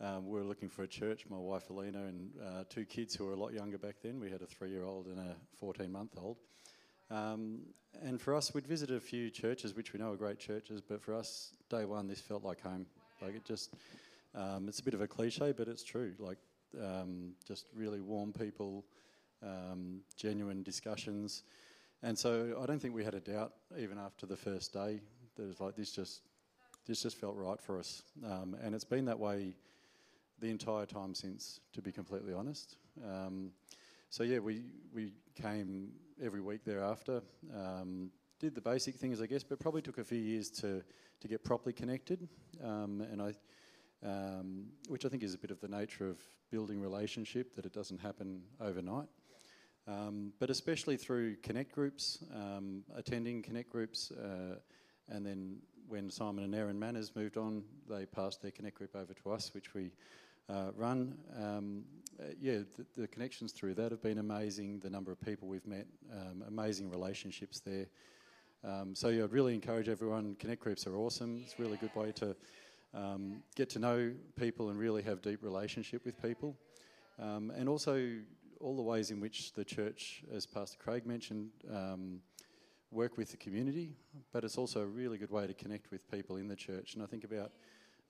um, 0.00 0.26
we 0.26 0.38
were 0.38 0.44
looking 0.44 0.68
for 0.68 0.82
a 0.82 0.88
church. 0.88 1.26
My 1.28 1.36
wife 1.36 1.68
Alina 1.68 2.04
and 2.04 2.30
uh, 2.42 2.64
two 2.70 2.84
kids 2.84 3.14
who 3.14 3.26
were 3.26 3.32
a 3.32 3.36
lot 3.36 3.52
younger 3.52 3.76
back 3.76 3.96
then. 4.02 4.18
We 4.18 4.30
had 4.30 4.40
a 4.40 4.46
three-year-old 4.46 5.06
and 5.06 5.18
a 5.18 5.36
14-month-old. 5.62 6.38
Um, 7.10 7.60
and 8.02 8.20
for 8.20 8.34
us, 8.34 8.54
we'd 8.54 8.66
visited 8.66 8.96
a 8.96 9.00
few 9.00 9.30
churches, 9.30 9.74
which 9.74 9.92
we 9.92 10.00
know 10.00 10.12
are 10.12 10.16
great 10.16 10.38
churches. 10.38 10.80
But 10.80 11.02
for 11.02 11.14
us, 11.14 11.52
day 11.68 11.84
one, 11.84 12.06
this 12.06 12.20
felt 12.20 12.42
like 12.42 12.62
home. 12.62 12.86
Like 13.20 13.34
it 13.34 13.44
just, 13.44 13.74
um, 14.34 14.68
it's 14.68 14.80
a 14.80 14.84
bit 14.84 14.94
of 14.94 15.02
a 15.02 15.06
cliche, 15.06 15.52
but 15.52 15.68
it's 15.68 15.82
true. 15.82 16.14
Like 16.18 16.38
um, 16.82 17.32
just 17.46 17.66
really 17.74 18.00
warm 18.00 18.32
people, 18.32 18.86
um, 19.42 20.00
genuine 20.16 20.62
discussions. 20.62 21.42
And 22.02 22.18
so 22.18 22.58
I 22.62 22.64
don't 22.64 22.80
think 22.80 22.94
we 22.94 23.04
had 23.04 23.14
a 23.14 23.20
doubt, 23.20 23.52
even 23.78 23.98
after 23.98 24.24
the 24.24 24.36
first 24.36 24.72
day, 24.72 25.00
that 25.36 25.42
it 25.42 25.48
was 25.48 25.60
like 25.60 25.76
this 25.76 25.92
just 25.92 26.22
this 26.86 27.02
just 27.02 27.18
felt 27.18 27.36
right 27.36 27.60
for 27.60 27.78
us. 27.78 28.02
Um, 28.24 28.56
and 28.62 28.74
it's 28.74 28.84
been 28.84 29.04
that 29.04 29.18
way 29.18 29.54
the 30.40 30.50
entire 30.50 30.86
time 30.86 31.14
since, 31.14 31.60
to 31.72 31.82
be 31.82 31.92
completely 31.92 32.32
honest. 32.32 32.76
Um, 33.04 33.52
so 34.08 34.22
yeah, 34.22 34.38
we 34.38 34.64
we 34.92 35.12
came 35.40 35.92
every 36.22 36.40
week 36.40 36.64
thereafter. 36.64 37.22
Um, 37.54 38.10
did 38.38 38.54
the 38.54 38.60
basic 38.60 38.94
things, 38.94 39.20
I 39.20 39.26
guess, 39.26 39.44
but 39.44 39.60
probably 39.60 39.82
took 39.82 39.98
a 39.98 40.04
few 40.04 40.18
years 40.18 40.50
to 40.50 40.82
to 41.20 41.28
get 41.28 41.44
properly 41.44 41.72
connected. 41.72 42.28
Um, 42.64 43.02
and 43.12 43.22
I, 43.22 43.34
um, 44.04 44.66
which 44.88 45.04
I 45.04 45.08
think 45.08 45.22
is 45.22 45.34
a 45.34 45.38
bit 45.38 45.50
of 45.50 45.60
the 45.60 45.68
nature 45.68 46.08
of 46.08 46.18
building 46.50 46.80
relationship 46.80 47.54
that 47.56 47.66
it 47.66 47.72
doesn't 47.72 48.00
happen 48.00 48.42
overnight. 48.60 49.08
Um, 49.86 50.32
but 50.38 50.50
especially 50.50 50.96
through 50.96 51.36
connect 51.36 51.72
groups, 51.72 52.24
um, 52.34 52.84
attending 52.94 53.42
connect 53.42 53.70
groups, 53.70 54.10
uh, 54.12 54.56
and 55.08 55.26
then 55.26 55.56
when 55.88 56.10
Simon 56.10 56.44
and 56.44 56.54
Aaron 56.54 56.78
Manners 56.78 57.16
moved 57.16 57.36
on, 57.36 57.64
they 57.88 58.06
passed 58.06 58.42
their 58.42 58.52
connect 58.52 58.76
group 58.76 58.94
over 58.94 59.12
to 59.12 59.30
us, 59.32 59.52
which 59.52 59.74
we 59.74 59.90
uh, 60.50 60.72
run. 60.76 61.16
Um, 61.38 61.84
uh, 62.18 62.24
yeah, 62.40 62.58
the, 62.76 63.02
the, 63.02 63.08
connections 63.08 63.52
through 63.52 63.74
that 63.74 63.90
have 63.90 64.02
been 64.02 64.18
amazing. 64.18 64.80
The 64.80 64.90
number 64.90 65.12
of 65.12 65.20
people 65.20 65.48
we've 65.48 65.66
met, 65.66 65.86
um, 66.12 66.44
amazing 66.46 66.90
relationships 66.90 67.60
there. 67.60 67.86
Um, 68.64 68.94
so 68.94 69.08
yeah, 69.08 69.24
I'd 69.24 69.32
really 69.32 69.54
encourage 69.54 69.88
everyone. 69.88 70.34
Connect 70.38 70.60
groups 70.60 70.86
are 70.86 70.96
awesome. 70.96 71.40
It's 71.44 71.54
a 71.58 71.62
really 71.62 71.76
good 71.76 71.94
way 71.94 72.12
to 72.12 72.36
um, 72.92 73.42
get 73.54 73.70
to 73.70 73.78
know 73.78 74.12
people 74.38 74.68
and 74.70 74.78
really 74.78 75.02
have 75.02 75.22
deep 75.22 75.42
relationship 75.42 76.04
with 76.04 76.20
people. 76.20 76.56
Um, 77.18 77.52
and 77.56 77.68
also 77.68 78.12
all 78.60 78.76
the 78.76 78.82
ways 78.82 79.10
in 79.10 79.20
which 79.20 79.52
the 79.54 79.64
church, 79.64 80.22
as 80.34 80.46
Pastor 80.46 80.76
Craig 80.78 81.06
mentioned, 81.06 81.50
work 82.90 83.16
with 83.16 83.30
the 83.30 83.36
community, 83.36 83.92
but 84.32 84.42
it's 84.42 84.58
also 84.58 84.80
a 84.80 84.86
really 84.86 85.16
good 85.16 85.30
way 85.30 85.46
to 85.46 85.54
connect 85.54 85.92
with 85.92 86.10
people 86.10 86.36
in 86.36 86.48
the 86.48 86.56
church. 86.56 86.94
And 86.94 87.02
I 87.02 87.06
think 87.06 87.24
about 87.24 87.52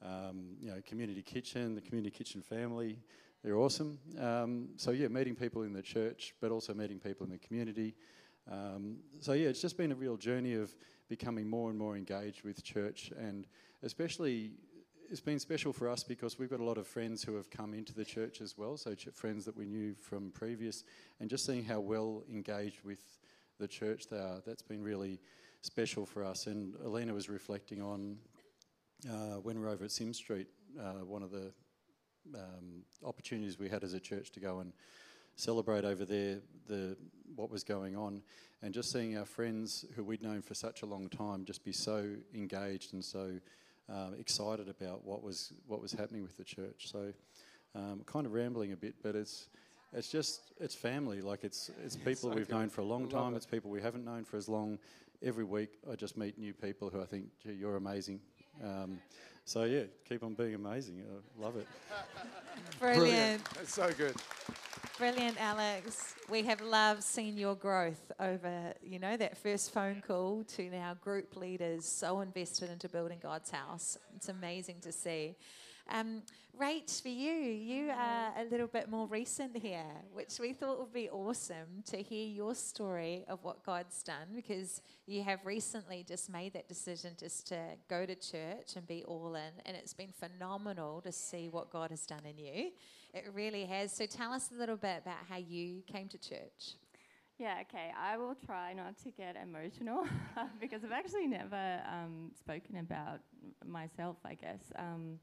um, 0.02 0.56
you 0.60 0.70
know, 0.70 0.80
community 0.86 1.22
kitchen, 1.22 1.74
the 1.74 1.80
community 1.80 2.10
kitchen 2.10 2.40
family. 2.42 2.98
They're 3.42 3.56
awesome. 3.56 3.98
Um, 4.18 4.68
so 4.76 4.90
yeah, 4.90 5.08
meeting 5.08 5.34
people 5.34 5.62
in 5.62 5.72
the 5.72 5.82
church, 5.82 6.34
but 6.40 6.50
also 6.50 6.74
meeting 6.74 6.98
people 6.98 7.24
in 7.24 7.32
the 7.32 7.38
community. 7.38 7.94
Um, 8.50 8.98
so 9.20 9.32
yeah, 9.32 9.48
it's 9.48 9.62
just 9.62 9.76
been 9.76 9.92
a 9.92 9.94
real 9.96 10.16
journey 10.16 10.54
of 10.54 10.74
becoming 11.08 11.48
more 11.48 11.70
and 11.70 11.78
more 11.78 11.96
engaged 11.96 12.42
with 12.42 12.62
church, 12.62 13.12
and 13.16 13.46
especially 13.82 14.52
it's 15.10 15.20
been 15.20 15.40
special 15.40 15.72
for 15.72 15.88
us 15.88 16.04
because 16.04 16.38
we've 16.38 16.50
got 16.50 16.60
a 16.60 16.64
lot 16.64 16.78
of 16.78 16.86
friends 16.86 17.22
who 17.22 17.34
have 17.34 17.50
come 17.50 17.74
into 17.74 17.92
the 17.92 18.04
church 18.04 18.40
as 18.40 18.56
well. 18.56 18.76
So 18.76 18.94
ch- 18.94 19.08
friends 19.12 19.44
that 19.44 19.56
we 19.56 19.66
knew 19.66 19.94
from 19.94 20.30
previous, 20.30 20.84
and 21.18 21.28
just 21.28 21.44
seeing 21.44 21.64
how 21.64 21.80
well 21.80 22.22
engaged 22.30 22.84
with 22.84 23.00
the 23.58 23.66
church 23.66 24.06
they 24.08 24.18
are, 24.18 24.40
that's 24.46 24.62
been 24.62 24.82
really 24.82 25.20
special 25.62 26.06
for 26.06 26.24
us. 26.24 26.46
And 26.46 26.74
Alina 26.84 27.12
was 27.12 27.28
reflecting 27.28 27.82
on 27.82 28.18
uh, 29.08 29.40
when 29.42 29.58
we 29.58 29.64
were 29.64 29.70
over 29.70 29.84
at 29.84 29.90
Sim 29.90 30.12
Street, 30.12 30.48
uh, 30.78 31.04
one 31.04 31.22
of 31.22 31.30
the 31.30 31.52
um, 32.34 32.84
opportunities 33.04 33.58
we 33.58 33.68
had 33.68 33.82
as 33.82 33.94
a 33.94 34.00
church 34.00 34.30
to 34.32 34.40
go 34.40 34.60
and 34.60 34.72
celebrate 35.36 35.84
over 35.84 36.04
there 36.04 36.38
the 36.66 36.96
what 37.34 37.50
was 37.50 37.64
going 37.64 37.96
on, 37.96 38.22
and 38.62 38.74
just 38.74 38.92
seeing 38.92 39.16
our 39.16 39.24
friends 39.24 39.84
who 39.94 40.04
we'd 40.04 40.22
known 40.22 40.42
for 40.42 40.54
such 40.54 40.82
a 40.82 40.86
long 40.86 41.08
time 41.08 41.44
just 41.44 41.64
be 41.64 41.72
so 41.72 42.14
engaged 42.34 42.92
and 42.92 43.04
so 43.04 43.30
um, 43.88 44.14
excited 44.18 44.68
about 44.68 45.04
what 45.04 45.22
was 45.22 45.52
what 45.66 45.80
was 45.80 45.92
happening 45.92 46.22
with 46.22 46.36
the 46.36 46.44
church. 46.44 46.90
So, 46.90 47.12
um, 47.74 48.02
kind 48.06 48.26
of 48.26 48.32
rambling 48.32 48.72
a 48.72 48.76
bit, 48.76 48.96
but 49.02 49.14
it's 49.14 49.48
it's 49.92 50.08
just 50.08 50.52
it's 50.60 50.74
family. 50.74 51.20
Like 51.20 51.44
it's 51.44 51.70
it's 51.84 51.96
people 51.96 52.30
so 52.30 52.36
we've 52.36 52.48
good. 52.48 52.54
known 52.54 52.68
for 52.68 52.82
a 52.82 52.84
long 52.84 53.08
time. 53.08 53.34
It. 53.34 53.38
It's 53.38 53.46
people 53.46 53.70
we 53.70 53.80
haven't 53.80 54.04
known 54.04 54.24
for 54.24 54.36
as 54.36 54.48
long. 54.48 54.78
Every 55.22 55.44
week, 55.44 55.78
I 55.90 55.96
just 55.96 56.16
meet 56.16 56.38
new 56.38 56.54
people 56.54 56.88
who 56.88 57.02
I 57.02 57.04
think, 57.04 57.26
gee, 57.42 57.52
you're 57.52 57.76
amazing. 57.76 58.20
Um, 58.62 58.98
so 59.44 59.64
yeah, 59.64 59.82
keep 60.08 60.22
on 60.22 60.34
being 60.34 60.54
amazing. 60.54 61.02
I 61.02 61.42
love 61.42 61.56
it. 61.56 61.66
Brilliant. 62.78 63.00
Brilliant. 63.00 63.44
That's 63.54 63.74
so 63.74 63.90
good. 63.96 64.14
Brilliant, 64.98 65.40
Alex. 65.40 66.14
We 66.28 66.42
have 66.42 66.60
loved 66.60 67.02
seeing 67.02 67.38
your 67.38 67.54
growth 67.54 68.12
over, 68.20 68.74
you 68.82 68.98
know, 68.98 69.16
that 69.16 69.38
first 69.38 69.72
phone 69.72 70.02
call 70.06 70.44
to 70.56 70.68
now 70.70 70.94
group 71.00 71.36
leaders 71.36 71.86
so 71.86 72.20
invested 72.20 72.70
into 72.70 72.86
building 72.88 73.18
God's 73.22 73.50
house. 73.50 73.96
It's 74.14 74.28
amazing 74.28 74.76
to 74.82 74.92
see. 74.92 75.36
Um, 75.88 76.22
Rach, 76.60 77.00
for 77.00 77.08
you, 77.08 77.32
you 77.32 77.90
are 77.90 78.32
a 78.38 78.44
little 78.50 78.66
bit 78.66 78.90
more 78.90 79.06
recent 79.06 79.56
here, 79.56 79.86
which 80.12 80.38
we 80.38 80.52
thought 80.52 80.78
would 80.78 80.92
be 80.92 81.08
awesome 81.08 81.82
to 81.86 82.02
hear 82.02 82.26
your 82.26 82.54
story 82.54 83.24
of 83.28 83.42
what 83.42 83.64
God's 83.64 84.02
done 84.02 84.28
because 84.34 84.82
you 85.06 85.22
have 85.22 85.44
recently 85.46 86.04
just 86.06 86.30
made 86.30 86.52
that 86.52 86.68
decision 86.68 87.14
just 87.18 87.46
to 87.48 87.58
go 87.88 88.04
to 88.04 88.14
church 88.14 88.76
and 88.76 88.86
be 88.86 89.04
all 89.04 89.34
in, 89.36 89.52
and 89.64 89.76
it's 89.76 89.94
been 89.94 90.12
phenomenal 90.12 91.00
to 91.00 91.12
see 91.12 91.48
what 91.48 91.70
God 91.70 91.90
has 91.90 92.04
done 92.04 92.26
in 92.28 92.36
you. 92.36 92.70
It 93.14 93.24
really 93.32 93.64
has. 93.64 93.92
So 93.92 94.06
tell 94.06 94.32
us 94.32 94.50
a 94.54 94.58
little 94.58 94.76
bit 94.76 94.98
about 95.02 95.18
how 95.28 95.38
you 95.38 95.82
came 95.90 96.08
to 96.08 96.18
church. 96.18 96.74
Yeah, 97.40 97.62
okay. 97.62 97.90
I 97.98 98.18
will 98.18 98.34
try 98.34 98.74
not 98.74 98.98
to 98.98 99.10
get 99.10 99.34
emotional 99.42 100.04
because 100.60 100.84
I've 100.84 100.92
actually 100.92 101.26
never 101.26 101.80
um, 101.90 102.32
spoken 102.38 102.76
about 102.76 103.20
myself, 103.64 104.18
I 104.26 104.34
guess. 104.34 104.60
Um, 104.76 105.18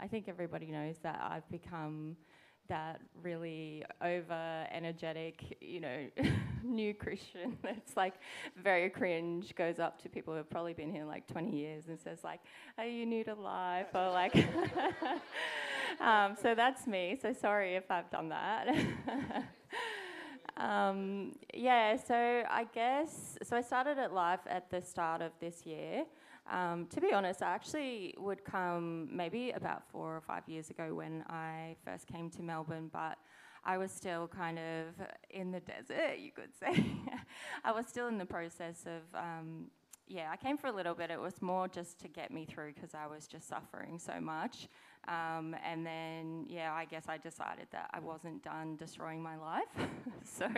I 0.00 0.06
think 0.08 0.28
everybody 0.28 0.70
knows 0.70 0.96
that 1.02 1.20
I've 1.22 1.48
become 1.50 2.16
that 2.68 3.00
really 3.22 3.84
over 4.00 4.66
energetic, 4.72 5.58
you 5.60 5.80
know, 5.80 6.06
new 6.64 6.94
Christian 6.94 7.58
that's 7.62 7.96
like 7.96 8.14
very 8.56 8.88
cringe, 8.88 9.54
goes 9.54 9.78
up 9.78 10.00
to 10.02 10.08
people 10.08 10.32
who 10.32 10.38
have 10.38 10.48
probably 10.48 10.72
been 10.72 10.90
here 10.90 11.04
like 11.04 11.26
20 11.26 11.54
years 11.54 11.88
and 11.88 12.00
says 12.00 12.24
like, 12.24 12.40
"Are 12.78 12.86
you 12.86 13.04
new 13.04 13.24
to 13.24 13.34
life?" 13.34 13.88
or 13.94 14.10
like, 14.10 14.34
um, 16.00 16.36
so 16.40 16.54
that's 16.54 16.86
me. 16.86 17.18
So 17.20 17.32
sorry 17.34 17.74
if 17.74 17.90
I've 17.90 18.10
done 18.10 18.30
that. 18.30 18.68
um, 20.56 21.32
yeah, 21.52 21.96
so 21.96 22.14
I 22.48 22.66
guess 22.72 23.36
so. 23.42 23.56
I 23.56 23.62
started 23.62 23.98
at 23.98 24.14
life 24.14 24.40
at 24.46 24.70
the 24.70 24.80
start 24.80 25.20
of 25.20 25.32
this 25.40 25.66
year. 25.66 26.04
Um, 26.48 26.86
to 26.86 27.00
be 27.00 27.12
honest, 27.12 27.42
I 27.42 27.52
actually 27.52 28.14
would 28.18 28.44
come 28.44 29.08
maybe 29.14 29.50
about 29.52 29.88
four 29.90 30.16
or 30.16 30.20
five 30.20 30.42
years 30.48 30.70
ago 30.70 30.94
when 30.94 31.24
I 31.28 31.76
first 31.84 32.06
came 32.06 32.30
to 32.30 32.42
Melbourne, 32.42 32.90
but 32.92 33.18
I 33.64 33.78
was 33.78 33.90
still 33.92 34.26
kind 34.26 34.58
of 34.58 35.06
in 35.30 35.50
the 35.52 35.60
desert, 35.60 36.18
you 36.18 36.32
could 36.32 36.54
say. 36.58 36.86
I 37.64 37.72
was 37.72 37.86
still 37.86 38.08
in 38.08 38.18
the 38.18 38.24
process 38.24 38.86
of, 38.86 39.18
um, 39.18 39.66
yeah, 40.08 40.28
I 40.32 40.36
came 40.36 40.56
for 40.56 40.68
a 40.68 40.72
little 40.72 40.94
bit. 40.94 41.10
It 41.10 41.20
was 41.20 41.40
more 41.42 41.68
just 41.68 42.00
to 42.00 42.08
get 42.08 42.32
me 42.32 42.46
through 42.46 42.72
because 42.74 42.94
I 42.94 43.06
was 43.06 43.26
just 43.26 43.48
suffering 43.48 43.98
so 43.98 44.20
much. 44.20 44.68
Um, 45.08 45.54
and 45.64 45.86
then, 45.86 46.46
yeah, 46.48 46.72
I 46.72 46.84
guess 46.84 47.04
I 47.08 47.18
decided 47.18 47.68
that 47.72 47.90
I 47.92 48.00
wasn't 48.00 48.42
done 48.42 48.76
destroying 48.76 49.22
my 49.22 49.36
life. 49.36 49.88
so, 50.24 50.48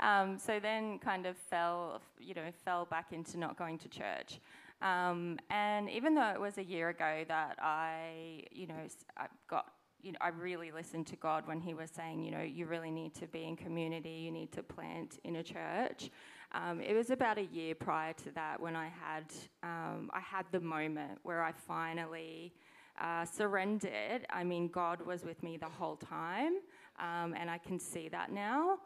um, 0.00 0.38
so 0.38 0.58
then 0.58 0.98
kind 0.98 1.26
of 1.26 1.36
fell, 1.36 2.00
you 2.18 2.34
know, 2.34 2.50
fell 2.64 2.86
back 2.86 3.12
into 3.12 3.38
not 3.38 3.56
going 3.56 3.78
to 3.78 3.88
church. 3.88 4.40
Um, 4.82 5.38
and 5.50 5.88
even 5.88 6.14
though 6.14 6.30
it 6.30 6.40
was 6.40 6.58
a 6.58 6.64
year 6.64 6.90
ago 6.90 7.24
that 7.28 7.56
I, 7.60 8.44
you 8.52 8.66
know, 8.66 8.74
I 9.16 9.26
got, 9.48 9.72
you 10.02 10.12
know, 10.12 10.18
I 10.20 10.28
really 10.28 10.70
listened 10.70 11.06
to 11.08 11.16
God 11.16 11.46
when 11.46 11.60
He 11.60 11.74
was 11.74 11.90
saying, 11.90 12.22
you 12.22 12.30
know, 12.30 12.42
you 12.42 12.66
really 12.66 12.90
need 12.90 13.14
to 13.14 13.26
be 13.26 13.44
in 13.44 13.56
community, 13.56 14.10
you 14.10 14.30
need 14.30 14.52
to 14.52 14.62
plant 14.62 15.18
in 15.24 15.36
a 15.36 15.42
church. 15.42 16.10
Um, 16.52 16.80
it 16.80 16.94
was 16.94 17.10
about 17.10 17.38
a 17.38 17.44
year 17.44 17.74
prior 17.74 18.12
to 18.12 18.30
that 18.32 18.60
when 18.60 18.76
I 18.76 18.88
had, 18.88 19.32
um, 19.62 20.10
I 20.12 20.20
had 20.20 20.46
the 20.52 20.60
moment 20.60 21.18
where 21.22 21.42
I 21.42 21.52
finally 21.52 22.52
uh, 23.00 23.24
surrendered. 23.24 24.26
I 24.30 24.44
mean, 24.44 24.68
God 24.68 25.04
was 25.04 25.24
with 25.24 25.42
me 25.42 25.56
the 25.56 25.68
whole 25.68 25.96
time, 25.96 26.54
um, 26.98 27.34
and 27.36 27.50
I 27.50 27.58
can 27.58 27.78
see 27.78 28.08
that 28.08 28.30
now. 28.30 28.78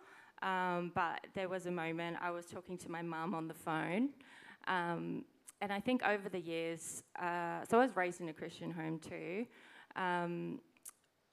Um, 0.43 0.93
but 0.95 1.27
there 1.35 1.49
was 1.49 1.67
a 1.67 1.71
moment 1.71 2.17
I 2.21 2.31
was 2.31 2.47
talking 2.47 2.79
to 2.79 2.91
my 2.91 3.03
mum 3.03 3.35
on 3.35 3.47
the 3.47 3.55
phone. 3.55 4.11
And 5.61 5.73
I 5.73 5.81
think 5.81 6.03
over 6.03 6.29
the 6.29 6.41
years, 6.41 7.03
uh, 7.21 7.65
so 7.69 7.79
I 7.79 7.83
was 7.83 7.95
raised 7.97 8.21
in 8.21 8.29
a 8.29 8.33
Christian 8.33 8.71
home 8.71 8.99
too. 8.99 9.47
Um, 9.95 10.61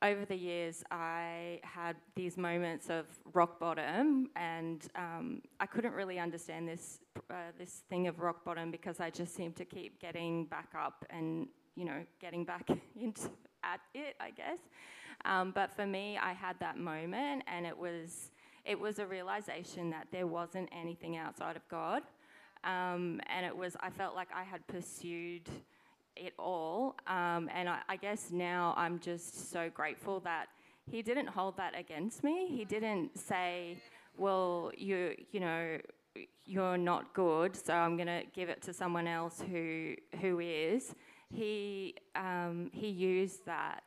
over 0.01 0.25
the 0.25 0.35
years, 0.35 0.83
I 0.91 1.59
had 1.63 1.95
these 2.15 2.37
moments 2.37 2.89
of 2.89 3.05
rock 3.33 3.59
bottom, 3.59 4.29
and 4.35 4.87
um, 4.95 5.41
I 5.59 5.65
couldn't 5.65 5.93
really 5.93 6.19
understand 6.19 6.67
this 6.67 6.99
uh, 7.31 7.51
this 7.57 7.83
thing 7.89 8.07
of 8.07 8.19
rock 8.19 8.45
bottom 8.45 8.69
because 8.69 8.99
I 8.99 9.09
just 9.09 9.33
seemed 9.33 9.55
to 9.55 9.65
keep 9.65 9.99
getting 9.99 10.45
back 10.45 10.69
up 10.79 11.03
and 11.09 11.47
you 11.75 11.85
know 11.85 12.03
getting 12.21 12.45
back 12.45 12.69
into 13.01 13.29
at 13.63 13.79
it, 13.95 14.15
I 14.19 14.31
guess. 14.31 14.59
Um, 15.25 15.51
but 15.51 15.75
for 15.75 15.85
me, 15.85 16.17
I 16.21 16.33
had 16.33 16.59
that 16.59 16.77
moment, 16.77 17.43
and 17.47 17.65
it 17.65 17.77
was 17.77 18.31
it 18.65 18.79
was 18.79 18.99
a 18.99 19.07
realization 19.07 19.89
that 19.91 20.07
there 20.11 20.27
wasn't 20.27 20.69
anything 20.71 21.17
outside 21.17 21.55
of 21.55 21.67
God. 21.69 22.03
Um, 22.63 23.21
and 23.27 23.45
it 23.45 23.55
was, 23.55 23.75
I 23.79 23.89
felt 23.89 24.15
like 24.15 24.29
I 24.35 24.43
had 24.43 24.65
pursued 24.67 25.49
it 26.15 26.33
all. 26.37 26.95
Um, 27.07 27.49
and 27.53 27.69
I, 27.69 27.79
I 27.87 27.95
guess 27.95 28.31
now 28.31 28.73
I'm 28.77 28.99
just 28.99 29.51
so 29.51 29.69
grateful 29.69 30.19
that 30.21 30.47
he 30.89 31.01
didn't 31.01 31.27
hold 31.27 31.57
that 31.57 31.77
against 31.77 32.23
me. 32.23 32.47
He 32.47 32.65
didn't 32.65 33.17
say, 33.17 33.77
well, 34.17 34.71
you, 34.77 35.15
you 35.31 35.39
know, 35.39 35.77
you're 36.45 36.77
not 36.77 37.13
good, 37.13 37.55
so 37.55 37.73
I'm 37.73 37.97
going 37.97 38.07
to 38.07 38.23
give 38.33 38.49
it 38.49 38.61
to 38.63 38.73
someone 38.73 39.07
else 39.07 39.43
who, 39.51 39.95
who 40.21 40.39
is. 40.39 40.95
He, 41.33 41.95
um, 42.15 42.71
he 42.73 42.87
used 42.87 43.45
that. 43.45 43.83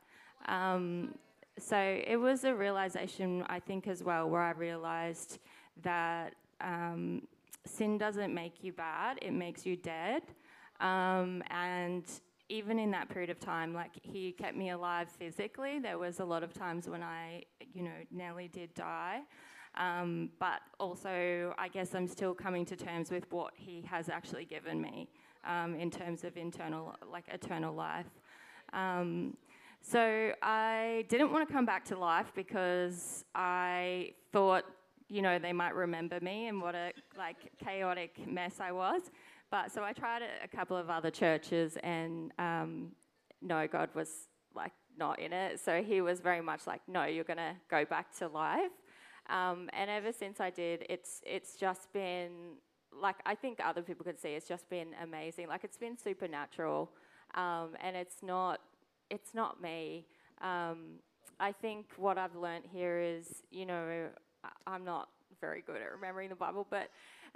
Um, 0.47 1.15
so 1.57 1.77
it 1.77 2.15
was 2.15 2.43
a 2.43 2.53
realization, 2.53 3.43
I 3.49 3.59
think, 3.59 3.87
as 3.87 4.03
well, 4.03 4.29
where 4.29 4.41
I 4.41 4.51
realized 4.51 5.39
that 5.83 6.35
um, 6.61 7.27
sin 7.65 7.97
doesn't 7.97 8.33
make 8.33 8.63
you 8.63 8.71
bad, 8.71 9.19
it 9.21 9.31
makes 9.31 9.65
you 9.65 9.75
dead. 9.75 10.23
Um, 10.79 11.43
and 11.49 12.05
even 12.49 12.79
in 12.79 12.91
that 12.91 13.07
period 13.09 13.29
of 13.29 13.39
time, 13.39 13.73
like 13.73 13.91
he 14.01 14.33
kept 14.33 14.57
me 14.57 14.71
alive 14.71 15.09
physically. 15.09 15.79
There 15.79 15.97
was 15.97 16.19
a 16.19 16.25
lot 16.25 16.43
of 16.43 16.53
times 16.53 16.89
when 16.89 17.01
I, 17.01 17.43
you 17.73 17.83
know, 17.83 17.91
nearly 18.11 18.47
did 18.47 18.73
die. 18.73 19.21
Um, 19.75 20.31
but 20.37 20.59
also, 20.79 21.53
I 21.57 21.69
guess 21.69 21.95
I'm 21.95 22.07
still 22.07 22.33
coming 22.33 22.65
to 22.65 22.75
terms 22.75 23.09
with 23.09 23.31
what 23.31 23.53
he 23.55 23.81
has 23.89 24.09
actually 24.09 24.43
given 24.43 24.81
me 24.81 25.07
um, 25.45 25.75
in 25.75 25.89
terms 25.89 26.25
of 26.25 26.35
internal, 26.35 26.95
like 27.09 27.23
eternal 27.31 27.73
life. 27.73 28.07
Um, 28.73 29.37
so 29.81 30.31
I 30.41 31.05
didn't 31.07 31.31
want 31.31 31.47
to 31.47 31.53
come 31.53 31.65
back 31.65 31.85
to 31.85 31.97
life 31.97 32.31
because 32.35 33.23
I 33.33 34.13
thought 34.31 34.65
you 35.11 35.21
know, 35.21 35.37
they 35.37 35.51
might 35.51 35.75
remember 35.75 36.19
me 36.21 36.47
and 36.47 36.61
what 36.61 36.73
a 36.73 36.93
like 37.17 37.35
chaotic 37.61 38.25
mess 38.25 38.61
I 38.61 38.71
was. 38.71 39.11
But 39.51 39.69
so 39.69 39.83
I 39.83 39.91
tried 39.91 40.21
a, 40.21 40.47
couple 40.47 40.77
of 40.77 40.89
other 40.89 41.11
churches, 41.11 41.77
and 41.83 42.31
um, 42.39 42.93
no, 43.41 43.67
God 43.67 43.89
was 43.93 44.29
like 44.55 44.71
not 44.97 45.19
in 45.19 45.33
it. 45.33 45.59
So 45.59 45.83
He 45.83 45.99
was 45.99 46.21
very 46.21 46.39
much 46.39 46.65
like, 46.65 46.79
no, 46.87 47.03
you're 47.03 47.25
gonna 47.25 47.57
go 47.69 47.83
back 47.83 48.17
to 48.19 48.29
life. 48.29 48.71
Um, 49.29 49.69
and 49.73 49.89
ever 49.89 50.13
since 50.13 50.39
I 50.39 50.49
did, 50.49 50.85
it's 50.89 51.21
it's 51.25 51.57
just 51.57 51.91
been 51.91 52.55
like 52.97 53.17
I 53.25 53.35
think 53.35 53.59
other 53.61 53.81
people 53.81 54.05
could 54.05 54.19
see. 54.19 54.29
It's 54.29 54.47
just 54.47 54.69
been 54.69 54.95
amazing. 55.03 55.49
Like 55.49 55.65
it's 55.65 55.77
been 55.77 55.97
supernatural, 55.97 56.89
um, 57.35 57.71
and 57.81 57.97
it's 57.97 58.23
not 58.23 58.61
it's 59.09 59.33
not 59.33 59.61
me. 59.61 60.05
Um, 60.41 60.99
I 61.41 61.51
think 61.51 61.87
what 61.97 62.17
I've 62.17 62.35
learned 62.35 62.65
here 62.71 62.99
is, 62.99 63.43
you 63.49 63.65
know, 63.65 64.09
I'm 64.67 64.85
not 64.85 65.09
very 65.39 65.61
good 65.61 65.77
at 65.77 65.91
remembering 65.91 66.29
the 66.29 66.35
Bible, 66.35 66.67
but 66.69 66.89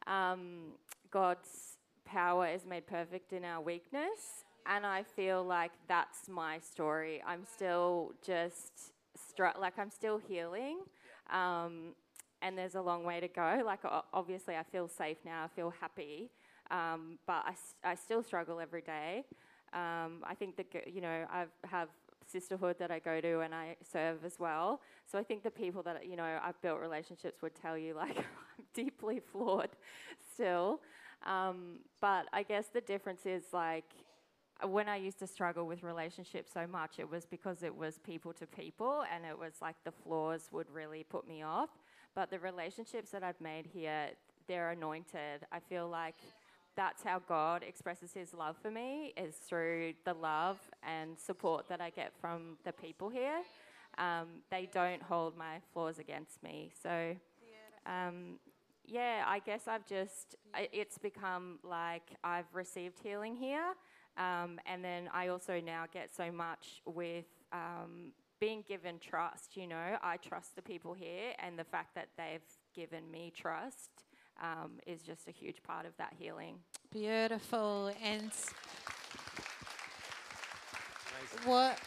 um, 0.08 0.74
God's 1.12 1.78
power 2.06 2.48
is 2.48 2.66
made 2.66 2.86
perfect 2.88 3.34
in 3.34 3.44
our 3.44 3.62
weakness. 3.62 4.46
And 4.68 4.86
I 4.86 5.04
feel 5.04 5.44
like 5.44 5.72
that's 5.88 6.28
my 6.28 6.60
story. 6.60 7.22
I'm 7.26 7.46
still 7.46 8.14
just, 8.26 8.94
str- 9.16 9.60
like, 9.60 9.78
I'm 9.78 9.92
still 9.92 10.18
healing. 10.18 10.80
Um, 11.32 11.94
and 12.42 12.58
there's 12.58 12.76
a 12.76 12.82
long 12.82 13.04
way 13.04 13.20
to 13.20 13.28
go. 13.28 13.62
Like, 13.66 13.80
obviously, 14.14 14.56
I 14.56 14.64
feel 14.64 14.88
safe 14.88 15.18
now, 15.26 15.44
I 15.44 15.48
feel 15.48 15.74
happy. 15.80 16.30
Um, 16.72 17.20
but 17.28 17.46
I, 17.46 17.54
I 17.92 17.96
still 17.96 18.24
struggle 18.24 18.60
every 18.60 18.82
day. 18.82 19.26
Um, 19.74 20.24
I 20.24 20.34
think 20.38 20.56
that, 20.58 20.68
you 20.92 21.02
know, 21.02 21.26
I 21.32 21.46
have 21.68 21.90
sisterhood 22.26 22.78
that 22.80 22.92
I 22.92 23.00
go 23.00 23.22
to 23.22 23.42
and 23.42 23.54
I 23.54 23.76
serve 23.82 24.26
as 24.26 24.40
well. 24.40 24.82
So 25.06 25.18
I 25.18 25.24
think 25.24 25.44
the 25.44 25.52
people 25.52 25.84
that 25.84 26.08
you 26.08 26.16
know 26.16 26.40
I've 26.44 26.60
built 26.62 26.80
relationships 26.80 27.42
would 27.42 27.56
tell 27.56 27.78
you 27.78 27.94
like 27.94 28.18
I'm 28.18 28.66
deeply 28.74 29.20
flawed 29.20 29.70
still. 30.34 30.82
Um, 31.26 31.80
but 32.02 32.28
I 32.34 32.44
guess 32.44 32.68
the 32.68 32.82
difference 32.82 33.26
is 33.26 33.44
like 33.52 33.86
when 34.64 34.88
I 34.88 34.96
used 34.96 35.20
to 35.20 35.28
struggle 35.28 35.68
with 35.68 35.84
relationships 35.84 36.52
so 36.54 36.66
much, 36.66 37.00
it 37.00 37.10
was 37.10 37.26
because 37.26 37.64
it 37.64 37.76
was 37.76 38.00
people 38.00 38.32
to 38.34 38.48
people 38.48 39.04
and 39.14 39.26
it 39.26 39.38
was 39.38 39.54
like 39.62 39.76
the 39.84 39.92
flaws 39.92 40.50
would 40.52 40.70
really 40.72 41.04
put 41.04 41.28
me 41.28 41.44
off. 41.44 41.70
But 42.16 42.30
the 42.30 42.40
relationships 42.40 43.12
that 43.12 43.24
I've 43.24 43.40
made 43.42 43.66
here, 43.66 44.08
they're 44.48 44.72
anointed. 44.72 45.46
I 45.52 45.60
feel 45.60 45.90
like 45.90 46.16
that's 46.76 47.04
how 47.04 47.20
God 47.28 47.64
expresses 47.64 48.12
his 48.14 48.34
love 48.34 48.56
for 48.62 48.70
me 48.70 49.14
is 49.18 49.36
through 49.36 49.94
the 50.04 50.14
love 50.14 50.60
and 50.84 51.18
support 51.18 51.68
that 51.70 51.82
I 51.82 51.90
get 51.90 52.12
from 52.20 52.58
the 52.64 52.74
people 52.74 53.10
here. 53.10 53.42
Um, 53.98 54.28
they 54.52 54.70
don't 54.74 55.02
hold 55.02 55.38
my 55.38 55.60
flaws 55.74 56.00
against 56.00 56.44
me. 56.44 56.72
So, 56.84 57.16
um, 57.86 58.40
yeah, 58.86 59.24
I 59.26 59.40
guess 59.40 59.68
I've 59.68 59.86
just, 59.86 60.36
it's 60.74 60.98
become 60.98 61.60
like 61.64 62.12
I've 62.24 62.54
received 62.54 63.00
healing 63.02 63.36
here. 63.36 63.74
Um, 64.18 64.60
and 64.66 64.84
then 64.84 65.10
I 65.14 65.28
also 65.30 65.60
now 65.60 65.86
get 65.92 66.14
so 66.16 66.32
much 66.32 66.82
with 66.86 67.26
um, 67.52 68.12
being 68.40 68.64
given 68.68 69.00
trust. 69.00 69.58
You 69.58 69.68
know, 69.68 69.98
I 70.02 70.18
trust 70.18 70.56
the 70.56 70.62
people 70.62 70.94
here, 70.94 71.34
and 71.40 71.58
the 71.58 71.64
fact 71.64 71.96
that 71.96 72.10
they've 72.18 72.42
given 72.74 73.10
me 73.12 73.32
trust 73.36 74.06
um, 74.42 74.72
is 74.86 75.02
just 75.02 75.28
a 75.28 75.32
huge 75.32 75.62
part 75.64 75.86
of 75.86 75.96
that 75.98 76.14
healing. 76.18 76.56
Beautiful. 76.92 77.92
And 78.04 78.32
what 81.46 81.80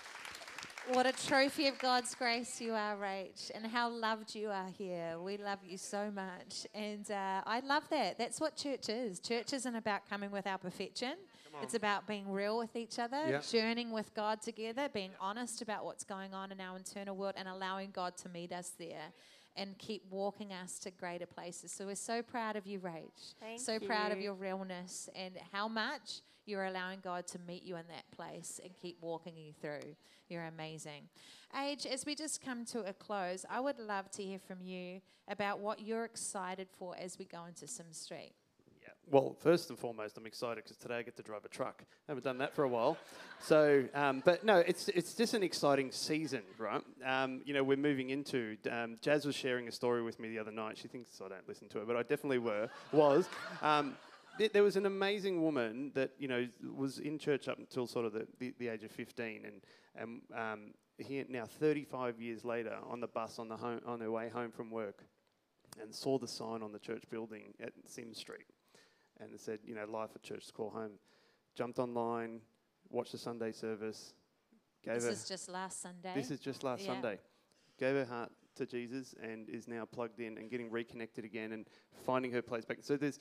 what 0.93 1.05
a 1.05 1.13
trophy 1.13 1.67
of 1.69 1.79
God's 1.79 2.15
grace 2.15 2.63
you 2.63 2.73
are, 2.73 2.97
Rach, 2.97 3.51
and 3.55 3.67
how 3.67 3.91
loved 3.91 4.35
you 4.35 4.49
are 4.49 4.69
here. 4.79 5.19
We 5.21 5.37
love 5.37 5.59
you 5.63 5.77
so 5.77 6.11
much. 6.11 6.67
And 6.75 7.11
uh, 7.11 7.43
I 7.45 7.61
love 7.61 7.83
that. 7.91 8.17
That's 8.17 8.41
what 8.41 8.57
church 8.57 8.89
is. 8.89 9.21
Church 9.21 9.53
isn't 9.53 9.75
about 9.75 10.09
coming 10.09 10.31
with 10.31 10.47
our 10.47 10.57
perfection, 10.57 11.15
it's 11.63 11.75
about 11.75 12.07
being 12.07 12.31
real 12.31 12.57
with 12.57 12.77
each 12.77 12.99
other, 12.99 13.23
yep. 13.29 13.47
journeying 13.47 13.91
with 13.91 14.15
God 14.15 14.41
together, 14.41 14.89
being 14.89 15.11
honest 15.21 15.61
about 15.61 15.85
what's 15.85 16.05
going 16.05 16.33
on 16.33 16.53
in 16.53 16.61
our 16.61 16.77
internal 16.77 17.17
world, 17.17 17.35
and 17.37 17.49
allowing 17.49 17.91
God 17.91 18.17
to 18.19 18.29
meet 18.29 18.53
us 18.53 18.73
there 18.79 19.13
and 19.59 19.77
keep 19.77 20.05
walking 20.09 20.53
us 20.53 20.79
to 20.79 20.91
greater 20.91 21.27
places. 21.27 21.73
So 21.73 21.87
we're 21.87 21.97
so 21.97 22.23
proud 22.23 22.55
of 22.55 22.67
you, 22.67 22.79
Rach. 22.79 23.35
Thank 23.41 23.61
so 23.61 23.75
you. 23.75 23.81
proud 23.81 24.13
of 24.13 24.21
your 24.21 24.35
realness 24.35 25.09
and 25.17 25.35
how 25.53 25.67
much 25.67 26.23
you're 26.47 26.65
allowing 26.65 27.01
God 27.03 27.27
to 27.29 27.39
meet 27.47 27.65
you 27.65 27.77
in 27.77 27.85
that 27.89 28.11
place 28.17 28.61
and 28.63 28.73
keep 28.81 28.97
walking 29.01 29.37
you 29.37 29.53
through. 29.61 29.97
You're 30.29 30.45
amazing. 30.45 31.09
Age, 31.61 31.87
as 31.87 32.07
we 32.07 32.15
just 32.15 32.41
come 32.41 32.65
to 32.67 32.81
a 32.81 32.93
close, 32.93 33.45
I 33.51 33.61
would 33.61 33.79
love 33.79 34.11
to 34.13 34.23
hear 34.23 34.39
from 34.39 34.63
you 34.63 35.01
about 35.27 35.59
what 35.59 35.81
you're 35.81 36.05
excited 36.05 36.69
for 36.79 36.95
as 36.99 37.19
we 37.19 37.25
go 37.25 37.45
into 37.47 37.67
Sim 37.67 37.93
Street. 37.93 38.33
Well, 39.11 39.37
first 39.41 39.71
and 39.71 39.79
foremost, 39.79 40.19
I'm 40.19 40.27
excited 40.27 40.65
because 40.65 40.77
today 40.77 40.97
I 40.97 41.03
get 41.03 41.17
to 41.17 41.23
drive 41.23 41.45
a 41.45 41.49
truck. 41.49 41.83
I 41.83 42.13
haven't 42.13 42.25
done 42.25 42.39
that 42.39 42.55
for 42.55 42.65
a 42.65 42.69
while. 42.69 42.99
So, 43.41 43.85
um, 43.95 44.23
but 44.25 44.45
no, 44.45 44.59
it's 44.59 44.89
it's 44.89 45.15
just 45.15 45.33
an 45.33 45.43
exciting 45.43 45.93
season, 45.93 46.43
right? 46.59 46.83
Um, 47.05 47.41
you 47.45 47.55
know, 47.55 47.65
we're 47.65 47.79
moving 47.79 48.11
into. 48.11 48.57
Um, 48.71 48.99
Jazz 49.01 49.25
was 49.25 49.35
sharing 49.35 49.67
a 49.67 49.73
story 49.73 50.03
with 50.03 50.21
me 50.21 50.29
the 50.29 50.39
other 50.39 50.51
night. 50.51 50.77
She 50.77 50.89
thinks 50.89 51.21
I 51.25 51.29
don't 51.29 51.49
listen 51.49 51.69
to 51.71 51.79
her, 51.79 51.85
but 51.87 51.97
I 51.97 52.03
definitely 52.03 52.39
were 52.39 52.69
was. 52.93 53.29
Um, 53.63 53.97
there, 54.39 54.49
there 54.53 54.63
was 54.63 54.77
an 54.77 54.87
amazing 54.87 55.43
woman 55.43 55.91
that 55.95 56.11
you 56.19 56.29
know 56.29 56.47
was 56.75 56.99
in 56.99 57.19
church 57.19 57.49
up 57.49 57.59
until 57.59 57.87
sort 57.87 58.05
of 58.05 58.13
the, 58.13 58.27
the, 58.39 58.55
the 58.59 58.69
age 58.69 58.85
of 58.85 58.91
15, 58.91 59.45
and 59.45 59.63
and 59.97 60.21
um, 60.37 60.61
here 60.99 61.25
now 61.29 61.47
35 61.47 62.21
years 62.21 62.45
later 62.45 62.77
on 62.89 63.01
the 63.01 63.07
bus 63.07 63.39
on 63.39 63.49
the 63.49 63.57
home, 63.57 63.81
on 63.87 64.01
her 64.01 64.11
way 64.11 64.29
home 64.29 64.51
from 64.51 64.71
work, 64.71 65.05
and 65.81 65.95
saw 65.95 66.19
the 66.19 66.29
sign 66.29 66.63
on 66.63 66.73
the 66.73 66.79
church 66.79 67.05
building 67.11 67.55
at 67.61 67.73
Sims 67.87 68.19
Street, 68.19 68.47
and 69.21 69.33
it 69.33 69.41
said 69.41 69.61
you 69.65 69.75
know 69.75 69.85
Life 69.85 70.11
at 70.15 70.23
Church 70.23 70.45
Call 70.55 70.71
Home. 70.71 70.93
Jumped 71.55 71.79
online, 71.79 72.41
watched 72.91 73.13
the 73.13 73.19
Sunday 73.19 73.51
service, 73.53 74.15
gave 74.85 74.95
This 74.95 75.05
her. 75.05 75.11
is 75.11 75.29
just 75.29 75.49
last 75.49 75.83
Sunday. 75.83 76.13
This 76.15 76.31
is 76.31 76.39
just 76.41 76.63
last 76.63 76.83
Yeah. 76.83 76.93
Sunday. 76.93 77.19
Gave 77.79 77.95
her 77.97 78.05
heart 78.05 78.31
to 78.57 78.67
Jesus 78.67 79.15
and 79.23 79.49
is 79.49 79.67
now 79.69 79.85
plugged 79.85 80.21
in 80.21 80.39
and 80.39 80.51
getting 80.51 80.71
reconnected 80.71 81.25
again 81.25 81.53
and 81.53 81.67
finding 82.05 82.31
her 82.33 82.43
place 82.43 82.65
back. 82.65 82.79
So 82.83 82.97
there's, 82.97 83.19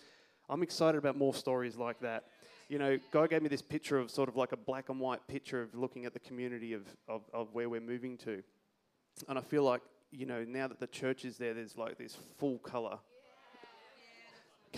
I'm 0.49 0.61
excited 0.63 0.97
about 0.97 1.15
more 1.15 1.33
stories 1.33 1.77
like 1.77 1.99
that. 2.01 2.25
You 2.69 2.79
know, 2.79 2.99
God 3.11 3.29
gave 3.29 3.41
me 3.41 3.49
this 3.49 3.61
picture 3.61 3.97
of 3.97 4.11
sort 4.11 4.29
of 4.29 4.35
like 4.35 4.51
a 4.51 4.57
black 4.57 4.89
and 4.89 4.99
white 4.99 5.25
picture 5.27 5.61
of 5.61 5.73
looking 5.75 6.05
at 6.05 6.13
the 6.13 6.19
community 6.19 6.73
of, 6.73 6.85
of, 7.07 7.21
of 7.33 7.53
where 7.53 7.69
we're 7.69 7.81
moving 7.81 8.17
to. 8.19 8.43
And 9.27 9.37
I 9.37 9.41
feel 9.41 9.63
like, 9.63 9.81
you 10.11 10.25
know, 10.25 10.43
now 10.43 10.67
that 10.67 10.79
the 10.79 10.87
church 10.87 11.23
is 11.25 11.37
there, 11.37 11.53
there's 11.53 11.77
like 11.77 11.97
this 11.97 12.15
full 12.37 12.59
color 12.59 12.99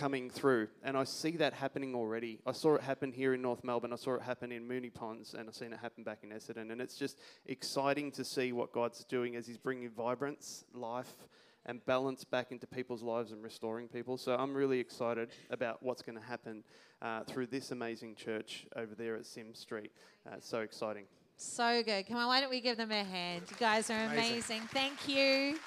coming 0.00 0.30
through. 0.30 0.68
And 0.82 0.96
I 0.96 1.04
see 1.04 1.32
that 1.36 1.52
happening 1.52 1.94
already. 1.94 2.40
I 2.46 2.52
saw 2.52 2.74
it 2.76 2.80
happen 2.80 3.12
here 3.12 3.34
in 3.34 3.42
North 3.42 3.62
Melbourne. 3.62 3.92
I 3.92 3.96
saw 3.96 4.14
it 4.14 4.22
happen 4.22 4.50
in 4.50 4.66
Moonee 4.66 4.94
Ponds, 4.94 5.34
and 5.34 5.46
I've 5.46 5.54
seen 5.54 5.74
it 5.74 5.78
happen 5.78 6.04
back 6.04 6.20
in 6.22 6.30
Essendon. 6.30 6.72
And 6.72 6.80
it's 6.80 6.96
just 6.96 7.18
exciting 7.44 8.10
to 8.12 8.24
see 8.24 8.52
what 8.52 8.72
God's 8.72 9.04
doing 9.04 9.36
as 9.36 9.46
He's 9.46 9.58
bringing 9.58 9.90
vibrance, 9.90 10.64
life, 10.72 11.12
and 11.66 11.84
balance 11.84 12.24
back 12.24 12.50
into 12.50 12.66
people's 12.66 13.02
lives 13.02 13.32
and 13.32 13.42
restoring 13.42 13.88
people. 13.88 14.16
So 14.16 14.34
I'm 14.34 14.54
really 14.54 14.80
excited 14.80 15.28
about 15.50 15.82
what's 15.82 16.00
going 16.00 16.18
to 16.18 16.24
happen 16.24 16.64
uh, 17.02 17.24
through 17.24 17.48
this 17.48 17.70
amazing 17.70 18.14
church 18.14 18.66
over 18.76 18.94
there 18.94 19.16
at 19.16 19.26
Sim 19.26 19.54
Street. 19.54 19.92
Uh, 20.26 20.36
it's 20.36 20.48
so 20.48 20.60
exciting. 20.60 21.04
So 21.36 21.82
good. 21.82 22.06
Come 22.06 22.16
on, 22.16 22.26
why 22.26 22.40
don't 22.40 22.50
we 22.50 22.62
give 22.62 22.78
them 22.78 22.90
a 22.90 23.04
hand? 23.04 23.42
You 23.50 23.56
guys 23.58 23.90
are 23.90 24.04
amazing. 24.04 24.32
Amazing. 24.32 24.60
Thank 24.72 25.08
you. 25.08 25.58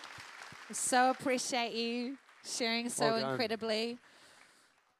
We 0.69 0.75
so 0.75 1.11
appreciate 1.11 1.73
you 1.73 2.17
sharing 2.43 2.89
so 2.89 3.05
Well 3.05 3.29
incredibly. 3.31 3.99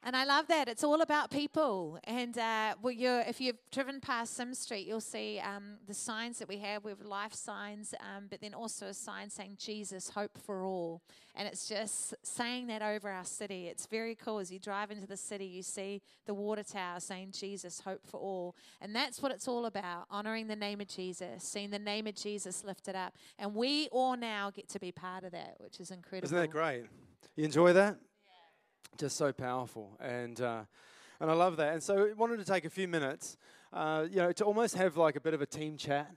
And 0.06 0.18
I 0.18 0.26
love 0.26 0.48
that. 0.48 0.68
It's 0.68 0.84
all 0.84 1.02
about 1.02 1.32
people. 1.32 1.98
And 2.04 2.38
uh, 2.38 2.76
well, 2.82 2.92
you're, 2.92 3.22
if 3.22 3.39
you've 3.39 3.58
driven 3.72 4.02
past 4.02 4.36
Sim 4.36 4.54
Street, 4.54 4.86
you'll 4.86 5.00
see 5.00 5.39
um, 5.39 5.78
the 5.88 5.94
signs 5.94 6.39
that 6.39 6.50
we 6.50 6.58
have. 6.58 6.84
We 6.84 6.92
have 6.92 7.02
life 7.02 7.34
signs, 7.34 7.94
um, 8.02 8.26
but 8.30 8.42
then 8.42 8.54
also 8.54 8.88
a 8.88 8.94
sign 8.94 9.30
saying 9.30 9.56
Jesus, 9.58 10.10
hope 10.10 10.38
for 10.38 10.66
all. 10.66 11.02
And 11.36 11.48
it's 11.48 11.70
just 11.70 12.13
saying 12.22 12.68
that 12.68 12.82
over 12.82 13.10
our 13.10 13.24
city. 13.24 13.68
It's 13.68 13.86
very 13.86 14.13
cool. 14.13 14.39
As 14.39 14.52
you 14.52 14.60
drive 14.60 14.92
into 14.92 15.08
the 15.08 15.16
city, 15.16 15.46
you 15.46 15.63
see 15.63 16.02
the 16.26 16.34
water 16.34 16.63
tower 16.63 17.00
saying 17.00 17.32
Jesus, 17.32 17.80
hope 17.80 18.02
for 18.06 18.20
all. 18.20 18.58
And 18.82 18.94
that's 18.94 19.22
what 19.22 19.32
it's 19.32 19.48
all 19.48 19.66
about 19.66 20.06
honoring 20.12 20.48
the 20.48 20.56
name 20.58 20.82
of 20.82 20.89
Jesus, 20.89 21.44
seeing 21.44 21.70
the 21.70 21.80
name 21.80 22.08
of 22.08 22.16
Jesus 22.16 22.66
lifted 22.66 22.96
up. 22.96 23.16
And 23.39 23.56
we 23.56 23.88
all 23.89 24.18
now 24.18 24.52
get 24.52 24.68
to 24.70 24.80
be 24.80 24.92
part 24.92 25.24
of 25.24 25.32
that, 25.32 25.56
which 25.60 25.80
is 25.80 25.92
incredible. 25.92 26.28
Isn't 26.28 26.38
that 26.38 26.52
great? 26.52 26.84
You 27.38 27.46
enjoy 27.46 27.72
that? 27.72 27.98
Just 28.97 29.17
so 29.17 29.34
powerful, 29.34 29.97
and 29.99 30.39
uh, 30.39 30.62
and 31.19 31.32
I 31.32 31.34
love 31.34 31.58
that. 31.58 31.73
And 31.73 31.82
so, 31.82 32.10
I 32.10 32.13
wanted 32.13 32.38
to 32.38 32.45
take 32.45 32.63
a 32.63 32.69
few 32.69 32.88
minutes, 32.88 33.38
uh, 33.71 34.06
you 34.10 34.17
know, 34.17 34.32
to 34.32 34.43
almost 34.45 34.75
have 34.75 34.97
like 34.97 35.15
a 35.15 35.19
bit 35.19 35.34
of 35.34 35.41
a 35.41 35.47
team 35.47 35.77
chat, 35.77 36.12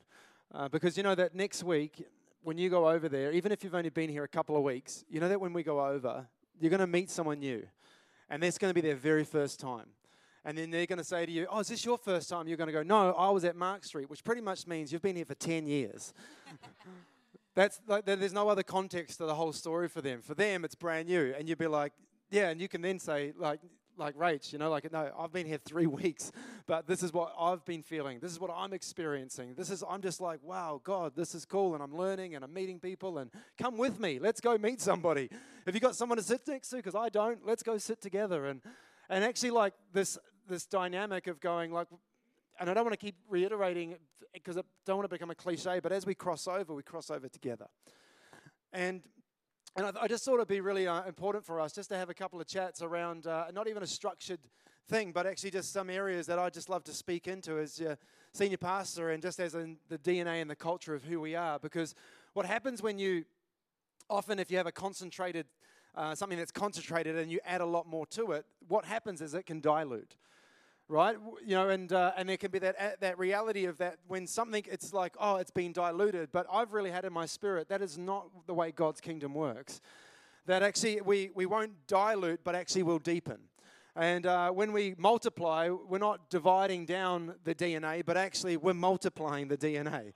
uh, 0.54 0.68
because 0.68 0.96
you 0.96 1.02
know 1.02 1.14
that 1.14 1.34
next 1.34 1.64
week 1.64 2.06
when 2.42 2.58
you 2.58 2.68
go 2.68 2.88
over 2.88 3.08
there, 3.08 3.32
even 3.32 3.50
if 3.50 3.64
you've 3.64 3.74
only 3.74 3.88
been 3.88 4.10
here 4.10 4.24
a 4.24 4.28
couple 4.28 4.56
of 4.56 4.62
weeks, 4.62 5.04
you 5.08 5.20
know 5.20 5.28
that 5.28 5.40
when 5.40 5.54
we 5.54 5.62
go 5.62 5.84
over, 5.84 6.26
you're 6.60 6.70
going 6.70 6.80
to 6.80 6.86
meet 6.86 7.10
someone 7.10 7.40
new, 7.40 7.66
and 8.28 8.42
that's 8.42 8.58
going 8.58 8.70
to 8.70 8.74
be 8.74 8.86
their 8.86 8.94
very 8.94 9.24
first 9.24 9.58
time. 9.58 9.86
And 10.44 10.56
then 10.56 10.70
they're 10.70 10.86
going 10.86 10.98
to 10.98 11.04
say 11.04 11.26
to 11.26 11.32
you, 11.32 11.46
Oh, 11.50 11.58
is 11.58 11.68
this 11.68 11.84
your 11.84 11.98
first 11.98 12.28
time? 12.28 12.46
You're 12.46 12.56
going 12.56 12.68
to 12.68 12.72
go, 12.72 12.82
No, 12.82 13.12
I 13.14 13.30
was 13.30 13.44
at 13.44 13.56
Mark 13.56 13.84
Street, 13.84 14.08
which 14.08 14.22
pretty 14.22 14.42
much 14.42 14.66
means 14.66 14.92
you've 14.92 15.02
been 15.02 15.16
here 15.16 15.24
for 15.24 15.34
10 15.34 15.66
years. 15.66 16.14
That's 17.56 17.80
like, 17.88 18.04
there's 18.04 18.34
no 18.34 18.48
other 18.48 18.62
context 18.62 19.18
to 19.18 19.24
the 19.24 19.34
whole 19.34 19.52
story 19.52 19.88
for 19.88 20.02
them. 20.02 20.20
For 20.20 20.34
them, 20.34 20.64
it's 20.64 20.74
brand 20.74 21.08
new. 21.08 21.34
And 21.36 21.48
you'd 21.48 21.58
be 21.58 21.66
like, 21.66 21.94
Yeah, 22.30 22.48
and 22.48 22.60
you 22.60 22.68
can 22.68 22.82
then 22.82 22.98
say, 22.98 23.32
like, 23.38 23.60
like 23.98 24.16
Rach, 24.16 24.52
you 24.52 24.58
know, 24.58 24.70
like, 24.70 24.90
no, 24.92 25.10
I've 25.18 25.32
been 25.32 25.46
here 25.46 25.58
three 25.64 25.86
weeks, 26.02 26.32
but 26.66 26.86
this 26.86 27.02
is 27.02 27.12
what 27.12 27.32
I've 27.38 27.64
been 27.64 27.82
feeling. 27.82 28.18
This 28.20 28.32
is 28.32 28.40
what 28.40 28.50
I'm 28.54 28.72
experiencing. 28.72 29.54
This 29.54 29.70
is, 29.70 29.82
I'm 29.88 30.02
just 30.02 30.20
like, 30.20 30.40
wow, 30.42 30.80
God, 30.82 31.12
this 31.16 31.34
is 31.34 31.44
cool. 31.44 31.74
And 31.74 31.82
I'm 31.82 31.96
learning 31.96 32.34
and 32.34 32.44
I'm 32.44 32.52
meeting 32.52 32.80
people 32.80 33.18
and 33.18 33.30
come 33.58 33.76
with 33.76 33.98
me. 34.00 34.18
Let's 34.18 34.40
go 34.40 34.58
meet 34.58 34.80
somebody. 34.80 35.30
If 35.66 35.74
you 35.74 35.80
got 35.80 35.96
someone 35.96 36.18
to 36.18 36.24
sit 36.24 36.46
next 36.46 36.68
to, 36.70 36.76
because 36.76 36.94
I 36.94 37.08
don't, 37.08 37.46
let's 37.46 37.62
go 37.62 37.78
sit 37.78 38.00
together. 38.00 38.46
And, 38.46 38.60
and 39.08 39.24
actually, 39.24 39.50
like, 39.50 39.74
this, 39.92 40.18
this 40.48 40.66
dynamic 40.66 41.26
of 41.26 41.40
going, 41.40 41.72
like, 41.72 41.88
and 42.58 42.70
I 42.70 42.74
don't 42.74 42.84
want 42.84 42.98
to 42.98 43.04
keep 43.04 43.16
reiterating 43.28 43.96
because 44.32 44.56
I 44.56 44.62
don't 44.84 44.96
want 44.96 45.08
to 45.08 45.14
become 45.14 45.30
a 45.30 45.34
cliche, 45.34 45.80
but 45.82 45.92
as 45.92 46.06
we 46.06 46.14
cross 46.14 46.48
over, 46.48 46.74
we 46.74 46.82
cross 46.82 47.10
over 47.10 47.28
together. 47.28 47.66
And 48.72 49.02
and 49.76 49.86
I, 49.86 49.92
I 50.02 50.08
just 50.08 50.24
thought 50.24 50.36
it'd 50.36 50.48
be 50.48 50.60
really 50.60 50.86
uh, 50.86 51.04
important 51.04 51.44
for 51.44 51.60
us 51.60 51.72
just 51.72 51.90
to 51.90 51.96
have 51.96 52.08
a 52.08 52.14
couple 52.14 52.40
of 52.40 52.46
chats 52.46 52.80
around 52.80 53.26
uh, 53.26 53.46
not 53.52 53.68
even 53.68 53.82
a 53.82 53.86
structured 53.86 54.40
thing, 54.88 55.12
but 55.12 55.26
actually 55.26 55.50
just 55.50 55.72
some 55.72 55.90
areas 55.90 56.26
that 56.26 56.38
I 56.38 56.48
just 56.48 56.68
love 56.68 56.84
to 56.84 56.94
speak 56.94 57.28
into 57.28 57.58
as 57.58 57.78
your 57.78 57.98
senior 58.32 58.56
pastor 58.56 59.10
and 59.10 59.22
just 59.22 59.38
as 59.38 59.54
in 59.54 59.76
the 59.88 59.98
DNA 59.98 60.40
and 60.40 60.50
the 60.50 60.56
culture 60.56 60.94
of 60.94 61.04
who 61.04 61.20
we 61.20 61.34
are. 61.34 61.58
Because 61.58 61.94
what 62.32 62.46
happens 62.46 62.82
when 62.82 62.98
you 62.98 63.24
often, 64.08 64.38
if 64.38 64.50
you 64.50 64.56
have 64.56 64.66
a 64.66 64.72
concentrated 64.72 65.46
uh, 65.94 66.14
something 66.14 66.38
that's 66.38 66.52
concentrated 66.52 67.16
and 67.16 67.30
you 67.30 67.40
add 67.44 67.62
a 67.62 67.66
lot 67.66 67.86
more 67.86 68.04
to 68.06 68.32
it, 68.32 68.44
what 68.68 68.84
happens 68.84 69.22
is 69.22 69.34
it 69.34 69.46
can 69.46 69.60
dilute 69.60 70.16
right? 70.88 71.16
You 71.44 71.56
know, 71.56 71.68
and 71.68 71.92
uh, 71.92 72.12
and 72.16 72.28
there 72.28 72.36
can 72.36 72.50
be 72.50 72.58
that 72.60 73.00
that 73.00 73.18
reality 73.18 73.64
of 73.64 73.78
that 73.78 73.98
when 74.06 74.26
something 74.26 74.64
it's 74.70 74.92
like 74.92 75.14
oh 75.18 75.36
it's 75.36 75.50
been 75.50 75.72
diluted, 75.72 76.30
but 76.32 76.46
I've 76.52 76.72
really 76.72 76.90
had 76.90 77.04
in 77.04 77.12
my 77.12 77.26
spirit 77.26 77.68
that 77.68 77.82
is 77.82 77.98
not 77.98 78.28
the 78.46 78.54
way 78.54 78.70
God's 78.70 79.00
kingdom 79.00 79.34
works. 79.34 79.80
That 80.46 80.62
actually 80.62 81.00
we 81.00 81.30
we 81.34 81.46
won't 81.46 81.86
dilute, 81.86 82.40
but 82.44 82.54
actually 82.54 82.84
we'll 82.84 82.98
deepen. 82.98 83.38
And 83.96 84.26
uh, 84.26 84.50
when 84.50 84.72
we 84.72 84.94
multiply, 84.98 85.70
we're 85.70 85.98
not 85.98 86.28
dividing 86.28 86.84
down 86.84 87.34
the 87.44 87.54
DNA, 87.54 88.04
but 88.04 88.18
actually 88.18 88.58
we're 88.58 88.74
multiplying 88.74 89.48
the 89.48 89.56
DNA. 89.56 90.12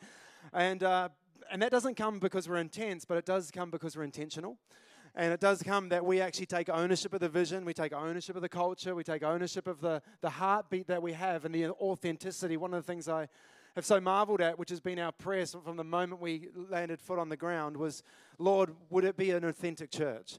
And 0.52 0.82
uh, 0.82 1.08
and 1.50 1.62
that 1.62 1.70
doesn't 1.70 1.96
come 1.96 2.18
because 2.18 2.48
we're 2.48 2.58
intense, 2.58 3.04
but 3.04 3.18
it 3.18 3.26
does 3.26 3.50
come 3.50 3.70
because 3.70 3.96
we're 3.96 4.04
intentional. 4.04 4.56
And 5.14 5.32
it 5.32 5.40
does 5.40 5.62
come 5.62 5.88
that 5.88 6.04
we 6.04 6.20
actually 6.20 6.46
take 6.46 6.68
ownership 6.68 7.12
of 7.12 7.20
the 7.20 7.28
vision, 7.28 7.64
we 7.64 7.74
take 7.74 7.92
ownership 7.92 8.36
of 8.36 8.42
the 8.42 8.48
culture, 8.48 8.94
we 8.94 9.02
take 9.02 9.22
ownership 9.22 9.66
of 9.66 9.80
the, 9.80 10.02
the 10.20 10.30
heartbeat 10.30 10.86
that 10.86 11.02
we 11.02 11.12
have 11.12 11.44
and 11.44 11.54
the 11.54 11.70
authenticity. 11.70 12.56
One 12.56 12.72
of 12.72 12.84
the 12.84 12.92
things 12.92 13.08
I 13.08 13.28
have 13.74 13.84
so 13.84 14.00
marveled 14.00 14.40
at, 14.40 14.58
which 14.58 14.70
has 14.70 14.80
been 14.80 14.98
our 14.98 15.12
prayer 15.12 15.46
from 15.46 15.76
the 15.76 15.84
moment 15.84 16.20
we 16.20 16.48
landed 16.54 17.00
foot 17.00 17.18
on 17.18 17.28
the 17.28 17.36
ground, 17.36 17.76
was 17.76 18.02
Lord, 18.38 18.70
would 18.88 19.04
it 19.04 19.16
be 19.16 19.30
an 19.32 19.44
authentic 19.44 19.90
church? 19.90 20.38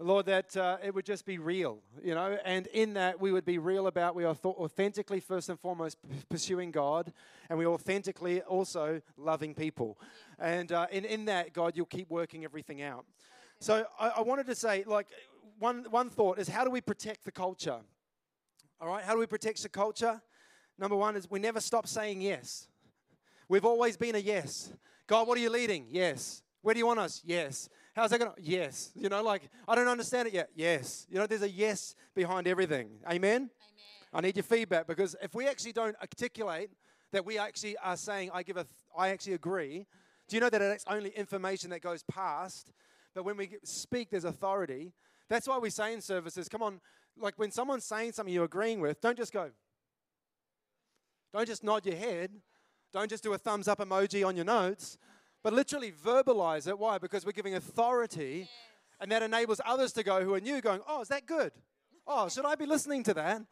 Lord, 0.00 0.26
that 0.26 0.56
uh, 0.56 0.78
it 0.82 0.92
would 0.92 1.04
just 1.04 1.24
be 1.24 1.38
real, 1.38 1.78
you 2.02 2.16
know, 2.16 2.36
and 2.44 2.66
in 2.68 2.94
that 2.94 3.20
we 3.20 3.30
would 3.30 3.44
be 3.44 3.58
real 3.58 3.86
about 3.86 4.16
we 4.16 4.24
are 4.24 4.34
th- 4.34 4.56
authentically, 4.56 5.20
first 5.20 5.48
and 5.48 5.58
foremost, 5.58 5.98
p- 6.02 6.16
pursuing 6.28 6.72
God, 6.72 7.12
and 7.48 7.56
we 7.56 7.64
authentically 7.64 8.42
also 8.42 9.00
loving 9.16 9.54
people. 9.54 9.96
And 10.40 10.72
uh, 10.72 10.88
in, 10.90 11.04
in 11.04 11.26
that, 11.26 11.52
God, 11.52 11.74
you'll 11.76 11.86
keep 11.86 12.10
working 12.10 12.44
everything 12.44 12.82
out. 12.82 13.04
So 13.60 13.86
I, 13.98 14.08
I 14.16 14.20
wanted 14.22 14.46
to 14.46 14.54
say, 14.54 14.84
like, 14.86 15.06
one, 15.58 15.86
one 15.90 16.10
thought 16.10 16.38
is 16.38 16.48
how 16.48 16.64
do 16.64 16.70
we 16.70 16.80
protect 16.80 17.24
the 17.24 17.32
culture? 17.32 17.80
All 18.80 18.88
right, 18.88 19.04
how 19.04 19.14
do 19.14 19.20
we 19.20 19.26
protect 19.26 19.62
the 19.62 19.68
culture? 19.68 20.20
Number 20.78 20.96
one 20.96 21.16
is 21.16 21.30
we 21.30 21.38
never 21.38 21.60
stop 21.60 21.86
saying 21.86 22.20
yes. 22.20 22.68
We've 23.48 23.64
always 23.64 23.96
been 23.96 24.14
a 24.14 24.18
yes. 24.18 24.72
God, 25.06 25.28
what 25.28 25.38
are 25.38 25.40
you 25.40 25.50
leading? 25.50 25.86
Yes. 25.90 26.42
Where 26.62 26.74
do 26.74 26.78
you 26.78 26.86
want 26.86 26.98
us? 26.98 27.22
Yes. 27.24 27.68
How's 27.94 28.10
that 28.10 28.18
going 28.18 28.32
to? 28.34 28.42
Yes. 28.42 28.90
You 28.94 29.08
know, 29.08 29.22
like, 29.22 29.42
I 29.68 29.74
don't 29.74 29.86
understand 29.86 30.28
it 30.28 30.34
yet. 30.34 30.48
Yes. 30.54 31.06
You 31.10 31.18
know, 31.18 31.26
there's 31.26 31.42
a 31.42 31.50
yes 31.50 31.94
behind 32.14 32.48
everything. 32.48 32.88
Amen? 33.06 33.34
Amen. 33.34 33.50
I 34.12 34.20
need 34.20 34.36
your 34.36 34.44
feedback 34.44 34.86
because 34.86 35.14
if 35.22 35.34
we 35.34 35.46
actually 35.46 35.72
don't 35.72 35.96
articulate 36.00 36.70
that 37.12 37.24
we 37.24 37.38
actually 37.38 37.76
are 37.78 37.96
saying, 37.96 38.30
I 38.32 38.42
give 38.42 38.56
a, 38.56 38.64
th- 38.64 38.74
I 38.96 39.10
actually 39.10 39.34
agree, 39.34 39.86
do 40.28 40.36
you 40.36 40.40
know 40.40 40.48
that 40.48 40.60
it's 40.62 40.84
only 40.88 41.10
information 41.10 41.70
that 41.70 41.82
goes 41.82 42.02
past? 42.02 42.72
But 43.14 43.24
when 43.24 43.36
we 43.36 43.56
speak, 43.62 44.10
there's 44.10 44.24
authority. 44.24 44.92
That's 45.28 45.46
why 45.46 45.58
we 45.58 45.70
say 45.70 45.92
in 45.92 46.00
services, 46.00 46.48
come 46.48 46.62
on, 46.62 46.80
like 47.16 47.34
when 47.38 47.50
someone's 47.50 47.84
saying 47.84 48.12
something 48.12 48.34
you're 48.34 48.44
agreeing 48.44 48.80
with, 48.80 49.00
don't 49.00 49.16
just 49.16 49.32
go. 49.32 49.50
Don't 51.32 51.46
just 51.46 51.64
nod 51.64 51.86
your 51.86 51.96
head. 51.96 52.30
Don't 52.92 53.10
just 53.10 53.24
do 53.24 53.32
a 53.32 53.38
thumbs 53.38 53.66
up 53.66 53.78
emoji 53.80 54.26
on 54.26 54.36
your 54.36 54.44
notes, 54.44 54.98
but 55.42 55.52
literally 55.52 55.90
verbalize 55.92 56.68
it. 56.68 56.78
Why? 56.78 56.98
Because 56.98 57.26
we're 57.26 57.32
giving 57.32 57.56
authority, 57.56 58.48
and 59.00 59.10
that 59.10 59.22
enables 59.22 59.60
others 59.64 59.92
to 59.94 60.04
go 60.04 60.22
who 60.22 60.34
are 60.34 60.40
new, 60.40 60.60
going, 60.60 60.80
Oh, 60.86 61.00
is 61.00 61.08
that 61.08 61.26
good? 61.26 61.52
Oh, 62.06 62.28
should 62.28 62.44
I 62.44 62.54
be 62.54 62.66
listening 62.66 63.02
to 63.04 63.14
that? 63.14 63.42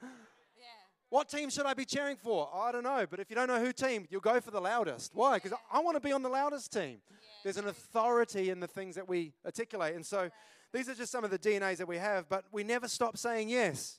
What 1.13 1.29
team 1.29 1.51
should 1.51 1.67
I 1.67 1.75
be 1.75 1.85
cheering 1.85 2.17
for? 2.17 2.49
Oh, 2.51 2.61
I 2.61 2.73
don't 2.73 2.85
know. 2.85 3.05
But 3.09 3.21
if 3.21 3.29
you 3.29 3.37
don't 3.37 3.47
know 3.47 3.63
who 3.63 3.71
team, 3.71 4.07
you'll 4.09 4.23
go 4.23 4.41
for 4.41 4.51
the 4.51 4.63
loudest. 4.63 5.11
Why? 5.15 5.37
Because 5.37 5.53
I 5.71 5.81
want 5.81 5.95
to 5.95 6.01
be 6.01 6.11
on 6.11 6.23
the 6.23 6.31
loudest 6.31 6.73
team. 6.73 7.03
There's 7.45 7.59
an 7.59 7.69
authority 7.69 8.49
in 8.49 8.61
the 8.61 8.67
things 8.67 8.95
that 8.95 9.07
we 9.07 9.35
articulate. 9.45 9.95
And 9.95 10.07
so 10.07 10.31
these 10.73 10.89
are 10.89 10.95
just 10.95 11.13
some 11.13 11.23
of 11.23 11.31
the 11.31 11.39
DNAs 11.39 11.77
that 11.77 11.87
we 11.87 11.99
have, 11.99 12.31
but 12.31 12.47
we 12.51 12.65
never 12.65 12.89
stop 12.89 13.19
saying 13.19 13.51
yes. 13.51 13.99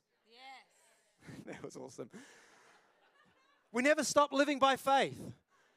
that 1.46 1.64
was 1.64 1.78
awesome. 1.78 2.10
We 3.72 3.84
never 3.84 4.04
stop 4.04 4.34
living 4.34 4.58
by 4.58 4.76
faith. 4.76 5.22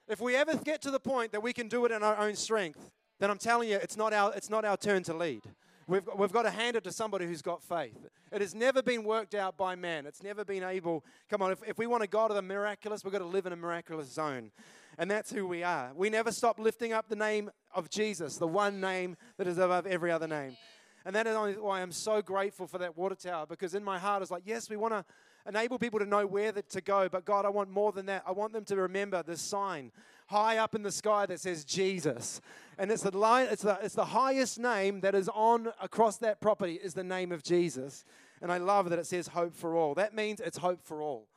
If 0.09 0.23
we 0.23 0.37
ever 0.37 0.57
get 0.57 0.81
to 0.83 0.91
the 0.91 1.01
point 1.01 1.33
that 1.33 1.43
we 1.43 1.53
can 1.53 1.69
do 1.69 1.85
it 1.85 1.93
in 1.93 2.03
our 2.03 2.17
own 2.17 2.35
strength, 2.35 2.91
then 3.21 3.31
I'm 3.31 3.37
telling 3.37 3.69
you, 3.69 3.77
it's 3.77 3.99
not 3.99 4.15
our, 4.15 4.33
it's 4.35 4.49
not 4.49 4.65
our 4.65 4.79
turn 4.79 5.03
to 5.03 5.13
lead. 5.13 5.43
We've, 5.89 6.05
got- 6.05 6.19
we've 6.19 6.33
got 6.33 6.43
to 6.43 6.51
hand 6.51 6.77
it 6.77 6.85
to 6.85 6.93
somebody 6.93 7.27
who's 7.27 7.43
got 7.43 7.63
faith. 7.63 7.97
It 8.33 8.41
has 8.41 8.55
never 8.55 8.83
been 8.83 9.05
worked 9.05 9.35
out 9.35 9.57
by 9.57 9.77
man. 9.77 10.05
It's 10.07 10.23
never 10.23 10.45
been 10.45 10.65
able, 10.65 11.05
come 11.31 11.43
on, 11.43 11.53
if, 11.53 11.61
if 11.67 11.79
we 11.79 11.87
want 11.87 12.03
a 12.03 12.09
God 12.09 12.31
of 12.31 12.35
the 12.35 12.43
miraculous, 12.43 13.05
we've 13.05 13.13
got 13.13 13.21
to 13.21 13.25
live 13.25 13.47
in 13.47 13.53
a 13.53 13.57
miraculous 13.57 14.13
zone. 14.13 14.51
And 14.99 15.11
that's 15.11 15.31
who 15.31 15.47
we 15.47 15.63
are. 15.63 15.93
We 15.95 16.11
never 16.11 16.33
stop 16.33 16.59
lifting 16.59 16.93
up 16.93 17.09
the 17.09 17.17
name 17.17 17.51
of 17.75 17.89
Jesus, 17.89 18.37
the 18.37 18.49
one 18.49 18.81
name 18.81 19.17
that 19.37 19.47
is 19.47 19.59
above 19.59 19.87
every 19.87 20.11
other 20.11 20.27
name. 20.27 20.57
And 21.05 21.15
that 21.15 21.29
is 21.29 21.57
why 21.59 21.83
I'm 21.83 21.93
so 21.93 22.21
grateful 22.21 22.67
for 22.67 22.79
that 22.79 22.97
water 22.97 23.15
tower 23.15 23.47
because 23.47 23.77
in 23.77 23.85
my 23.85 23.99
heart, 23.99 24.23
it's 24.23 24.31
like, 24.31 24.43
yes, 24.45 24.69
we 24.69 24.77
want 24.77 24.93
to 24.93 25.05
enable 25.47 25.79
people 25.79 26.01
to 26.01 26.07
know 26.07 26.27
where 26.27 26.51
to 26.51 26.81
go, 26.81 27.09
but 27.09 27.25
God, 27.25 27.45
I 27.45 27.49
want 27.49 27.71
more 27.71 27.93
than 27.93 28.07
that. 28.07 28.25
I 28.27 28.33
want 28.33 28.53
them 28.53 28.65
to 28.65 28.77
remember 28.77 29.23
the 29.23 29.37
sign 29.37 29.93
high 30.27 30.59
up 30.59 30.75
in 30.75 30.83
the 30.83 30.93
sky 30.93 31.27
that 31.27 31.41
says 31.41 31.65
Jesus. 31.65 32.41
And 32.79 32.91
it's 32.91 33.03
the, 33.03 33.17
line, 33.17 33.49
it's, 33.51 33.63
the, 33.63 33.79
it's 33.83 33.95
the 33.95 34.05
highest 34.05 34.59
name 34.59 35.01
that 35.01 35.15
is 35.15 35.29
on 35.29 35.69
across 35.81 36.19
that 36.19 36.41
property 36.41 36.75
is 36.75 36.95
the 36.95 37.05
name 37.05 37.33
of 37.33 37.43
Jesus. 37.43 38.05
And 38.43 38.53
I 38.53 38.59
love 38.59 38.91
that 38.91 38.99
it 38.99 39.07
says 39.07 39.29
hope 39.29 39.55
for 39.55 39.77
all. 39.77 39.95
That 39.95 40.15
means 40.15 40.41
it's 40.41 40.59
hope 40.59 40.83
for 40.83 41.01
all. 41.01 41.29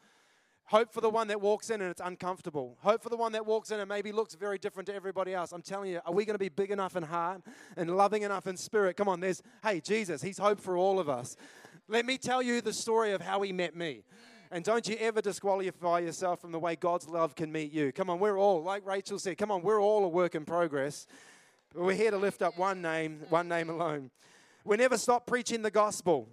Hope 0.66 0.94
for 0.94 1.02
the 1.02 1.10
one 1.10 1.30
that 1.30 1.42
walks 1.42 1.72
in 1.72 1.82
and 1.82 1.90
it's 1.90 2.02
uncomfortable. 2.04 2.78
Hope 2.82 3.02
for 3.02 3.10
the 3.10 3.18
one 3.18 3.32
that 3.32 3.44
walks 3.44 3.72
in 3.72 3.80
and 3.80 3.90
maybe 3.90 4.12
looks 4.12 4.36
very 4.36 4.60
different 4.60 4.86
to 4.86 4.94
everybody 4.94 5.34
else. 5.34 5.52
I'm 5.52 5.64
telling 5.64 5.90
you, 5.90 6.00
are 6.06 6.14
we 6.14 6.26
going 6.26 6.36
to 6.36 6.40
be 6.40 6.50
big 6.50 6.70
enough 6.70 6.96
in 6.96 7.02
heart 7.02 7.42
and 7.76 7.98
loving 7.98 8.22
enough 8.22 8.46
in 8.46 8.56
spirit? 8.56 8.96
Come 8.96 9.08
on, 9.08 9.20
there's, 9.20 9.42
hey, 9.64 9.82
Jesus, 9.82 10.22
He's 10.22 10.38
hope 10.38 10.60
for 10.60 10.78
all 10.78 11.00
of 11.00 11.10
us. 11.10 11.36
Let 11.88 12.06
me 12.06 12.20
tell 12.20 12.44
you 12.44 12.62
the 12.62 12.72
story 12.72 13.14
of 13.14 13.22
how 13.22 13.42
He 13.42 13.52
met 13.52 13.76
me. 13.76 14.04
And 14.52 14.64
don't 14.64 14.88
you 14.88 14.96
ever 15.00 15.22
disqualify 15.22 16.00
yourself 16.00 16.42
from 16.42 16.52
the 16.52 16.60
way 16.60 16.76
God's 16.76 17.08
love 17.08 17.36
can 17.36 17.52
meet 17.52 17.72
you. 17.72 17.92
Come 17.92 18.10
on, 18.10 18.20
we're 18.20 18.40
all, 18.40 18.64
like 18.64 18.84
Rachel 18.86 19.20
said, 19.20 19.38
come 19.38 19.52
on, 19.52 19.62
we're 19.62 19.82
all 19.82 20.04
a 20.06 20.10
work 20.10 20.34
in 20.34 20.44
progress. 20.44 21.06
But 21.74 21.84
we're 21.84 21.96
here 21.96 22.10
to 22.10 22.18
lift 22.18 22.42
up 22.42 22.58
one 22.58 22.82
name, 22.82 23.22
one 23.30 23.48
name 23.48 23.70
alone. 23.70 24.10
We 24.66 24.78
never 24.78 24.98
stop 24.98 25.28
preaching 25.28 25.62
the 25.62 25.70
gospel. 25.70 26.28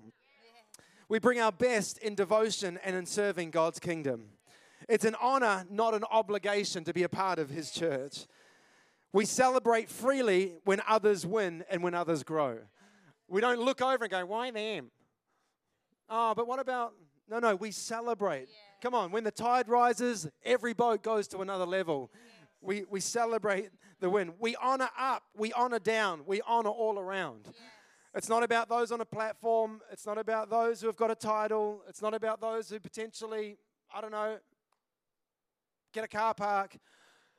We 1.08 1.18
bring 1.18 1.40
our 1.40 1.52
best 1.52 1.98
in 1.98 2.14
devotion 2.14 2.78
and 2.82 2.96
in 2.96 3.04
serving 3.04 3.50
God's 3.50 3.78
kingdom. 3.78 4.30
It's 4.88 5.04
an 5.04 5.14
honor, 5.20 5.66
not 5.70 5.94
an 5.94 6.04
obligation, 6.10 6.84
to 6.84 6.94
be 6.94 7.02
a 7.02 7.08
part 7.08 7.38
of 7.38 7.50
His 7.50 7.70
church. 7.70 8.26
We 9.12 9.24
celebrate 9.24 9.90
freely 9.90 10.54
when 10.64 10.80
others 10.88 11.26
win 11.26 11.64
and 11.70 11.82
when 11.82 11.94
others 11.94 12.22
grow. 12.22 12.58
We 13.28 13.40
don't 13.40 13.60
look 13.60 13.82
over 13.82 14.04
and 14.04 14.10
go, 14.10 14.24
why 14.24 14.50
them? 14.50 14.90
Oh, 16.08 16.34
but 16.34 16.46
what 16.46 16.60
about? 16.60 16.94
No, 17.28 17.38
no, 17.38 17.56
we 17.56 17.70
celebrate. 17.70 18.48
Come 18.82 18.94
on, 18.94 19.10
when 19.10 19.24
the 19.24 19.30
tide 19.30 19.68
rises, 19.68 20.28
every 20.44 20.74
boat 20.74 21.02
goes 21.02 21.26
to 21.28 21.38
another 21.38 21.66
level. 21.66 22.10
We, 22.60 22.84
we 22.88 23.00
celebrate 23.00 23.70
the 24.00 24.10
win. 24.10 24.32
We 24.38 24.56
honor 24.56 24.88
up, 24.98 25.24
we 25.36 25.52
honor 25.52 25.78
down, 25.78 26.22
we 26.26 26.40
honor 26.46 26.70
all 26.70 26.98
around. 26.98 27.48
It's 28.14 28.28
not 28.28 28.42
about 28.42 28.68
those 28.68 28.92
on 28.92 29.00
a 29.00 29.04
platform. 29.04 29.82
It's 29.92 30.06
not 30.06 30.16
about 30.16 30.48
those 30.48 30.80
who 30.80 30.86
have 30.86 30.96
got 30.96 31.10
a 31.10 31.14
title. 31.14 31.82
It's 31.86 32.00
not 32.00 32.14
about 32.14 32.40
those 32.40 32.70
who 32.70 32.80
potentially, 32.80 33.58
I 33.94 34.00
don't 34.00 34.10
know, 34.10 34.38
get 35.92 36.02
a 36.04 36.08
car 36.08 36.32
park 36.32 36.78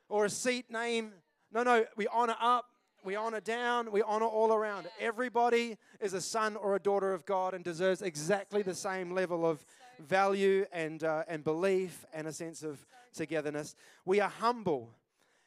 or 0.08 0.24
a 0.24 0.30
seat 0.30 0.70
name. 0.70 1.12
No, 1.52 1.64
no, 1.64 1.84
we 1.96 2.06
honor 2.08 2.36
up, 2.40 2.66
we 3.04 3.16
honor 3.16 3.40
down, 3.40 3.90
we 3.90 4.02
honor 4.02 4.26
all 4.26 4.52
around. 4.52 4.86
Everybody 5.00 5.76
is 6.00 6.12
a 6.12 6.20
son 6.20 6.54
or 6.54 6.76
a 6.76 6.78
daughter 6.78 7.12
of 7.12 7.26
God 7.26 7.54
and 7.54 7.64
deserves 7.64 8.00
exactly 8.00 8.62
the 8.62 8.74
same 8.74 9.12
level 9.12 9.44
of 9.44 9.64
value 10.00 10.66
and, 10.72 11.02
uh, 11.04 11.24
and 11.28 11.44
belief 11.44 12.04
and 12.12 12.26
a 12.26 12.32
sense 12.32 12.62
of 12.62 12.84
togetherness. 13.14 13.74
We 14.04 14.20
are 14.20 14.30
humble, 14.30 14.90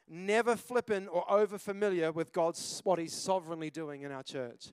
never 0.08 0.56
flippant 0.56 1.08
or 1.10 1.30
over 1.30 1.58
familiar 1.58 2.12
with 2.12 2.32
God's 2.32 2.80
what 2.84 2.98
He's 2.98 3.14
sovereignly 3.14 3.70
doing 3.70 4.02
in 4.02 4.12
our 4.12 4.22
church. 4.22 4.72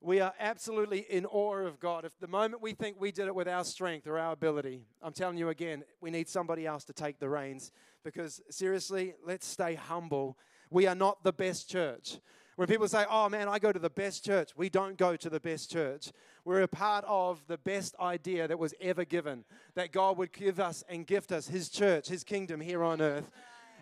We 0.00 0.20
are 0.20 0.34
absolutely 0.40 1.00
in 1.08 1.26
awe 1.26 1.58
of 1.58 1.78
God. 1.78 2.04
If 2.04 2.18
the 2.18 2.26
moment 2.26 2.60
we 2.60 2.72
think 2.72 3.00
we 3.00 3.12
did 3.12 3.28
it 3.28 3.34
with 3.34 3.46
our 3.46 3.62
strength 3.62 4.08
or 4.08 4.18
our 4.18 4.32
ability, 4.32 4.82
I'm 5.00 5.12
telling 5.12 5.38
you 5.38 5.48
again, 5.50 5.84
we 6.00 6.10
need 6.10 6.28
somebody 6.28 6.66
else 6.66 6.84
to 6.86 6.92
take 6.92 7.20
the 7.20 7.28
reins 7.28 7.70
because 8.02 8.40
seriously, 8.50 9.14
let's 9.24 9.46
stay 9.46 9.76
humble. 9.76 10.36
We 10.70 10.88
are 10.88 10.96
not 10.96 11.22
the 11.22 11.32
best 11.32 11.70
church. 11.70 12.18
When 12.56 12.68
people 12.68 12.86
say, 12.86 13.04
oh 13.08 13.28
man, 13.30 13.48
I 13.48 13.58
go 13.58 13.72
to 13.72 13.78
the 13.78 13.90
best 13.90 14.24
church, 14.24 14.50
we 14.56 14.68
don't 14.68 14.98
go 14.98 15.16
to 15.16 15.30
the 15.30 15.40
best 15.40 15.70
church. 15.70 16.12
We're 16.44 16.62
a 16.62 16.68
part 16.68 17.04
of 17.08 17.42
the 17.46 17.56
best 17.56 17.94
idea 17.98 18.46
that 18.46 18.58
was 18.58 18.74
ever 18.80 19.04
given 19.04 19.44
that 19.74 19.90
God 19.90 20.18
would 20.18 20.32
give 20.32 20.60
us 20.60 20.84
and 20.88 21.06
gift 21.06 21.32
us 21.32 21.48
His 21.48 21.70
church, 21.70 22.08
His 22.08 22.24
kingdom 22.24 22.60
here 22.60 22.82
on 22.82 23.00
earth. 23.00 23.30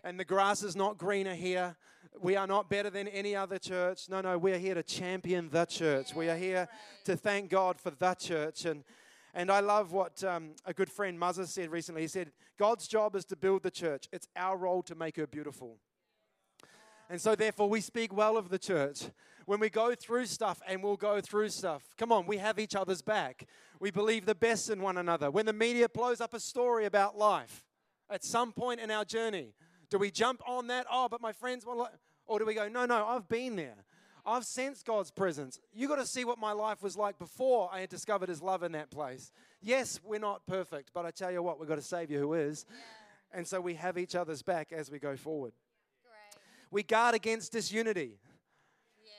And 0.05 0.21
the 0.21 0.25
grass 0.25 0.63
is 0.63 0.77
not 0.77 0.99
greener 0.99 1.35
here. 1.35 1.77
We 2.21 2.37
are 2.37 2.47
not 2.47 2.71
better 2.71 2.91
than 2.91 3.09
any 3.09 3.35
other 3.35 3.59
church. 3.59 4.09
No, 4.09 4.21
no, 4.21 4.39
we're 4.39 4.59
here 4.59 4.75
to 4.75 4.83
champion 4.83 5.49
the 5.51 5.65
church. 5.65 6.15
We 6.15 6.29
are 6.29 6.37
here 6.37 6.69
to 7.05 7.17
thank 7.17 7.51
God 7.51 7.81
for 7.81 7.91
the 7.91 8.15
church. 8.15 8.67
And, 8.67 8.85
and 9.35 9.51
I 9.51 9.61
love 9.61 9.93
what 9.93 10.23
um, 10.23 10.53
a 10.65 10.73
good 10.73 10.91
friend 10.91 11.19
Muzza 11.19 11.47
said 11.49 11.71
recently. 11.71 12.03
He 12.03 12.09
said, 12.09 12.31
God's 12.57 12.87
job 12.87 13.17
is 13.17 13.25
to 13.27 13.37
build 13.37 13.63
the 13.63 13.71
church, 13.71 14.09
it's 14.13 14.29
our 14.37 14.57
role 14.57 14.83
to 14.85 14.95
make 14.95 15.17
her 15.17 15.27
beautiful. 15.27 15.79
And 17.11 17.21
so, 17.21 17.35
therefore, 17.35 17.69
we 17.69 17.81
speak 17.81 18.17
well 18.17 18.37
of 18.37 18.51
the 18.51 18.59
church. 18.59 19.03
When 19.45 19.59
we 19.59 19.69
go 19.69 19.97
through 19.97 20.27
stuff, 20.27 20.63
and 20.65 20.81
we'll 20.81 20.97
go 20.97 21.21
through 21.21 21.49
stuff, 21.49 21.83
come 21.99 22.13
on, 22.13 22.25
we 22.25 22.37
have 22.37 22.61
each 22.61 22.77
other's 22.77 23.03
back. 23.03 23.49
We 23.81 23.91
believe 23.91 24.27
the 24.27 24.35
best 24.37 24.71
in 24.71 24.81
one 24.81 24.97
another. 24.97 25.29
When 25.29 25.45
the 25.45 25.53
media 25.53 25.89
blows 25.89 26.21
up 26.21 26.35
a 26.35 26.41
story 26.41 26.85
about 26.87 27.19
life 27.19 27.65
at 28.09 28.23
some 28.23 28.53
point 28.53 28.79
in 28.79 28.93
our 28.93 29.05
journey, 29.05 29.55
do 29.91 29.99
we 29.99 30.13
jump 30.13 30.41
on 30.47 30.69
that? 30.69 30.87
Oh, 30.89 31.09
but 31.11 31.21
my 31.21 31.33
friends 31.33 31.67
want 31.67 31.81
like, 31.81 31.91
or 32.27 32.39
do 32.39 32.47
we 32.47 32.55
go, 32.55 32.69
no, 32.69 32.87
no, 32.87 33.05
I've 33.05 33.29
been 33.29 33.57
there. 33.57 33.85
I've 34.25 34.45
sensed 34.45 34.87
God's 34.87 35.11
presence. 35.11 35.59
You 35.73 35.89
got 35.89 35.97
to 35.97 36.07
see 36.07 36.25
what 36.25 36.39
my 36.39 36.53
life 36.53 36.81
was 36.81 36.97
like 36.97 37.19
before 37.19 37.71
I 37.73 37.81
had 37.81 37.89
discovered 37.89 38.29
His 38.29 38.41
love 38.41 38.63
in 38.63 38.71
that 38.73 38.91
place. 38.91 39.33
Yes, 39.61 39.99
we're 40.05 40.21
not 40.21 40.47
perfect, 40.47 40.91
but 40.95 41.05
I 41.05 41.11
tell 41.11 41.33
you 41.33 41.43
what, 41.43 41.59
we've 41.59 41.69
got 41.69 41.79
a 41.79 41.83
Savior 41.83 42.21
who 42.21 42.35
is. 42.35 42.67
And 43.33 43.45
so 43.45 43.61
we 43.61 43.75
have 43.75 43.99
each 43.99 44.15
other's 44.15 44.43
back 44.43 44.73
as 44.73 44.93
we 44.93 45.01
go 45.01 45.17
forward. 45.17 45.53
We 46.71 46.83
guard 46.83 47.15
against 47.15 47.53
disunity. 47.53 48.19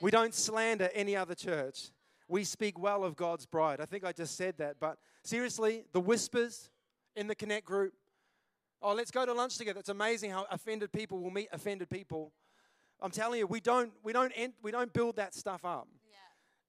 We 0.02 0.12
don't 0.12 0.34
slander 0.34 0.90
any 0.94 1.16
other 1.16 1.36
church. 1.36 1.92
We 2.28 2.44
speak 2.44 2.80
well 2.80 3.04
of 3.04 3.16
God's 3.16 3.46
bride. 3.46 3.82
I 3.82 3.86
think 3.86 4.04
I 4.04 4.12
just 4.14 4.38
said 4.38 4.58
that, 4.58 4.78
but 4.80 4.98
seriously, 5.24 5.84
the 5.92 6.00
whispers 6.00 6.70
in 7.16 7.28
the 7.28 7.36
Connect 7.36 7.66
group, 7.66 7.94
oh, 8.82 8.94
let's 8.94 9.12
go 9.12 9.26
to 9.26 9.34
lunch 9.34 9.58
together. 9.58 9.80
It's 9.80 9.90
amazing 9.90 10.32
how 10.32 10.46
offended 10.50 10.92
people 10.94 11.20
will 11.20 11.32
meet 11.32 11.50
offended 11.52 11.90
people. 11.90 12.32
I'm 13.02 13.12
telling 13.12 13.40
you, 13.40 13.48
we 13.48 13.60
don't, 13.60 13.92
we 14.04 14.14
don't, 14.14 14.32
end, 14.36 14.54
we 14.64 14.72
don't 14.72 14.94
build 14.94 15.18
that 15.18 15.34
stuff 15.34 15.66
up. 15.66 15.88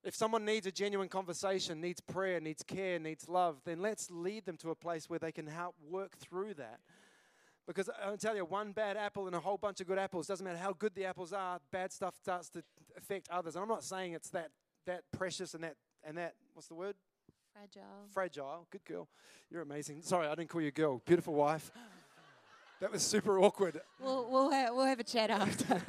If 0.04 0.16
someone 0.16 0.44
needs 0.44 0.66
a 0.66 0.72
genuine 0.72 1.08
conversation, 1.08 1.80
needs 1.80 2.00
prayer, 2.00 2.40
needs 2.40 2.64
care, 2.64 2.98
needs 2.98 3.28
love, 3.28 3.60
then 3.64 3.80
let's 3.80 4.10
lead 4.10 4.44
them 4.46 4.56
to 4.58 4.70
a 4.70 4.74
place 4.74 5.08
where 5.08 5.20
they 5.20 5.30
can 5.30 5.46
help 5.46 5.76
work 5.88 6.16
through 6.18 6.54
that. 6.54 6.80
Because 7.66 7.88
I'll 8.04 8.16
tell 8.16 8.34
you, 8.36 8.44
one 8.44 8.72
bad 8.72 8.96
apple 8.96 9.26
and 9.26 9.36
a 9.36 9.40
whole 9.40 9.56
bunch 9.56 9.80
of 9.80 9.86
good 9.86 9.98
apples, 9.98 10.26
doesn't 10.26 10.44
matter 10.44 10.58
how 10.58 10.72
good 10.72 10.94
the 10.94 11.04
apples 11.04 11.32
are, 11.32 11.60
bad 11.70 11.92
stuff 11.92 12.16
starts 12.16 12.48
to 12.50 12.62
affect 12.96 13.28
others. 13.30 13.54
And 13.54 13.62
I'm 13.62 13.68
not 13.68 13.84
saying 13.84 14.12
it's 14.14 14.30
that, 14.30 14.50
that 14.86 15.02
precious 15.12 15.54
and 15.54 15.62
that, 15.62 15.76
and 16.02 16.18
that, 16.18 16.34
what's 16.54 16.68
the 16.68 16.74
word? 16.74 16.96
Fragile. 17.54 17.82
Fragile. 18.12 18.66
Good 18.70 18.84
girl. 18.84 19.08
You're 19.50 19.62
amazing. 19.62 20.02
Sorry, 20.02 20.26
I 20.26 20.34
didn't 20.34 20.48
call 20.50 20.60
you 20.60 20.68
a 20.68 20.72
girl. 20.72 21.00
Beautiful 21.06 21.34
wife. 21.34 21.70
That 22.80 22.90
was 22.90 23.04
super 23.04 23.38
awkward. 23.38 23.80
We'll, 24.00 24.28
we'll, 24.28 24.50
ha- 24.50 24.70
we'll 24.72 24.86
have 24.86 24.98
a 24.98 25.04
chat 25.04 25.30
after. 25.30 25.80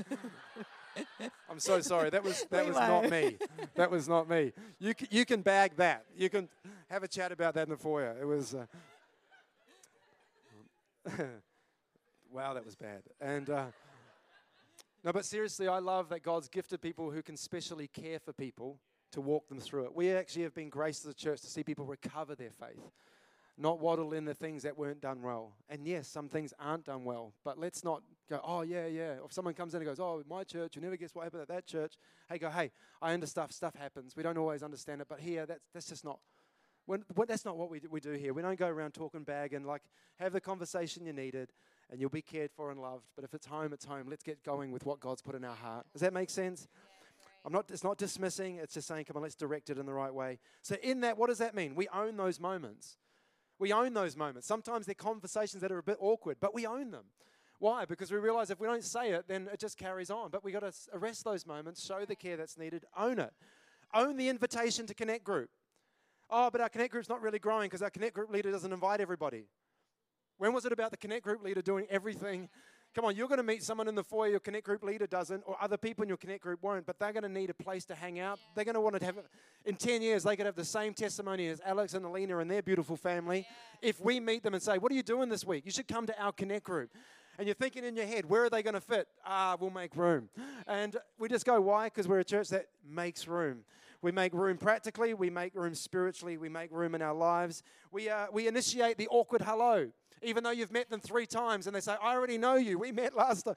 I'm 1.50 1.58
so 1.58 1.82
sorry. 1.82 2.12
That 2.12 2.24
was 2.24 2.46
that 2.52 2.66
We 2.66 2.70
was 2.70 2.78
not 2.78 2.92
won't. 2.92 3.10
me. 3.12 3.38
That 3.74 3.90
was 3.90 4.08
not 4.08 4.30
me. 4.30 4.54
You 4.78 4.94
c- 5.00 5.08
you 5.10 5.26
can 5.26 5.42
bag 5.42 5.72
that. 5.78 6.06
You 6.16 6.30
can 6.30 6.48
have 6.92 7.02
a 7.02 7.08
chat 7.08 7.32
about 7.32 7.56
that 7.56 7.64
in 7.64 7.70
the 7.72 7.78
foyer. 7.78 8.16
It 8.22 8.26
was. 8.26 8.54
Uh, 8.54 8.68
wow, 12.34 12.54
that 12.56 12.66
was 12.66 12.76
bad. 12.76 13.04
And 13.22 13.50
uh, 13.50 13.66
no, 15.04 15.14
but 15.14 15.26
seriously, 15.26 15.68
I 15.68 15.80
love 15.80 16.10
that 16.10 16.24
God's 16.24 16.48
gifted 16.48 16.82
people 16.82 17.12
who 17.12 17.22
can 17.22 17.38
specially 17.38 17.88
care 17.88 18.20
for 18.20 18.34
people 18.34 18.80
to 19.12 19.22
walk 19.22 19.48
them 19.48 19.60
through 19.60 19.86
it. 19.86 19.96
We 19.96 20.12
actually 20.12 20.44
have 20.44 20.56
been 20.56 20.70
graced 20.70 21.06
as 21.06 21.12
a 21.12 21.16
church 21.16 21.42
to 21.42 21.48
see 21.48 21.64
people 21.64 21.86
recover 21.86 22.34
their 22.34 22.50
faith, 22.50 22.82
not 23.56 23.80
waddle 23.80 24.14
in 24.14 24.26
the 24.26 24.34
things 24.34 24.64
that 24.64 24.76
weren't 24.76 25.00
done 25.00 25.22
well. 25.22 25.54
And 25.70 25.86
yes, 25.86 26.08
some 26.08 26.28
things 26.28 26.54
aren't 26.60 26.86
done 26.86 27.04
well, 27.04 27.34
but 27.44 27.60
let's 27.60 27.84
not 27.84 28.02
go, 28.28 28.40
oh, 28.44 28.64
yeah, 28.64 28.88
yeah. 28.88 29.16
If 29.24 29.32
someone 29.32 29.54
comes 29.54 29.76
in 29.76 29.82
and 29.82 29.88
goes, 29.88 30.00
oh, 30.00 30.24
my 30.28 30.44
church, 30.44 30.76
you 30.76 30.82
never 30.82 30.98
guess 30.98 31.14
what 31.14 31.26
happened 31.26 31.44
at 31.44 31.50
that 31.50 31.68
church. 31.68 31.94
Hey, 32.28 32.40
go, 32.40 32.50
hey, 32.50 32.72
I 33.00 33.14
understand 33.14 33.52
stuff, 33.52 33.74
stuff 33.74 33.76
happens. 33.76 34.16
We 34.16 34.24
don't 34.24 34.38
always 34.38 34.64
understand 34.64 35.02
it, 35.02 35.08
but 35.08 35.20
here, 35.20 35.46
that's, 35.46 35.62
that's 35.74 35.88
just 35.88 36.04
not. 36.04 36.20
When, 36.86 37.04
that's 37.28 37.46
not 37.46 37.58
what 37.58 37.70
we 37.70 37.80
do, 37.80 37.88
we 37.92 38.00
do 38.00 38.12
here. 38.12 38.34
We 38.34 38.42
don't 38.42 38.60
go 38.60 38.68
around 38.68 38.94
talking 38.94 39.24
bag 39.24 39.54
and 39.54 39.66
like 39.66 39.84
have 40.20 40.34
the 40.34 40.42
conversation 40.42 41.06
you 41.06 41.14
needed 41.14 41.52
and 41.94 42.02
you'll 42.02 42.10
be 42.10 42.24
cared 42.24 42.52
for 42.52 42.72
and 42.72 42.82
loved. 42.82 43.06
But 43.16 43.24
if 43.24 43.36
it's 43.36 43.46
home, 43.46 43.72
it's 43.72 43.86
home. 43.86 44.08
Let's 44.10 44.24
get 44.24 44.44
going 44.44 44.72
with 44.72 44.84
what 44.84 45.00
God's 45.00 45.22
put 45.22 45.36
in 45.36 45.46
our 45.46 45.56
heart. 45.56 45.86
Does 45.94 46.02
that 46.02 46.12
make 46.12 46.32
sense? 46.32 46.68
I'm 47.46 47.54
not, 47.54 47.70
it's 47.70 47.84
not 47.84 48.00
dismissing, 48.00 48.58
it's 48.58 48.74
just 48.74 48.88
saying, 48.88 49.06
come 49.06 49.16
on, 49.16 49.22
let's 49.22 49.36
direct 49.36 49.70
it 49.70 49.78
in 49.78 49.86
the 49.86 49.94
right 49.94 50.12
way. 50.12 50.40
So, 50.64 50.76
in 50.82 51.02
that, 51.02 51.20
what 51.20 51.28
does 51.28 51.38
that 51.38 51.54
mean? 51.54 51.76
We 51.76 51.88
own 51.90 52.18
those 52.18 52.40
moments. 52.40 52.98
We 53.60 53.72
own 53.72 53.94
those 53.94 54.18
moments. 54.18 54.48
Sometimes 54.48 54.88
they're 54.88 54.96
conversations 54.96 55.62
that 55.62 55.72
are 55.72 55.78
a 55.78 55.84
bit 55.84 55.98
awkward, 56.00 56.38
but 56.40 56.56
we 56.56 56.66
own 56.66 56.90
them. 56.90 57.04
Why? 57.60 57.86
Because 57.86 58.12
we 58.12 58.18
realize 58.18 58.50
if 58.50 58.60
we 58.60 58.66
don't 58.66 58.84
say 58.84 59.12
it, 59.12 59.28
then 59.28 59.48
it 59.54 59.60
just 59.60 59.78
carries 59.78 60.10
on. 60.10 60.32
But 60.32 60.44
we 60.44 60.52
got 60.52 60.62
to 60.62 60.74
arrest 60.94 61.26
those 61.26 61.46
moments, 61.46 61.86
show 61.86 62.06
the 62.06 62.16
care 62.16 62.38
that's 62.38 62.58
needed, 62.58 62.86
own 62.98 63.20
it. 63.20 63.34
Own 63.94 64.18
the 64.18 64.30
invitation 64.30 64.88
to 64.88 64.96
Connect 64.96 65.24
Group. 65.24 65.52
Oh, 66.30 66.50
but 66.50 66.60
our 66.60 66.70
Connect 66.70 66.92
Group's 66.92 67.10
not 67.10 67.22
really 67.22 67.40
growing 67.40 67.68
because 67.68 67.84
our 67.84 67.92
Connect 67.92 68.16
Group 68.16 68.32
leader 68.32 68.50
doesn't 68.50 68.74
invite 68.74 69.00
everybody. 69.00 69.46
When 70.38 70.54
was 70.54 70.66
it 70.66 70.72
about 70.72 70.92
the 70.92 70.98
Connect 70.98 71.24
Group 71.24 71.44
leader 71.44 71.62
doing 71.62 71.86
everything? 71.90 72.50
Come 72.96 73.06
on, 73.06 73.16
you're 73.16 73.28
going 73.28 73.40
to 73.40 73.44
meet 73.44 73.64
someone 73.64 73.88
in 73.88 73.96
the 73.96 74.04
foyer 74.04 74.30
your 74.30 74.40
Connect 74.40 74.66
Group 74.66 74.84
leader 74.84 75.08
doesn't, 75.08 75.42
or 75.48 75.58
other 75.60 75.78
people 75.78 76.04
in 76.04 76.08
your 76.08 76.18
Connect 76.18 76.44
Group 76.44 76.62
won't, 76.62 76.86
but 76.86 77.00
they're 77.00 77.12
going 77.12 77.24
to 77.24 77.30
need 77.30 77.50
a 77.50 77.54
place 77.54 77.86
to 77.86 77.96
hang 77.96 78.20
out. 78.20 78.40
They're 78.54 78.66
going 78.66 78.76
to 78.76 78.82
want 78.82 79.00
to 79.00 79.04
have, 79.04 79.18
in 79.66 79.76
10 79.76 80.04
years, 80.04 80.24
they 80.24 80.36
could 80.36 80.46
have 80.46 80.56
the 80.56 80.64
same 80.64 80.94
testimony 80.94 81.48
as 81.48 81.60
Alex 81.66 81.96
and 81.96 82.06
Alina 82.06 82.38
and 82.38 82.52
their 82.52 82.62
beautiful 82.62 82.96
family. 82.96 83.48
If 83.82 84.00
we 84.00 84.20
meet 84.20 84.44
them 84.44 84.54
and 84.54 84.62
say, 84.62 84.78
What 84.78 84.92
are 84.92 84.96
you 84.96 85.02
doing 85.02 85.30
this 85.30 85.44
week? 85.44 85.66
You 85.66 85.72
should 85.72 85.88
come 85.88 86.06
to 86.06 86.22
our 86.22 86.32
Connect 86.32 86.64
Group. 86.64 86.92
And 87.40 87.48
you're 87.48 87.56
thinking 87.56 87.84
in 87.84 87.96
your 87.96 88.06
head, 88.06 88.30
Where 88.30 88.44
are 88.44 88.50
they 88.52 88.62
going 88.62 88.76
to 88.76 88.82
fit? 88.82 89.08
Ah, 89.26 89.58
we'll 89.60 89.72
make 89.72 89.96
room. 89.96 90.30
And 90.68 90.96
we 91.18 91.30
just 91.30 91.46
go, 91.46 91.60
Why? 91.62 91.86
Because 91.86 92.08
we're 92.08 92.20
a 92.20 92.24
church 92.24 92.50
that 92.50 92.68
makes 92.88 93.28
room. 93.28 93.64
We 94.04 94.12
make 94.12 94.34
room 94.34 94.58
practically, 94.58 95.16
we 95.16 95.32
make 95.32 95.56
room 95.56 95.74
spiritually, 95.74 96.38
we 96.38 96.50
make 96.50 96.72
room 96.72 96.94
in 96.94 97.02
our 97.02 97.16
lives. 97.16 97.64
We, 97.92 98.10
uh, 98.10 98.28
we 98.32 98.48
initiate 98.48 98.98
the 98.98 99.08
awkward 99.08 99.42
hello 99.42 99.90
even 100.24 100.44
though 100.44 100.52
you've 100.52 100.72
met 100.72 100.90
them 100.90 101.00
three 101.00 101.26
times 101.26 101.68
and 101.68 101.76
they 101.76 101.82
say, 101.82 101.96
I 102.02 102.16
already 102.16 102.38
know 102.38 102.56
you, 102.56 102.80
we 102.80 102.92
met 102.92 103.16
last 103.16 103.44
time. 103.44 103.56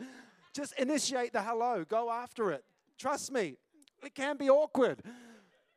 Just 0.53 0.73
initiate 0.79 1.33
the 1.33 1.43
hello, 1.43 1.85
go 1.89 2.11
after 2.11 2.51
it. 2.51 2.64
Trust 2.99 3.33
me, 3.33 3.57
it 4.03 4.14
can 4.14 4.37
be 4.37 4.49
awkward. 4.49 5.03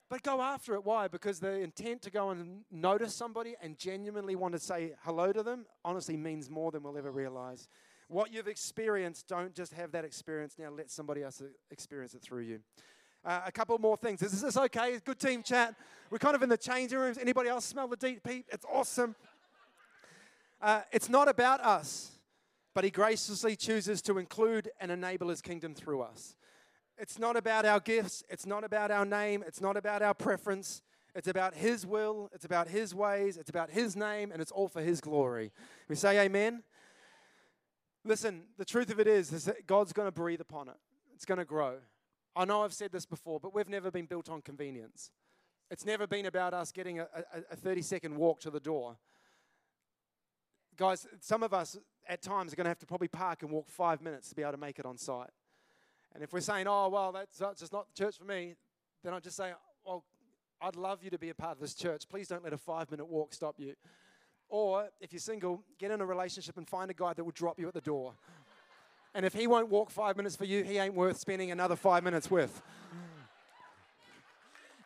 But 0.10 0.24
go 0.24 0.42
after 0.42 0.74
it. 0.74 0.84
Why? 0.84 1.08
Because 1.08 1.40
the 1.40 1.52
intent 1.60 2.02
to 2.02 2.10
go 2.10 2.32
and 2.32 2.62
notice 2.72 3.14
somebody 3.14 3.56
and 3.62 3.78
genuinely 3.78 4.36
want 4.36 4.54
to 4.54 4.60
say 4.60 4.94
hello 5.04 5.32
to 5.32 5.44
them 5.44 5.68
honestly 5.86 6.18
means 6.18 6.50
more 6.50 6.72
than 6.72 6.82
we'll 6.82 6.98
ever 6.98 7.12
realize. 7.12 7.68
What 8.08 8.34
you've 8.34 8.48
experienced, 8.48 9.28
don't 9.28 9.54
just 9.54 9.72
have 9.74 9.92
that 9.92 10.04
experience 10.06 10.56
now, 10.58 10.72
let 10.72 10.90
somebody 10.90 11.22
else 11.22 11.44
experience 11.70 12.16
it 12.16 12.24
through 12.24 12.42
you. 12.42 12.60
Uh, 13.24 13.42
a 13.46 13.52
couple 13.52 13.78
more 13.78 13.98
things. 13.98 14.24
Is 14.24 14.42
this 14.42 14.58
okay? 14.58 14.98
Good 15.06 15.20
team 15.20 15.44
chat. 15.44 15.76
We're 16.10 16.18
kind 16.18 16.36
of 16.36 16.42
in 16.42 16.50
the 16.50 16.58
changing 16.58 16.98
rooms. 16.98 17.20
Anybody 17.20 17.50
else 17.50 17.66
smell 17.66 17.88
the 17.88 17.98
deep 17.98 18.24
peep? 18.24 18.48
It's 18.52 18.66
awesome. 18.74 19.14
Uh, 20.62 20.82
it's 20.92 21.10
not 21.10 21.28
about 21.28 21.62
us, 21.62 22.12
but 22.74 22.84
He 22.84 22.90
graciously 22.90 23.56
chooses 23.56 24.02
to 24.04 24.18
include 24.18 24.70
and 24.80 24.92
enable 24.92 25.30
His 25.30 25.42
kingdom 25.42 25.74
through 25.74 26.02
us. 26.02 26.36
It's 26.98 27.18
not 27.18 27.38
about 27.38 27.66
our 27.66 27.80
gifts, 27.80 28.24
it's 28.30 28.46
not 28.46 28.64
about 28.64 28.92
our 28.92 29.06
name, 29.06 29.44
it's 29.48 29.62
not 29.62 29.78
about 29.78 30.02
our 30.02 30.14
preference. 30.14 30.82
It's 31.16 31.28
about 31.28 31.56
His 31.56 31.86
will, 31.86 32.30
it's 32.34 32.46
about 32.46 32.68
His 32.68 32.94
ways, 32.94 33.38
it's 33.38 33.50
about 33.50 33.72
His 33.72 33.96
name, 33.96 34.32
and 34.32 34.42
it's 34.42 34.52
all 34.52 34.68
for 34.68 34.82
His 34.82 35.02
glory. 35.02 35.52
We 35.88 35.96
say 35.96 36.20
amen. 36.20 36.64
Listen, 38.06 38.44
the 38.58 38.66
truth 38.66 38.92
of 38.92 39.00
it 39.00 39.08
is, 39.08 39.34
is 39.34 39.46
that 39.46 39.66
God's 39.68 39.92
going 39.92 40.08
to 40.08 40.12
breathe 40.12 40.40
upon 40.40 40.70
it. 40.70 40.78
It's 41.16 41.26
going 41.26 41.40
to 41.40 41.46
grow. 41.46 41.78
I 42.36 42.46
know 42.46 42.64
I've 42.64 42.74
said 42.74 42.92
this 42.92 43.06
before, 43.06 43.40
but 43.40 43.54
we've 43.54 43.68
never 43.68 43.92
been 43.92 44.06
built 44.06 44.30
on 44.30 44.42
convenience. 44.42 45.12
It's 45.72 45.86
never 45.86 46.08
been 46.08 46.26
about 46.26 46.54
us 46.54 46.72
getting 46.72 47.00
a, 47.00 47.08
a, 47.34 47.40
a 47.52 47.56
30 47.56 47.82
second 47.82 48.16
walk 48.16 48.40
to 48.42 48.50
the 48.50 48.60
door 48.60 48.98
guys, 50.80 51.06
some 51.20 51.44
of 51.44 51.54
us 51.54 51.78
at 52.08 52.22
times 52.22 52.54
are 52.54 52.56
going 52.56 52.64
to 52.64 52.70
have 52.70 52.80
to 52.80 52.86
probably 52.86 53.10
park 53.10 53.44
and 53.44 53.52
walk 53.52 53.70
five 53.70 54.02
minutes 54.02 54.30
to 54.30 54.36
be 54.36 54.42
able 54.42 54.54
to 54.54 54.58
make 54.58 54.80
it 54.80 54.86
on 54.86 54.98
site. 54.98 55.30
And 56.16 56.24
if 56.24 56.32
we're 56.32 56.40
saying, 56.40 56.68
oh, 56.68 56.88
well, 56.88 57.12
that's, 57.12 57.38
just 57.60 57.74
not 57.74 57.88
the 57.94 58.04
church 58.04 58.18
for 58.18 58.24
me, 58.24 58.56
then 59.04 59.14
I'd 59.14 59.22
just 59.22 59.36
say, 59.36 59.52
well, 59.86 60.06
I'd 60.62 60.78
love 60.78 61.04
you 61.04 61.10
to 61.10 61.20
be 61.20 61.30
a 61.30 61.36
part 61.36 61.52
of 61.52 61.60
this 61.60 61.76
church. 61.76 62.08
Please 62.10 62.30
don't 62.30 62.44
let 62.44 62.54
a 62.54 62.58
five 62.58 62.90
minute 62.90 63.08
walk 63.08 63.34
stop 63.34 63.56
you. 63.60 63.76
Or 64.48 64.88
if 65.02 65.12
you're 65.12 65.20
single, 65.20 65.64
get 65.78 65.92
in 65.92 66.02
a 66.02 66.06
relationship 66.06 66.58
and 66.58 66.68
find 66.68 66.90
a 66.90 66.94
guy 66.94 67.14
that 67.14 67.24
will 67.24 67.34
drop 67.34 67.60
you 67.60 67.68
at 67.68 67.74
the 67.74 67.82
door. 67.82 68.14
And 69.14 69.26
if 69.26 69.34
he 69.34 69.48
won't 69.48 69.70
walk 69.70 69.92
five 69.92 70.16
minutes 70.16 70.36
for 70.36 70.46
you, 70.46 70.64
he 70.64 70.78
ain't 70.78 70.94
worth 70.94 71.18
spending 71.18 71.52
another 71.52 71.76
five 71.76 72.04
minutes 72.04 72.32
with. 72.32 72.62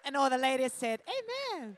And 0.04 0.18
all 0.18 0.30
the 0.30 0.38
ladies 0.38 0.74
said, 0.74 1.02
Amen. 1.08 1.78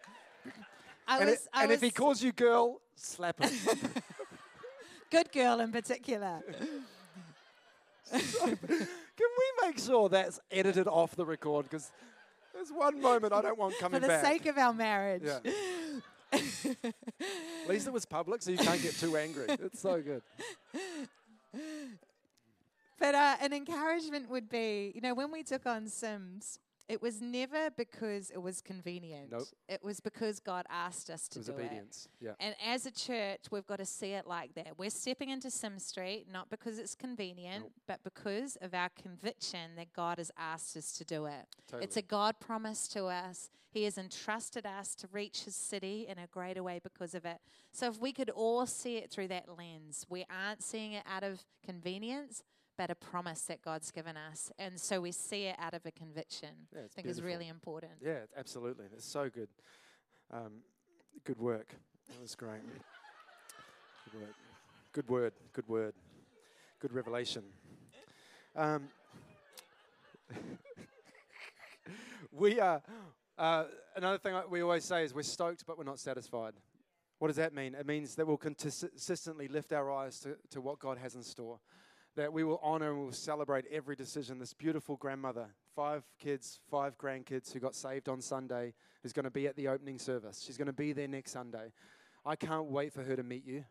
I 1.07 1.17
and, 1.19 1.29
was, 1.29 1.35
it, 1.35 1.47
I 1.53 1.61
and 1.61 1.69
was, 1.69 1.77
if 1.77 1.83
he 1.83 1.91
calls 1.91 2.23
you 2.23 2.31
girl, 2.31 2.81
slap 2.95 3.39
him. 3.39 3.51
Good 5.11 5.31
girl 5.31 5.59
in 5.59 5.71
particular. 5.71 6.41
so, 8.11 8.45
can 8.47 8.57
we 8.67 9.67
make 9.67 9.79
sure 9.79 10.09
that's 10.09 10.39
edited 10.51 10.87
off 10.87 11.15
the 11.15 11.25
record? 11.25 11.69
Because 11.69 11.91
there's 12.53 12.71
one 12.71 13.01
moment 13.01 13.33
I 13.33 13.41
don't 13.41 13.57
want 13.57 13.77
coming 13.79 14.01
back. 14.01 14.09
For 14.09 14.17
the 14.17 14.21
back. 14.21 14.25
sake 14.25 14.45
of 14.47 14.57
our 14.57 14.73
marriage. 14.73 15.23
Yeah. 15.25 15.39
At 16.33 17.69
least 17.69 17.87
it 17.87 17.93
was 17.93 18.05
public, 18.05 18.41
so 18.41 18.51
you 18.51 18.57
can't 18.57 18.81
get 18.81 18.95
too 18.95 19.15
angry. 19.15 19.45
It's 19.47 19.79
so 19.81 20.01
good. 20.01 20.21
But 22.99 23.15
uh, 23.15 23.35
an 23.41 23.53
encouragement 23.53 24.29
would 24.29 24.49
be, 24.49 24.91
you 24.95 25.01
know, 25.01 25.13
when 25.13 25.31
we 25.31 25.43
took 25.43 25.65
on 25.65 25.87
Sims, 25.87 26.59
it 26.87 27.01
was 27.01 27.21
never 27.21 27.69
because 27.75 28.29
it 28.29 28.41
was 28.41 28.61
convenient. 28.61 29.31
Nope. 29.31 29.47
It 29.67 29.83
was 29.83 29.99
because 29.99 30.39
God 30.39 30.65
asked 30.69 31.09
us 31.09 31.27
to 31.29 31.39
it 31.39 31.41
was 31.41 31.47
do 31.47 31.53
obedience. 31.53 32.07
it. 32.21 32.25
Yeah. 32.25 32.31
And 32.39 32.55
as 32.65 32.85
a 32.85 32.91
church, 32.91 33.45
we've 33.51 33.65
got 33.65 33.79
to 33.79 33.85
see 33.85 34.11
it 34.11 34.27
like 34.27 34.53
that. 34.55 34.77
We're 34.77 34.91
stepping 34.91 35.29
into 35.29 35.49
Sim 35.49 35.79
Street 35.79 36.27
not 36.31 36.49
because 36.49 36.77
it's 36.77 36.93
convenient, 36.93 37.63
nope. 37.63 37.71
but 37.87 38.03
because 38.03 38.55
of 38.61 38.73
our 38.73 38.89
conviction 38.89 39.71
that 39.77 39.93
God 39.93 40.19
has 40.19 40.31
asked 40.37 40.77
us 40.77 40.91
to 40.93 41.03
do 41.03 41.25
it. 41.25 41.47
Totally. 41.67 41.83
It's 41.85 41.97
a 41.97 42.01
God 42.03 42.35
promise 42.39 42.87
to 42.89 43.05
us. 43.05 43.49
He 43.71 43.83
has 43.83 43.97
entrusted 43.97 44.65
us 44.65 44.95
to 44.95 45.07
reach 45.11 45.43
His 45.43 45.55
city 45.55 46.05
in 46.07 46.19
a 46.19 46.27
greater 46.27 46.61
way 46.61 46.79
because 46.81 47.15
of 47.15 47.25
it. 47.25 47.37
So 47.71 47.89
if 47.89 47.99
we 47.99 48.13
could 48.13 48.29
all 48.29 48.65
see 48.67 48.97
it 48.97 49.09
through 49.09 49.29
that 49.29 49.45
lens, 49.57 50.05
we 50.07 50.25
aren't 50.29 50.63
seeing 50.63 50.93
it 50.93 51.03
out 51.09 51.23
of 51.23 51.43
convenience 51.65 52.43
but 52.77 52.89
a 52.89 52.95
promise 52.95 53.41
that 53.43 53.61
God's 53.61 53.91
given 53.91 54.15
us. 54.17 54.51
And 54.59 54.79
so 54.79 55.01
we 55.01 55.11
see 55.11 55.43
it 55.43 55.55
out 55.59 55.73
of 55.73 55.85
a 55.85 55.91
conviction. 55.91 56.49
Yeah, 56.73 56.79
I 56.79 56.81
think 56.81 57.05
beautiful. 57.05 57.11
is 57.11 57.21
really 57.21 57.47
important. 57.47 57.93
Yeah, 58.03 58.19
absolutely. 58.37 58.85
That's 58.91 59.05
so 59.05 59.29
good. 59.29 59.49
Um, 60.31 60.61
good 61.23 61.39
work. 61.39 61.75
That 62.09 62.21
was 62.21 62.35
great. 62.35 62.61
good 64.11 64.21
work. 64.21 64.35
Good 64.93 65.09
word. 65.09 65.33
Good 65.53 65.67
word. 65.67 65.93
Good 66.79 66.93
revelation. 66.93 67.43
Um, 68.55 68.89
we 72.31 72.59
are. 72.59 72.81
Uh, 73.37 73.65
another 73.95 74.17
thing 74.17 74.33
we 74.49 74.61
always 74.61 74.85
say 74.85 75.03
is 75.03 75.13
we're 75.13 75.23
stoked, 75.23 75.65
but 75.65 75.77
we're 75.77 75.83
not 75.83 75.99
satisfied. 75.99 76.53
What 77.19 77.27
does 77.27 77.37
that 77.37 77.53
mean? 77.53 77.75
It 77.75 77.85
means 77.87 78.15
that 78.15 78.27
we'll 78.27 78.37
consistently 78.37 79.47
lift 79.47 79.73
our 79.73 79.91
eyes 79.91 80.19
to, 80.21 80.35
to 80.51 80.61
what 80.61 80.79
God 80.79 80.97
has 80.97 81.15
in 81.15 81.23
store 81.23 81.59
that 82.15 82.31
we 82.31 82.43
will 82.43 82.59
honor 82.63 82.91
and 82.91 83.01
we'll 83.01 83.11
celebrate 83.11 83.65
every 83.71 83.95
decision. 83.95 84.39
This 84.39 84.53
beautiful 84.53 84.95
grandmother, 84.95 85.47
five 85.75 86.03
kids, 86.17 86.59
five 86.71 86.97
grandkids 86.97 87.51
who 87.51 87.59
got 87.59 87.75
saved 87.75 88.07
on 88.07 88.21
Sunday, 88.21 88.73
is 89.03 89.13
going 89.13 89.25
to 89.25 89.31
be 89.31 89.47
at 89.47 89.55
the 89.55 89.67
opening 89.67 89.99
service. 89.99 90.41
She's 90.45 90.57
going 90.57 90.67
to 90.67 90.73
be 90.73 90.93
there 90.93 91.07
next 91.07 91.31
Sunday. 91.31 91.73
I 92.25 92.35
can't 92.35 92.65
wait 92.65 92.93
for 92.93 93.03
her 93.03 93.15
to 93.15 93.23
meet 93.23 93.45
you. 93.45 93.65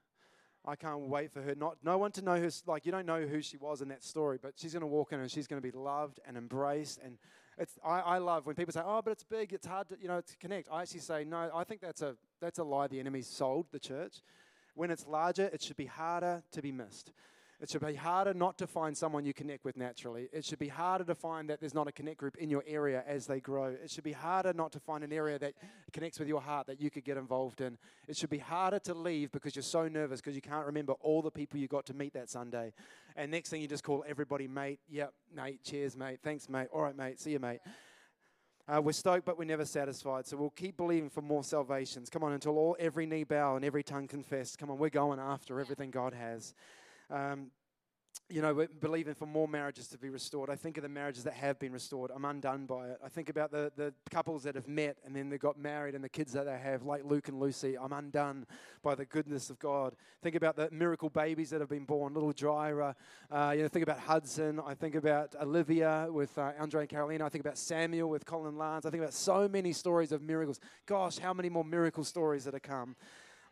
I 0.67 0.77
can't 0.77 1.09
wait 1.09 1.31
for 1.33 1.43
her. 1.43 1.55
Not 1.55 1.77
no 1.83 1.99
one 1.99 2.11
to 2.13 2.23
know 2.23 2.41
her. 2.41 2.51
Like 2.67 2.87
you 2.87 2.93
don't 2.93 3.07
know 3.07 3.23
who 3.23 3.43
she 3.43 3.57
was 3.57 3.83
in 3.83 3.89
that 3.89 4.03
story, 4.03 4.39
but 4.41 4.55
she's 4.57 4.73
going 4.73 4.81
to 4.81 4.87
walk 4.87 5.13
in 5.13 5.21
and 5.21 5.31
she's 5.31 5.47
going 5.47 5.61
to 5.61 5.67
be 5.67 5.77
loved 5.77 6.21
and 6.27 6.39
embraced. 6.39 7.01
And 7.05 7.19
it's 7.59 7.79
I, 7.85 8.01
I 8.01 8.19
love 8.19 8.47
when 8.47 8.55
people 8.55 8.73
say, 8.73 8.81
"Oh, 8.83 9.03
but 9.03 9.11
it's 9.11 9.25
big. 9.25 9.53
It's 9.53 9.67
hard 9.67 9.89
to 9.91 9.97
you 10.01 10.09
know 10.09 10.23
to 10.23 10.37
connect." 10.39 10.69
I 10.73 10.83
actually 10.83 11.01
say, 11.01 11.25
"No. 11.25 11.51
I 11.55 11.65
think 11.65 11.83
that's 11.83 12.01
a 12.01 12.17
that's 12.41 12.59
a 12.59 12.65
lie 12.65 12.87
the 12.87 12.99
enemy 12.99 13.21
sold 13.21 13.67
the 13.73 13.79
church. 13.79 14.23
When 14.75 14.91
it's 14.91 15.07
larger, 15.07 15.51
it 15.53 15.63
should 15.63 15.77
be 15.77 15.87
harder 15.87 16.43
to 16.53 16.63
be 16.63 16.73
missed." 16.73 17.13
It 17.65 17.71
should 17.71 17.81
be 17.81 17.95
harder 17.95 18.35
not 18.35 18.59
to 18.59 18.67
find 18.67 18.95
someone 18.95 19.25
you 19.25 19.33
connect 19.33 19.65
with 19.65 19.79
naturally. 19.79 20.29
It 20.35 20.45
should 20.45 20.59
be 20.59 20.69
harder 20.69 21.03
to 21.05 21.15
find 21.15 21.49
that 21.49 21.61
there's 21.61 21.73
not 21.73 21.89
a 21.89 21.93
connect 21.93 22.19
group 22.19 22.37
in 22.37 22.51
your 22.51 22.63
area 22.67 23.03
as 23.07 23.27
they 23.27 23.41
grow. 23.41 23.69
It 23.69 23.91
should 23.91 24.05
be 24.05 24.13
harder 24.13 24.53
not 24.53 24.71
to 24.73 24.81
find 24.81 25.03
an 25.03 25.15
area 25.15 25.39
that 25.39 25.55
connects 25.91 26.19
with 26.19 26.29
your 26.29 26.43
heart 26.43 26.67
that 26.67 26.79
you 26.79 26.91
could 26.91 27.05
get 27.05 27.17
involved 27.17 27.63
in. 27.63 27.79
It 28.07 28.19
should 28.19 28.29
be 28.29 28.37
harder 28.37 28.81
to 28.81 28.93
leave 28.93 29.33
because 29.33 29.57
you're 29.57 29.63
so 29.63 29.89
nervous 29.89 30.21
because 30.21 30.35
you 30.35 30.43
can't 30.43 30.67
remember 30.67 30.93
all 31.01 31.23
the 31.23 31.31
people 31.31 31.59
you 31.59 31.67
got 31.67 31.87
to 31.87 31.95
meet 31.95 32.13
that 32.13 32.29
Sunday. 32.29 32.75
And 33.17 33.31
next 33.31 33.49
thing 33.49 33.63
you 33.63 33.67
just 33.67 33.83
call 33.83 34.05
everybody 34.07 34.47
mate. 34.47 34.81
Yep, 34.91 35.15
mate. 35.35 35.65
Cheers, 35.65 35.97
mate. 35.97 36.19
Thanks, 36.23 36.51
mate. 36.51 36.69
All 36.71 36.83
right, 36.83 36.95
mate. 36.95 37.19
See 37.19 37.31
you, 37.31 37.39
mate. 37.39 37.61
Uh, 38.69 38.83
we're 38.83 38.93
stoked, 38.93 39.25
but 39.25 39.39
we're 39.39 39.47
never 39.47 39.65
satisfied. 39.65 40.27
So 40.27 40.37
we'll 40.37 40.51
keep 40.51 40.77
believing 40.77 41.09
for 41.09 41.23
more 41.23 41.43
salvations. 41.43 42.11
Come 42.11 42.25
on, 42.25 42.33
until 42.33 42.59
all 42.59 42.77
every 42.79 43.07
knee 43.07 43.25
bow 43.25 43.57
and 43.57 43.65
every 43.65 43.83
tongue 43.83 44.07
confess. 44.07 44.55
Come 44.55 44.71
on, 44.71 44.77
we're 44.77 44.91
going 44.91 45.19
after 45.19 45.61
everything 45.61 45.91
God 45.91 46.13
has. 46.13 46.53
Um, 47.11 47.51
you 48.31 48.41
know, 48.41 48.55
we're 48.55 48.69
believing 48.81 49.15
for 49.15 49.27
more 49.27 49.47
marriages 49.47 49.87
to 49.89 49.99
be 49.99 50.09
restored. 50.09 50.49
I 50.49 50.57
think 50.57 50.79
of 50.79 50.83
the 50.83 50.89
marriages 50.89 51.25
that 51.25 51.35
have 51.35 51.59
been 51.59 51.73
restored. 51.73 52.11
I'm 52.15 52.25
undone 52.25 52.65
by 52.65 52.89
it. 52.89 52.99
I 53.05 53.09
think 53.09 53.29
about 53.29 53.51
the, 53.51 53.71
the 53.77 53.93
couples 54.11 54.45
that 54.45 54.55
have 54.55 54.67
met 54.67 54.97
and 55.05 55.15
then 55.15 55.29
they 55.29 55.37
got 55.37 55.59
married 55.59 55.95
and 55.95 56.03
the 56.03 56.09
kids 56.09 56.33
that 56.33 56.47
they 56.47 56.59
have, 56.59 56.85
like 56.85 57.05
Luke 57.05 57.29
and 57.29 57.39
Lucy. 57.39 57.77
I'm 57.77 57.93
undone 57.93 58.47
by 58.83 58.95
the 58.95 59.05
goodness 59.05 59.51
of 59.51 59.59
God. 59.59 59.95
Think 60.23 60.37
about 60.37 60.57
the 60.57 60.71
miracle 60.71 61.11
babies 61.11 61.51
that 61.51 61.61
have 61.61 61.69
been 61.69 61.85
born, 61.85 62.15
little 62.15 62.33
Jira. 62.33 62.95
Uh, 63.31 63.53
you 63.55 63.63
know, 63.63 63.69
think 63.69 63.83
about 63.83 63.99
Hudson. 63.99 64.59
I 64.65 64.75
think 64.75 64.95
about 64.95 65.35
Olivia 65.41 66.09
with 66.11 66.37
uh, 66.39 66.53
Andre 66.59 66.83
and 66.83 66.89
Carolina. 66.89 67.27
I 67.27 67.29
think 67.29 67.45
about 67.45 67.59
Samuel 67.59 68.09
with 68.09 68.25
Colin 68.25 68.57
Lance. 68.57 68.87
I 68.87 68.91
think 68.91 69.03
about 69.03 69.15
so 69.15 69.49
many 69.49 69.73
stories 69.73 70.13
of 70.13 70.23
miracles. 70.23 70.61
Gosh, 70.87 71.19
how 71.19 71.35
many 71.35 71.51
more 71.51 71.65
miracle 71.65 72.05
stories 72.05 72.45
that 72.45 72.55
have 72.55 72.63
come. 72.63 72.97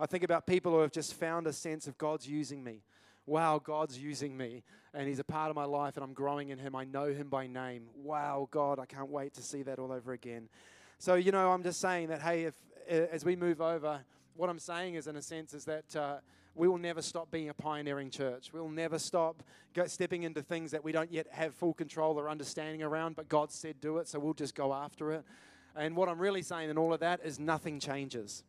I 0.01 0.07
think 0.07 0.25
about 0.25 0.47
people 0.47 0.73
who 0.73 0.79
have 0.79 0.93
just 0.93 1.15
found 1.15 1.47
a 1.47 1.53
sense 1.53 1.87
of 1.87 1.99
God's 1.99 2.27
using 2.27 2.65
me. 2.65 2.83
Wow, 3.27 3.61
God's 3.63 3.99
using 3.99 4.37
me 4.37 4.63
and 4.95 5.09
He's 5.09 5.19
a 5.19 5.25
part 5.25 5.51
of 5.51 5.57
my 5.57 5.65
life 5.65 5.97
and 5.97 6.05
I'm 6.05 6.13
growing 6.13 6.51
in 6.51 6.59
Him. 6.59 6.75
I 6.75 6.85
know 6.85 7.07
Him 7.07 7.29
by 7.29 7.47
name. 7.47 7.85
Wow, 7.97 8.49
God, 8.51 8.79
I 8.79 8.87
can't 8.87 9.11
wait 9.11 9.35
to 9.35 9.43
see 9.43 9.63
that 9.63 9.79
all 9.79 9.93
over 9.93 10.13
again. 10.13 10.49
So, 10.99 11.15
you 11.15 11.33
know, 11.33 11.51
I'm 11.51 11.63
just 11.63 11.81
saying 11.81 12.09
that, 12.09 12.23
hey, 12.23 12.45
if 12.45 12.55
as 12.89 13.25
we 13.25 13.37
move 13.37 13.61
over, 13.61 14.01
what 14.35 14.51
I'm 14.51 14.59
saying 14.59 14.95
is, 14.95 15.07
in 15.07 15.17
a 15.17 15.23
sense, 15.23 15.55
is 15.55 15.65
that. 15.65 15.97
Uh, 15.97 16.17
we 16.55 16.69
will 16.69 16.79
never 16.79 17.01
stop 17.01 17.31
being 17.31 17.49
a 17.49 17.55
pioneering 17.55 18.11
church. 18.11 18.53
We'll 18.53 18.69
never 18.69 18.99
stop 18.99 19.43
stepping 19.87 20.25
into 20.25 20.43
things 20.43 20.71
that 20.73 20.85
we 20.85 20.93
don't 20.93 21.11
yet 21.11 21.27
have 21.31 21.55
full 21.55 21.73
control 21.73 22.19
or 22.21 22.29
understanding 22.29 22.83
around, 22.83 23.17
but 23.17 23.29
God 23.29 23.51
said 23.51 23.81
do 23.81 23.99
it, 23.99 24.09
so 24.09 24.19
we'll 24.19 24.35
just 24.35 24.55
go 24.55 24.75
after 24.75 25.13
it. 25.13 25.25
And 25.75 25.97
what 25.97 26.11
I'm 26.11 26.19
really 26.19 26.43
saying 26.43 26.69
in 26.69 26.77
all 26.77 26.93
of 26.93 27.01
that 27.01 27.21
is 27.25 27.39
nothing 27.39 27.81
changes 27.81 28.45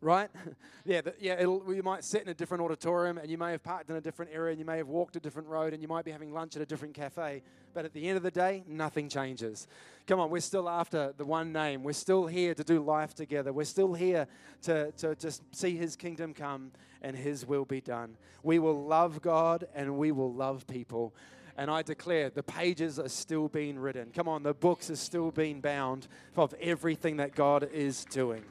right? 0.00 0.30
yeah, 0.84 1.00
the, 1.00 1.14
yeah. 1.18 1.40
you 1.40 1.82
might 1.84 2.04
sit 2.04 2.22
in 2.22 2.28
a 2.28 2.34
different 2.34 2.62
auditorium, 2.62 3.18
and 3.18 3.30
you 3.30 3.38
may 3.38 3.52
have 3.52 3.62
parked 3.62 3.90
in 3.90 3.96
a 3.96 4.00
different 4.00 4.30
area, 4.32 4.52
and 4.52 4.58
you 4.58 4.64
may 4.64 4.78
have 4.78 4.88
walked 4.88 5.16
a 5.16 5.20
different 5.20 5.48
road, 5.48 5.72
and 5.72 5.82
you 5.82 5.88
might 5.88 6.04
be 6.04 6.10
having 6.10 6.32
lunch 6.32 6.56
at 6.56 6.62
a 6.62 6.66
different 6.66 6.94
cafe. 6.94 7.42
But 7.74 7.84
at 7.84 7.92
the 7.92 8.08
end 8.08 8.16
of 8.16 8.22
the 8.22 8.30
day, 8.30 8.64
nothing 8.66 9.08
changes. 9.08 9.66
Come 10.06 10.20
on, 10.20 10.30
we're 10.30 10.40
still 10.40 10.68
after 10.68 11.12
the 11.16 11.24
one 11.24 11.52
name. 11.52 11.82
We're 11.82 11.92
still 11.92 12.26
here 12.26 12.54
to 12.54 12.64
do 12.64 12.82
life 12.82 13.14
together. 13.14 13.52
We're 13.52 13.64
still 13.64 13.94
here 13.94 14.26
to 14.62 14.90
to 14.92 15.14
just 15.14 15.42
see 15.54 15.76
His 15.76 15.96
kingdom 15.96 16.34
come 16.34 16.72
and 17.02 17.14
His 17.16 17.46
will 17.46 17.64
be 17.64 17.80
done. 17.80 18.16
We 18.42 18.58
will 18.58 18.84
love 18.84 19.20
God 19.22 19.66
and 19.74 19.96
we 19.98 20.12
will 20.12 20.32
love 20.32 20.66
people. 20.66 21.14
And 21.56 21.70
I 21.70 21.82
declare 21.82 22.30
the 22.30 22.42
pages 22.42 23.00
are 23.00 23.08
still 23.08 23.48
being 23.48 23.78
written. 23.78 24.10
Come 24.14 24.28
on, 24.28 24.44
the 24.44 24.54
books 24.54 24.90
are 24.90 24.96
still 24.96 25.32
being 25.32 25.60
bound 25.60 26.06
of 26.36 26.54
everything 26.60 27.16
that 27.16 27.34
God 27.34 27.68
is 27.72 28.04
doing. 28.04 28.44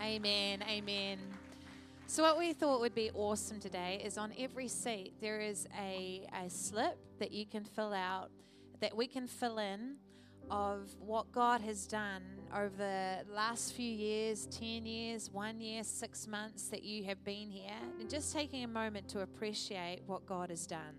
Amen. 0.00 0.62
Amen. 0.68 1.18
So, 2.06 2.22
what 2.22 2.38
we 2.38 2.52
thought 2.52 2.80
would 2.80 2.94
be 2.94 3.10
awesome 3.14 3.58
today 3.58 4.00
is 4.04 4.16
on 4.16 4.32
every 4.38 4.68
seat 4.68 5.14
there 5.20 5.40
is 5.40 5.66
a, 5.76 6.24
a 6.44 6.48
slip 6.48 6.96
that 7.18 7.32
you 7.32 7.44
can 7.44 7.64
fill 7.64 7.92
out, 7.92 8.30
that 8.80 8.96
we 8.96 9.08
can 9.08 9.26
fill 9.26 9.58
in 9.58 9.96
of 10.50 10.94
what 11.00 11.30
God 11.32 11.60
has 11.62 11.84
done 11.84 12.22
over 12.54 12.70
the 12.76 13.34
last 13.34 13.74
few 13.74 13.90
years 13.90 14.46
10 14.46 14.86
years, 14.86 15.30
one 15.30 15.60
year, 15.60 15.82
six 15.82 16.28
months 16.28 16.68
that 16.68 16.84
you 16.84 17.02
have 17.04 17.22
been 17.24 17.50
here, 17.50 17.74
and 17.98 18.08
just 18.08 18.32
taking 18.32 18.62
a 18.62 18.68
moment 18.68 19.08
to 19.08 19.22
appreciate 19.22 20.00
what 20.06 20.24
God 20.26 20.50
has 20.50 20.64
done. 20.64 20.94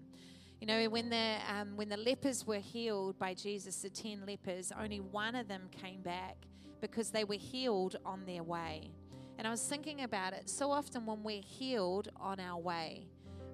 You 0.59 0.67
know, 0.67 0.89
when 0.89 1.09
the, 1.09 1.37
um, 1.49 1.77
when 1.77 1.87
the 1.87 1.97
lepers 1.97 2.45
were 2.45 2.59
healed 2.59 3.17
by 3.17 3.33
Jesus, 3.33 3.81
the 3.81 3.89
10 3.89 4.25
lepers, 4.27 4.73
only 4.77 4.99
one 4.99 5.35
of 5.35 5.47
them 5.47 5.69
came 5.71 6.01
back 6.01 6.35
because 6.81 7.11
they 7.11 7.23
were 7.23 7.35
healed 7.35 7.97
on 8.05 8.25
their 8.25 8.43
way. 8.43 8.91
And 9.37 9.47
I 9.47 9.51
was 9.51 9.61
thinking 9.61 10.01
about 10.01 10.33
it 10.33 10.49
so 10.49 10.71
often 10.71 11.05
when 11.05 11.23
we're 11.23 11.41
healed 11.41 12.09
on 12.17 12.39
our 12.39 12.59
way, 12.59 13.07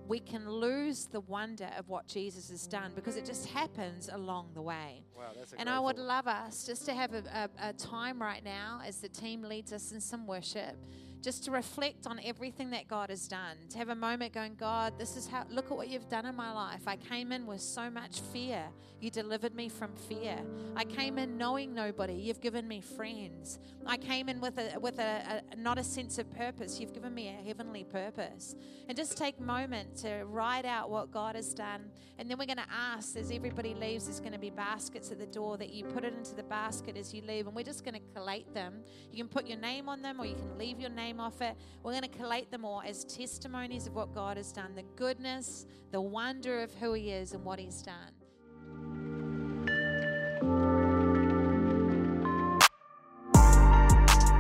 we 0.08 0.20
can 0.20 0.50
lose 0.50 1.06
the 1.06 1.22
wonder 1.22 1.70
of 1.78 1.90
what 1.90 2.08
Jesus 2.08 2.50
has 2.50 2.68
done 2.68 2.92
because 2.96 3.18
it 3.18 3.26
just 3.26 3.48
happens 3.48 4.10
along 4.12 4.50
the 4.54 4.62
way. 4.62 5.04
Wow, 5.16 5.32
and 5.58 5.70
I 5.70 5.80
would 5.80 5.98
love 5.98 6.28
us 6.28 6.66
just 6.66 6.86
to 6.86 6.94
have 6.94 7.14
a, 7.14 7.50
a, 7.60 7.70
a 7.70 7.74
time 7.74 8.22
right 8.22 8.44
now 8.44 8.82
as 8.86 8.98
the 8.98 9.10
team 9.10 9.42
leads 9.42 9.74
us 9.74 9.92
in 9.92 10.00
some 10.00 10.28
worship 10.28 10.76
just 11.22 11.44
to 11.46 11.52
reflect 11.52 12.08
on 12.08 12.20
everything 12.24 12.70
that 12.72 12.88
God 12.88 13.10
has 13.10 13.28
done, 13.28 13.58
to 13.70 13.78
have 13.78 13.90
a 13.90 13.96
moment 13.96 14.34
going, 14.34 14.56
God, 14.56 14.94
this 14.98 15.18
is 15.18 15.28
how, 15.28 15.46
look 15.50 15.72
at 15.72 15.78
what 15.78 15.88
you've 15.88 16.10
done 16.10 16.26
in 16.26 16.36
my 16.36 16.52
life. 16.52 16.82
I 16.88 16.96
came 16.96 17.32
in 17.32 17.46
with 17.46 17.62
so 17.62 17.90
much 17.90 18.20
fear. 18.20 18.64
You 19.02 19.12
delivered 19.12 19.54
me 19.54 19.70
from 19.70 19.94
fear. 19.96 20.38
I 20.76 20.84
came 20.84 21.18
in 21.18 21.38
knowing 21.38 21.74
nobody. 21.74 22.14
You've 22.14 22.42
given 22.42 22.68
me 22.68 22.82
friends. 22.82 23.60
I 23.86 23.98
came 23.98 24.30
in 24.30 24.40
with 24.42 24.58
a, 24.58 24.80
with 24.80 25.00
a, 25.00 25.44
a 25.52 25.56
not 25.56 25.78
a 25.78 25.84
sense 25.84 26.18
of 26.18 26.32
purpose. 26.34 26.80
You've 26.80 26.94
given 26.94 27.14
me 27.14 27.28
a 27.28 27.46
heavenly 27.46 27.84
purpose. 27.84 28.56
And 28.88 28.98
just 28.98 29.18
take 29.18 29.38
a 29.40 29.44
moment 29.44 29.98
to 29.98 30.24
write 30.26 30.66
out 30.66 30.90
what 30.90 31.12
God 31.12 31.36
has 31.36 31.54
done. 31.54 31.92
And 32.18 32.32
then 32.32 32.38
we're 32.40 32.46
going 32.46 32.58
to 32.58 32.72
ask, 32.72 33.16
as 33.16 33.30
everybody 33.32 33.76
leaves, 33.76 34.06
there's 34.06 34.20
going 34.20 34.32
to 34.32 34.40
be 34.40 34.50
baskets 34.50 35.12
at 35.12 35.20
the 35.20 35.28
door 35.28 35.58
that 35.58 35.72
you 35.72 35.84
put 35.84 36.04
it 36.04 36.14
into 36.14 36.34
the 36.34 36.44
basket 36.44 36.98
as 36.98 37.14
you 37.14 37.22
leave. 37.22 37.46
And 37.46 37.56
we're 37.56 37.64
just 37.64 37.84
going 37.84 37.96
to 37.96 38.14
collate 38.16 38.54
them. 38.54 38.82
You 39.12 39.24
can 39.24 39.28
put 39.28 39.46
your 39.46 39.60
name 39.60 39.90
on 39.90 40.02
them 40.02 40.20
or 40.20 40.26
you 40.26 40.36
can 40.36 40.58
leave 40.58 40.80
your 40.80 40.90
name 40.90 41.05
name 41.06 41.20
off 41.20 41.40
it. 41.40 41.56
We're 41.84 41.92
going 41.92 42.02
to 42.02 42.18
collate 42.18 42.50
them 42.50 42.66
all 42.66 42.82
as 42.84 43.04
testimonies 43.06 43.86
of 43.86 43.94
what 43.94 44.12
God 44.16 44.38
has 44.38 44.52
done, 44.52 44.74
the 44.74 44.84
goodness, 44.96 45.68
the 45.92 46.02
wonder 46.02 46.64
of 46.64 46.74
who 46.76 46.94
He 46.94 47.12
is 47.12 47.34
and 47.34 47.46
what 47.46 47.60
He's 47.60 47.84
done. 47.84 48.12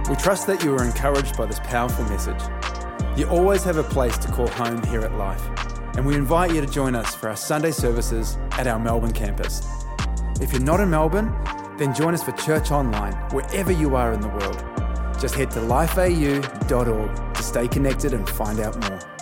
We 0.09 0.15
trust 0.15 0.47
that 0.47 0.63
you 0.63 0.73
are 0.75 0.83
encouraged 0.83 1.37
by 1.37 1.45
this 1.45 1.59
powerful 1.59 2.03
message. 2.05 2.41
You 3.15 3.27
always 3.27 3.63
have 3.63 3.77
a 3.77 3.83
place 3.83 4.17
to 4.17 4.27
call 4.31 4.47
home 4.47 4.81
here 4.87 5.01
at 5.01 5.13
Life, 5.13 5.47
and 5.95 6.05
we 6.05 6.15
invite 6.15 6.51
you 6.51 6.61
to 6.61 6.67
join 6.67 6.95
us 6.95 7.13
for 7.13 7.29
our 7.29 7.37
Sunday 7.37 7.71
services 7.71 8.37
at 8.53 8.65
our 8.65 8.79
Melbourne 8.79 9.13
campus. 9.13 9.67
If 10.41 10.51
you're 10.51 10.61
not 10.61 10.79
in 10.79 10.89
Melbourne, 10.89 11.31
then 11.77 11.93
join 11.93 12.15
us 12.15 12.23
for 12.23 12.31
church 12.31 12.71
online 12.71 13.13
wherever 13.31 13.71
you 13.71 13.95
are 13.95 14.13
in 14.13 14.21
the 14.21 14.29
world. 14.29 14.74
Just 15.19 15.35
head 15.35 15.51
to 15.51 15.59
lifeau.org 15.59 17.35
to 17.35 17.43
stay 17.43 17.67
connected 17.67 18.13
and 18.13 18.29
find 18.29 18.59
out 18.59 18.77
more. 18.89 19.14